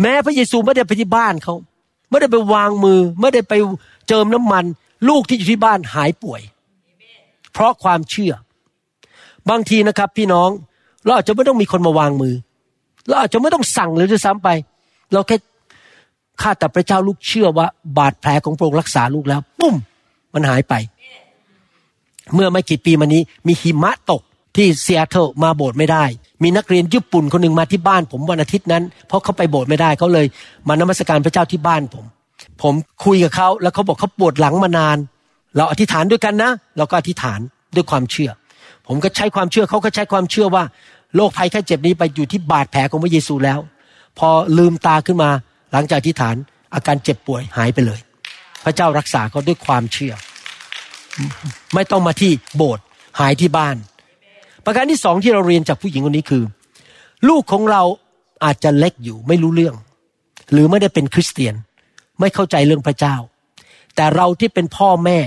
[0.00, 1.54] แม้พระเยซูไม่ได้ไปที่บ้านเขา
[2.10, 3.52] ไม่ได้ไปวางมือ ไม่ได้ไป
[4.08, 4.64] เจิมน้ำมัน
[5.08, 6.40] ลูกที่อยู่ที่บ้านหายป่วย
[7.52, 8.32] เพราะความเชื่อ
[9.50, 10.50] บางทีนะครับ พี่น้อง
[11.04, 12.34] เราอาจจะไม่ต้องมีคนมาวางมือ
[13.06, 14.48] เราอาจจะไม่ต้องสั่งเลยด้วยซ้ำไป
[15.12, 15.36] เราแค่
[16.42, 17.66] ข้าแต่พระเจ้าลูกเชื่อว่า
[17.98, 19.74] บาดแผลของพระองค์รักษาลูกแล้ว ปุ้ม
[20.34, 20.74] มันหายไป
[22.34, 24.22] เมื่อไม่กี่ปีมานี้ มีหิมะตก
[24.56, 26.04] ที่เซียเตลมาโบสถ์ไม่ได้
[26.42, 30.26] มีนักเรียนญี่ปุ่นคนหนึ่งมาที่บ้านผมวันอาทิตย์นั้น เพราะเขาไปโบสถ์ไม่ได้เขาเลย
[30.68, 32.04] มานมัสการพระเจ้าที่บ้านผม
[32.62, 32.74] ผม
[33.04, 34.96] คุยกับเขาแล้วเขาบอกเขาปวดหลังมานาน
[35.56, 37.40] เราอธิษฐานด้วยกันนะ เราก็อธิษฐาน
[37.74, 38.30] ด้วยความเชื่อ
[38.86, 40.64] ผมก็ใช้ความเชื่อเขาก็ใช้ความเชื่อว่า
[41.16, 43.58] โรคภัยแค่เจ็บนี้ไปอยู่ที่บาดแผลของพระเยซูแล้ว
[44.18, 44.28] พอ
[44.58, 45.30] ลืมตาขึ้นมา
[45.72, 46.34] หลังจากอธิษฐาน
[46.74, 48.00] อาการเจ็บป่วยหายไปเลย
[48.64, 50.14] พระเจ้ารักษาเขาด้วยความเชื่อ
[51.74, 52.84] ไม่ต้องมาที่โบสถ์
[53.20, 53.76] หายที่บ้าน
[54.64, 56.44] ประการที่สองที่เราเรียนจากผู้หญิงคนนี้คือ
[57.28, 57.82] ลูกของเรา
[58.44, 59.74] อาจจะเล็กอยู่ไม่รู้เรื่อง
[60.52, 61.54] หรือไม่ได้เป็นคริสเตียน
[62.20, 63.16] ไม่เข้าใจเรื่องพระเจ้า
[63.96, 65.18] แต่เราที่เป็นพ่อแม่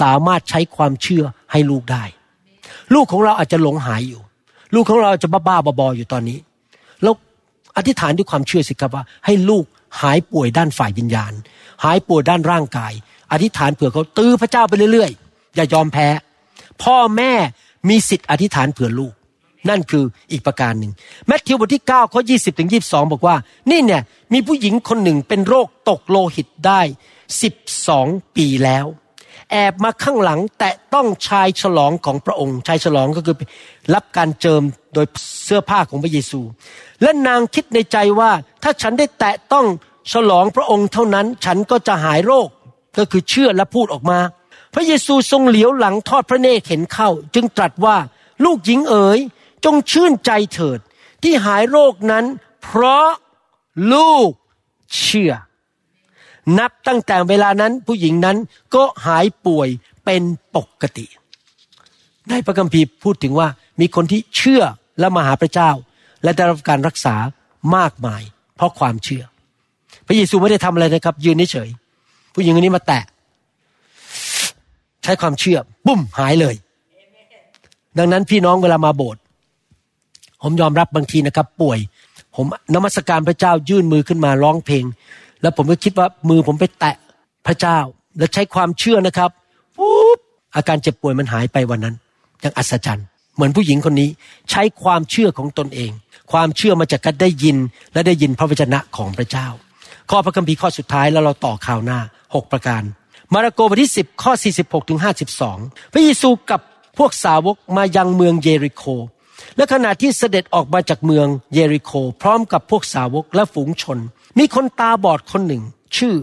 [0.00, 2.04] สามารถใช้ความเชื่อให้ลูกได้
[2.94, 4.20] ลูกของเราอาจจะหลงหายอยู่
[4.74, 6.38] ลูกของเราจะบ้าบ้าบอๆอยู่ตอนนี้
[7.02, 7.14] แล้ว
[7.76, 9.64] อธิษฐานด้วยความเชื่อสิครับว่า ให้ลูก
[10.02, 11.32] หายป่วยด้านฝ่ายวิญญาณ
[11.84, 12.92] หายป่วยด้านร่างกาย
[13.32, 16.08] อธิษฐานเผื่อเขาตื้อพระเจ้าไปเรื่อยๆ อย่ายอมแพ้
[16.82, 17.32] พ่อแม่
[17.88, 19.14] มีสิทธิ์อธิษฐานเผื่อลูก
[19.68, 20.92] นั่นคืออีกประการหนึ่ง
[21.26, 23.36] แมทธิวบทที่9ข้อ20ถึง22บสองบอกว่า
[23.70, 26.80] นี่เนี่ยมีผู้หญิงคนหนึ่งเป็นโรคตกโลหิตได้
[27.58, 28.86] 12ปีแล้ว
[29.50, 33.36] แอบมาข้างหลังแตะต้องชายฉลองของพระองค์ ชายฉลองก็คือ
[33.94, 34.62] รับการเจิม
[34.94, 35.06] โดย
[35.44, 36.40] เสื้อผ้าของพระเยซู
[37.02, 38.30] และนางคิดในใจว่า
[38.62, 39.66] ถ้าฉันได้แตะต้อง
[40.12, 42.48] ฉลองพระองค์เท่านั้น ฉันก็จะหายโรค
[42.98, 44.18] ก็คือเชื่อและพูดออกมา
[44.74, 47.96] พระเยซูทรงเหลียวหลังทอดพระเนตรเห็นเข้า จึงตรัสว่า
[48.44, 49.18] ลูกหญิงเอ๋ย
[49.64, 50.78] จงชื่นใจเถิด
[51.22, 52.24] ที่หายโรคนั้น
[52.62, 53.08] เพราะ
[53.92, 54.30] ลูก
[55.00, 55.32] เชื่อ
[56.58, 58.36] นับตั้งแต่เวลานั้นผู้หญิงนั้น
[58.74, 59.68] ก็หายป่วย
[60.04, 60.22] เป็น
[60.56, 61.06] ปกติ
[62.28, 63.48] ได้พระคัมภีร์พูดถึงว่า
[63.80, 64.62] มีคนที่เชื่อ
[65.00, 65.70] และมาหาพระเจ้า
[66.22, 67.14] และได้รับการรักษา
[67.76, 68.22] มากมาย
[68.56, 69.24] เพราะความเชื่อ
[70.06, 71.68] พระเยซูไม่ได้ทำอะไรนะครับ ยืนเฉย
[72.34, 73.02] ผู้หญิงคนนี้มาแตะ
[75.04, 76.54] ใช้ความเชื่อบุ้มหายเลย
[77.98, 79.20] ดังนั้นพี่น้องเวลามาโบสถ์
[80.42, 81.78] ผมยอมรับบางทีนะครับ ป่วย
[82.34, 84.84] ผมนมัสการพระเจ้ายื่นมือขึ้นมาร้องเพลง
[85.42, 86.96] แล้วผมก็คิดว่ามือผมไปแตะ
[87.46, 87.78] พระเจ้า
[88.18, 89.30] แล้วใช้ความเชื่อนะครับ
[89.76, 90.18] ปุ๊บ
[90.56, 91.94] อาการเจ็บป่วยมันหายไปวันนั้น
[92.40, 94.08] อย่างอัศจรรย์เหมือนผู้หญิงคนนี้
[94.50, 95.90] ใช้ความเชื่อของตนเอง
[96.32, 97.56] ความเชื่อมาจากการได้ยิน
[97.92, 99.46] และได้ยินพระวจนะของพระเจ้า
[100.10, 101.98] ข้อพระคัมภีร์ข้อสุดท้ายแล้วเราต่อข่าวหน้า
[102.34, 102.82] หกประการ
[103.34, 105.00] มาระโกบทที่ 10 ข้อ 46ถึง
[105.44, 106.60] 52 พระเยซูกับ
[106.98, 108.84] พวกสาวกมายังเมืองเยริโค
[109.56, 113.98] และขณะที่เสด็จออกมาจากเมืองเยริโค พร้อมกับพวกสาวกและฝูงชน
[114.38, 115.62] มีคนตาบอดคนหนึ่ง
[115.96, 116.14] ชื่อ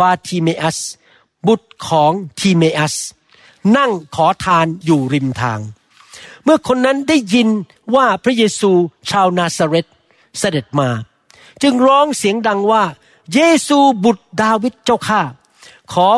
[0.00, 0.78] บาทิเมอัส
[1.46, 2.94] บุตรของทีเมอัส
[3.76, 5.60] นั่งขอทานอยู่ริมทาง
[6.44, 7.48] เมื่อคนนั้นได้ยิน
[7.94, 8.70] ว่าพระเยซู
[9.10, 9.86] ชาวนาซาเรต
[10.38, 10.88] เสด็จมา
[11.62, 12.84] จึงร้องเสียงดังว่า
[13.34, 15.22] เยซูบุตรดาวิดเจ้าข้า
[15.92, 16.08] ขอ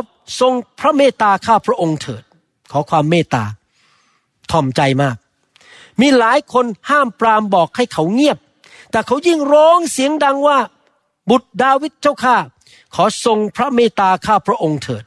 [0.40, 2.22] ทรงพระเมตตาข้าพระองค์เถิด
[2.72, 3.44] ขอความเมตตา
[4.50, 5.16] ถ่อมใจมาก
[6.00, 8.38] มีหลายคนห้ามปรามบอกให้เขาเงียบ
[8.90, 10.58] แต่เขายิ่งร้องเสียงดังว่า
[11.30, 12.36] บุตรดาวิดเจ้าข้า
[12.94, 15.04] ขอทรงพระเมตตาข้าพระองค์เถิด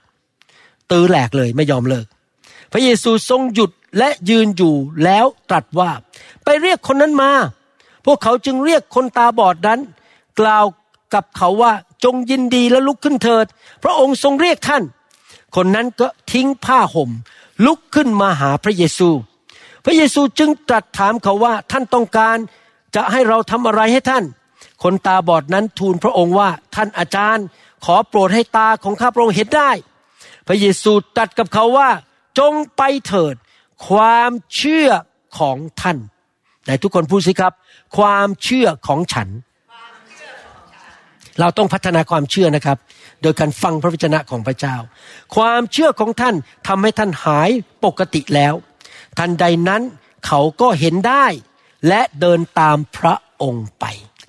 [0.91, 2.05] ตือแหลกเลยไม่ยอมเลิก
[2.71, 5.91] พระเยซูทรงหยุดและยืนอยู่แล้วตรัสว่า
[6.43, 7.31] ไปเรียกคนนั้นมา
[8.05, 9.79] พวกเขาจึงเรียกคนตาบอดนั้น
[10.39, 10.65] กล่าว
[11.13, 11.71] กับเขาว่า
[12.03, 13.45] จงยินดีและลุกขึ้นเถิด
[13.83, 14.83] พระองค์ทรงเรียกท่าน
[15.55, 17.09] คนนั้นก็ทิ้งผ้าห่ม
[17.65, 19.09] ลุกขึ้นมาหาพระเยซู
[19.85, 22.37] พระเยซูจึงตรัสถามเขาว่าท่านต้องการ
[22.95, 24.23] จะให้เราทำอะไรให้ท่าน
[24.83, 27.45] คนตาบอดนั้นทูลพระองค์ว่าท่านอาจารย์
[27.85, 29.71] ขอโปรดให้ตาของข้าพระองค์เห็นได้
[30.47, 31.89] พระเยซูตรัสกับเขาว่า
[32.39, 33.35] จงไปเถิด
[33.89, 34.89] ความเชื่อ
[35.39, 35.97] ของท่าน
[36.63, 37.53] ไหนทุกคนพูดสิครับ
[37.97, 39.29] ความเชื่อของฉัน
[41.39, 42.77] เราต้องพัฒนาความเชื่อนะครับ
[43.25, 44.75] โดยการฟังพระวจนะของพระเจ้า
[45.35, 46.35] ความเชื่อของท่าน
[46.67, 47.49] ทำให้ท่านหาย
[47.85, 48.53] ปกติแล้ว
[49.17, 49.81] ทันใดนั้น
[50.27, 51.25] เขาก็เห็นได้
[51.87, 53.85] และเดินตามพระองค์ไป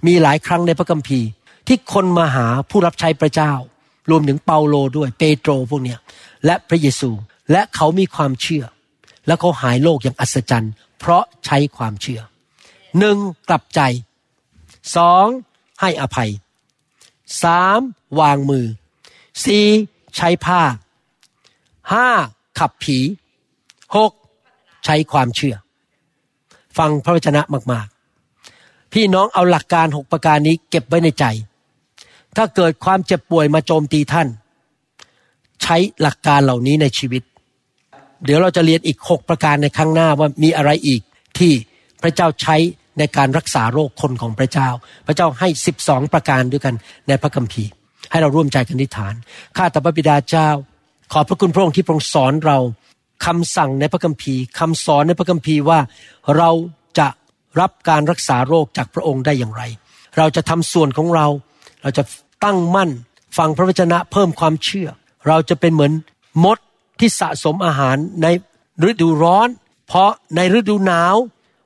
[0.07, 1.28] มีหลายครั้งในพระคัมภีร์
[1.66, 3.53] ที่คนมาหาผู้รับใช้พระเจ้า
[4.11, 5.99] รวมถึงเปาโลด้วยเปโตรพวกเนี้ย
[6.47, 7.11] และพระเยซู
[7.53, 8.64] และเขามีความเชื่อ
[9.26, 12.20] และเขาหายโรคอย่างอัศจรรย์ เพราะใช้ความเชื่อ
[12.99, 13.16] หนึ่ง
[13.49, 13.80] กลับใจ
[14.97, 15.26] สอง
[15.80, 16.30] ให้อภัย
[17.42, 17.80] สาม
[18.20, 18.66] วางมือ
[19.45, 19.64] สี่
[20.16, 20.61] ใช้ผ้า
[21.93, 22.09] ห้า
[22.59, 22.99] ขับผี
[23.97, 24.12] หก
[24.84, 25.57] ใช้ความเชื่อ
[26.78, 27.87] ฟังพระวจนะมาก
[28.41, 31.24] ๆ พี่น้องเอาหลักการหกประการนี้เก็บไว้ในใจ
[32.37, 34.28] ถ้าเกิดความเจ็บป่วยมาโจมตีท่าน
[35.62, 37.22] ใช้หลักการเหล่านี้ในชีวิต
[38.24, 41.01] เดี๋ยวเราจะเรียนอีกหกประการในข้างหน้าว่ามีอะไรอีก
[41.39, 41.53] ที่
[42.03, 42.57] พระเจ้าใช้
[42.99, 44.68] ในการรักษาโรคคนของพระเจ้า
[45.07, 46.74] พระเจ้าให้สิบสองประการด้วยกัน
[47.09, 47.70] ในพระคัมภีร์
[48.11, 49.14] ให้เราร่วมใจกันนิฐาน
[49.57, 50.49] ข้าแต่พระบิดาเจ้า
[51.12, 52.59] ขอบพระคุณพระองค์ที่ทรงสอนเรา
[53.26, 55.78] คำสั่งในพระคัมภีร์คำสอนในพระคัมภีร์ว่า
[56.36, 56.51] เรา
[56.99, 57.09] จะ
[57.61, 59.62] รับการรักษาโรคจากพระองค์ได้อย่างไร
[60.18, 61.26] เราจะทำส่วนของเรา
[61.82, 62.03] เราจะ
[62.44, 62.90] ตั้งมั่น
[63.38, 64.88] ฟังพระวจนะเพิ่มความเชื่อ
[65.28, 65.92] เราจะเป็นเหมือน
[66.44, 66.59] มด
[67.01, 68.26] ที่สะสมอาหารใน
[68.88, 69.49] ฤดูร้อน
[69.88, 71.16] เพราะในฤดูหนาว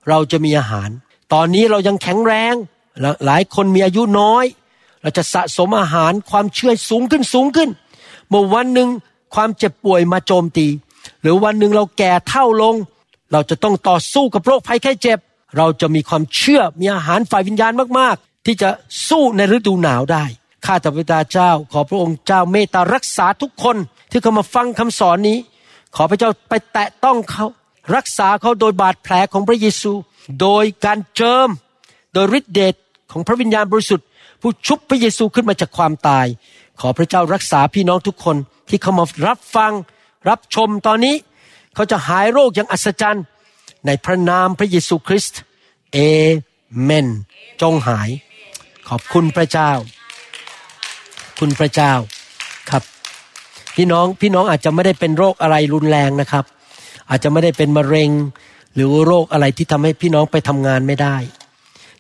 [0.09, 0.91] เราจะมีอาหาร
[1.33, 2.55] ตอนนี้เรายังแข็งแรง
[3.27, 4.45] หลายคนมีอายุน้อย
[5.03, 7.71] เราจะสะสมอาหารความเชื่อสูงขึ้นสูงขึ้น
[8.29, 8.89] เมื่อวันหนึ่ง
[9.35, 10.67] ความเจ็บป่วยมาโจมตี
[11.23, 12.75] หรือวันหนึ่งเราแก่เท่าลง
[13.33, 15.19] เราจะต้องต่อสู้กับโรคภัยแค่เจ็บ
[15.57, 18.69] เราจะมีความเชื่อมีอาหารฝ่ายวิญญาณมากๆ ที่จะ
[19.09, 20.25] สู้ในฤดูหนาวได้
[20.67, 23.77] ข้าแต่พระบิดาเจ้า ขอพระองค์เจ้าเมตตารักษาทุกคน
[24.11, 25.39] ที่เขามาฟังคำสอนนี้
[25.97, 27.47] ขอพระเจ้าไปแตะต้องเขา
[27.97, 29.93] รักษาเขาโดยบาดแผลของพระเยซู
[30.41, 31.49] โดยการเจิม
[32.13, 32.75] โดยฤทธิเดช
[33.13, 34.07] ของพระวิญญาณบริสุทธิ์
[34.41, 36.27] ผู้ชุบพระเยซูขึ้นมาจากความตาย
[36.81, 38.37] ขอพระเจ้ารักษาพี่น้องทุกคน
[38.69, 39.73] ที่เขามารับฟัง
[40.29, 41.15] รับชมตอนนี้
[41.75, 43.25] เขาจะหายโรคอย่างอัศจรรย์
[43.87, 45.41] ในพระนามพระเยซูคริสต์
[45.93, 45.99] เอ
[46.83, 47.07] เมน
[47.63, 48.11] จงหาย
[48.89, 49.71] ขอบคุณพระเจ้า
[51.39, 51.93] คุณพระเจ้า
[52.71, 52.83] ครับ
[53.77, 56.45] พี่น้องพี่น้องอาจจะไม่ได้เป็นโรคอะไรรุนแรงนะครับ
[57.11, 58.11] อาจจะไม่ได้เป็นมะเร็ง
[58.75, 61.17] หรือโรคอะไรที่ทำให้พี่น้องไปทำงานไม่ได้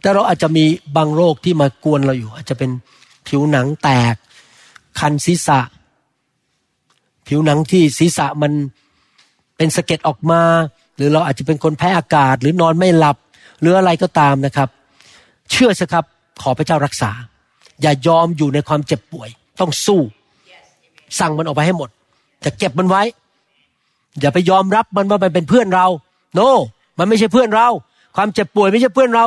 [0.00, 0.64] แต่เราอาจจะมี
[0.96, 2.70] บางโรคที่มากวนเราอยู่ อาจจะเป็น
[3.28, 4.14] ผิวหนังแตก
[5.00, 5.60] คันศีรษะ
[7.28, 8.52] ผิวหนังที่ศีรษะมัน
[9.56, 10.42] เป็นสะเก็ดออกมา
[10.96, 13.16] หรือเราอาจจะเป็นคนแพ้อากาศ หรือนอนไม่หลับ
[13.60, 14.68] หรืออะไรก็ตามนะครับ
[15.50, 16.04] เชื่อสิครับ
[16.42, 17.10] ขอพระเจ้ารักษา
[17.82, 19.28] อย่ายอมอยู่ในความเจ็บป่วย
[19.60, 20.00] ต้องสู้
[21.18, 21.88] สั่งมันออกไปให้หมด
[22.44, 23.02] จะเก็บมันไว้
[24.20, 25.86] อย่าไปยอมรับมันว่ามันเป็นเพื่อนเรา
[26.34, 26.40] โน
[26.98, 27.68] มันไม่ใช่เพื่อนเรา
[28.16, 29.24] ความเจ็บป่วยไม่ใช่เพื่อนเรา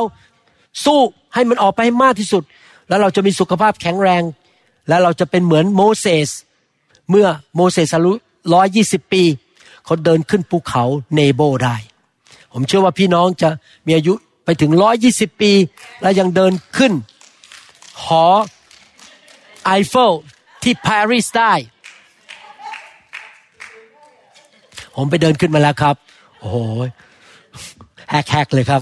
[0.84, 1.00] สู้
[1.34, 2.42] ให้มันออกไปให้มากที่สุด
[2.88, 4.22] แล้วเราจะมีสุขภาพแข็งแรง
[4.88, 6.28] และเราจะเป็นเหมือนโมเสส
[7.10, 8.12] เมื่อโมเสสอายุ
[8.54, 9.22] ร้อยยี่สิบปี
[9.84, 11.76] เขาเดินขึ้นภูเขาเนโบได้
[12.52, 13.48] ผมเชื่อว่าพี่น้องจะ
[13.86, 14.14] มีอายุ
[14.44, 15.52] ไปถึงร้อยยี่สิบปี
[16.02, 16.92] และยังเดินขึ้น
[18.04, 18.26] หอ
[19.64, 20.12] ไอเฟล
[20.62, 21.52] ที่ปารีสได้
[24.96, 25.96] ผมไปเดินขึ้นมาแล้วครับ
[26.38, 26.56] โอ้โห
[28.10, 28.80] แฮกๆเลยครับ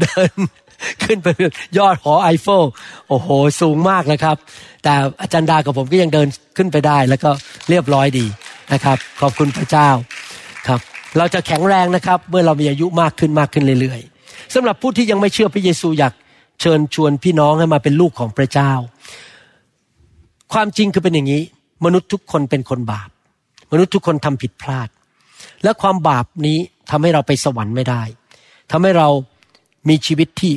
[0.00, 0.30] เดิน
[1.02, 1.28] ขึ้นไป
[1.78, 2.64] ยอดหอไอเฟล
[3.08, 3.28] โอ้โห
[3.60, 4.36] สูงมากนะครับ
[4.82, 7.30] แต่อาจารย์ดากับผมก็ยังเดินขึ้นไปได้ แล้วก็
[7.68, 8.26] เรียบร้อยดี
[8.72, 9.88] นะครับ ขอบคุณพระเจ้า
[10.66, 10.80] ครับ
[11.18, 16.12] เราจะแข็งแรงนะครับ เมื่อเรามีอายุมากขึ้นมากขึ้นเรื่อยๆสำหรับผู้ที่ยังไม่เชื่อพระเยซูอยาก
[16.60, 18.72] เชิญชวนพี่น้องให้มาเป็นลูกของพระเจ้า
[20.52, 21.42] ความจริงคือเป็นอย่างนี้
[21.84, 23.08] มนุษย์ทุกคนเป็นคนบาป
[23.72, 24.88] มนุษย์ทุกคนทำผิดพลาด
[25.64, 26.58] และความบาปนี้
[26.90, 28.02] ทำให้เราไปสวรรค์ไม่ได้
[28.70, 29.08] ทำให้เรา
[29.88, 30.52] มีชีวิตที่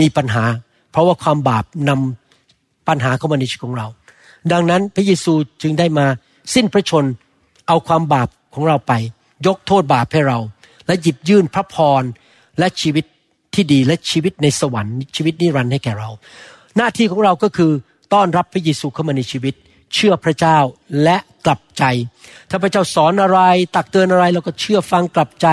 [0.00, 0.44] มีปัญหา
[0.90, 3.86] เพราะว่าความบาปนำปัญหาเข้ามาในชีวิตของเรา
[4.52, 6.06] ดังนั้นพระเยซูจึงได้มา
[6.54, 7.04] สิ้นพระชน
[7.68, 8.92] เอาความบาปของเราไป
[9.46, 10.38] ยกโทษบาปให้เรา
[10.86, 12.02] และหยิบยื่นพระพร
[12.58, 13.04] และชีวิต
[13.54, 16.10] ที่ดีและชีวิตในสวรรค์ชีวิตนิรันดร์ให้แก่เรา
[16.76, 17.70] หน้าที่ของเราก็คือ
[18.12, 19.54] ต้อนรับพระเยซูเข้ามาในชีวิต
[19.94, 20.58] เชื่อพระเจ้า
[21.02, 21.16] และ
[21.46, 21.84] กลับใจ
[22.50, 23.40] ถ้าพระเจ้าสอนอะไร
[23.76, 25.46] ตักเตือนอะไรเราก็เชื่อฟังกลับใจ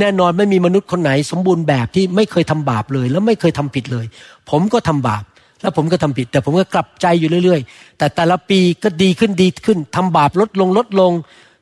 [0.00, 4.06] แน่นอนไม่มีมนุษย์คนไหน สมบูรณ์แบบที่ไม่เคยทำบาปเลย แล้วไม่เคยทำผิดเลย
[4.50, 5.24] ผมก็ทำบาป
[5.62, 11.12] แล้วผมก็ทำผิด แต่ผมก็กลับใจอยู่เรื่อย ๆ แต่แต่ละปีก็ดีขึ้นดีขึ้นทำบาปลดลงลดลง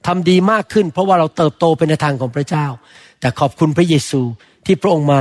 [0.07, 2.67] ทำดีมากขึ้น เพราะว่าเราเติบโตไปในทางของพระเจ้า
[3.21, 4.21] แต่ขอบคุณพระเยซู
[4.67, 5.21] ที่พระองค์มา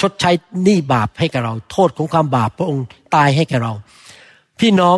[0.00, 0.30] ชดใช้
[0.64, 2.84] หนี้บาปให้กับเรา โทษของความบาปพระองค์
[3.14, 3.72] ตายให้แก่เรา
[4.60, 4.96] พี่น้อง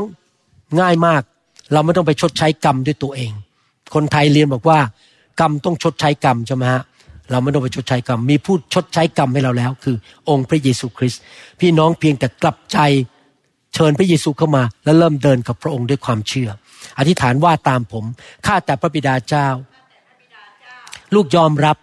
[0.80, 1.22] ง่ายมาก
[1.72, 3.32] เราไม่ต้องไปชดใช้กรรมด้วยตัวเอง
[3.94, 4.78] คนไทยเรียนบอกว่า
[5.40, 6.82] กรรมต้องชดใช้กรรมใช่ไหมฮะ
[7.30, 9.96] เราไม่ต้องไปชดใช้กรรม มีผู้ชดใช้กรรมให้เราแล้ว คือ
[10.28, 11.20] องค์พระเยซูคริสต์
[11.60, 12.78] พี่น้องเพียงแต่กลับใจ
[13.74, 16.50] เชิญพระเยซูเข้ามา แล้วเริ่มเดินกับพระองค์ด้วยความเชื่อ
[16.98, 18.04] อธิษฐานว่าตามผม
[18.46, 19.48] ข้าแต่พระบิดาเจ้า
[21.14, 21.76] ลูกยอมรับ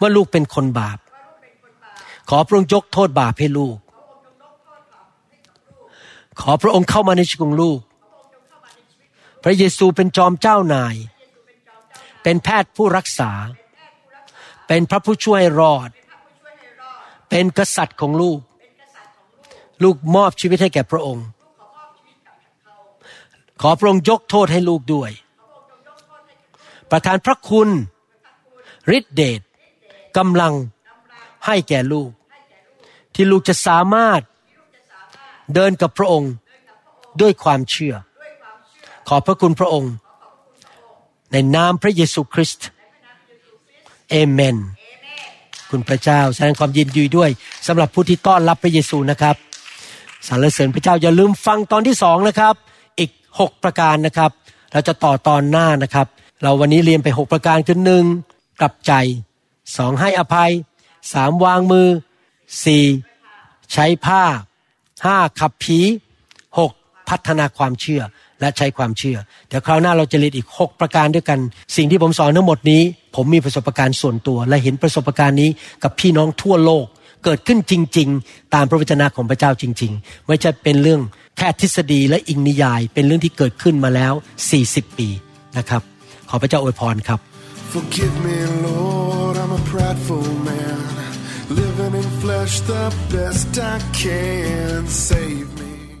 [0.00, 0.98] ว่าลูกเป็นคนบาป
[2.30, 3.76] ขอพระองค์ยกโทษบาปให้ลูก
[6.40, 7.78] ขอพระองค์เข้ามาในชีวิตของลูก
[9.44, 10.96] พระเยซูเป็นจอมเจ้านาย
[12.22, 13.32] เป็นแพทย์ผู้รักษา
[14.66, 15.90] เป็นพระผู้ช่วยรอด
[17.30, 18.40] เป็นกษัตริย์ของลูก
[19.82, 21.26] ลูกมอบชีวิตให้แก่พระองค์
[23.60, 25.10] ขอพระองค์ยกโทษให้ลูกด้วย
[26.90, 27.68] ประทานพระคุณ
[28.96, 29.40] ฤทธิเดช
[30.16, 30.54] กำลัง
[31.46, 32.10] ให้แก่ลูก
[33.14, 34.20] ที่ลูกจะสามารถ
[35.54, 36.32] เดินกับพระองค์
[37.20, 37.94] ด้วยความเชื่อ
[39.08, 39.92] ขอบพระคุณพระองค์
[41.32, 42.66] ในนามพระเยซูคริสต์
[44.10, 44.56] เอเมน
[45.70, 47.30] คุณพระเจ้าแสดงความยินดีด้วย
[47.66, 49.36] สำหรับผู้ที่ต้อนรับพระเยซูนะครับ
[50.28, 52.54] สรรเสริญพระเจ้าอย่าลืมฟังตอนที่สองนะครับ
[52.98, 54.30] อีกหกประการนะครับ
[54.72, 56.06] เราจะต่อตอนหน้านะครับ
[56.42, 58.04] เราวันนี้เรียนไปหกประการคือหนึ่ง
[58.60, 58.92] กลับใจ
[59.76, 60.52] สองให้อภัย
[61.12, 61.88] สามวางมือ
[62.64, 62.84] สี่
[63.72, 64.22] ใช้ผ้า
[65.04, 65.78] ห้าขับผี
[66.58, 66.72] หก
[67.08, 68.02] พัฒนาความเชื่อ
[68.44, 69.18] และใช้ความเชื่อ
[69.48, 71.38] เดี๋ยวคราวหน้าเราจะเรียนอีกหกประการด้วยกัน
[71.76, 72.82] สิ่งที่ผมสอนทั้งหมดนี้
[73.16, 75.50] ผมมีประสบการณ์ส่วนตัว และเห็นประสบการณ์นี้
[75.82, 76.86] กับพี่น้องทั่วโลก
[77.24, 81.00] เกิดขึ้นจริง ๆ ตามพระวจนะของพระเจ้าจริง ๆ ไม่ใช่เป็นเรื่อง
[81.38, 84.12] แค่ทฤษฎีและอิงนิยาย เป็นเรื่องที่เกิดขึ้นมาแล้ว
[84.54, 85.08] 40 ปี
[85.58, 85.82] นะครับ
[86.28, 87.20] ขอพระเจ้าอวยพรครับ
[87.74, 90.80] Forgive me, Lord, I'm a prideful man.
[91.60, 94.86] Living in flesh the best I can.
[94.86, 95.53] Save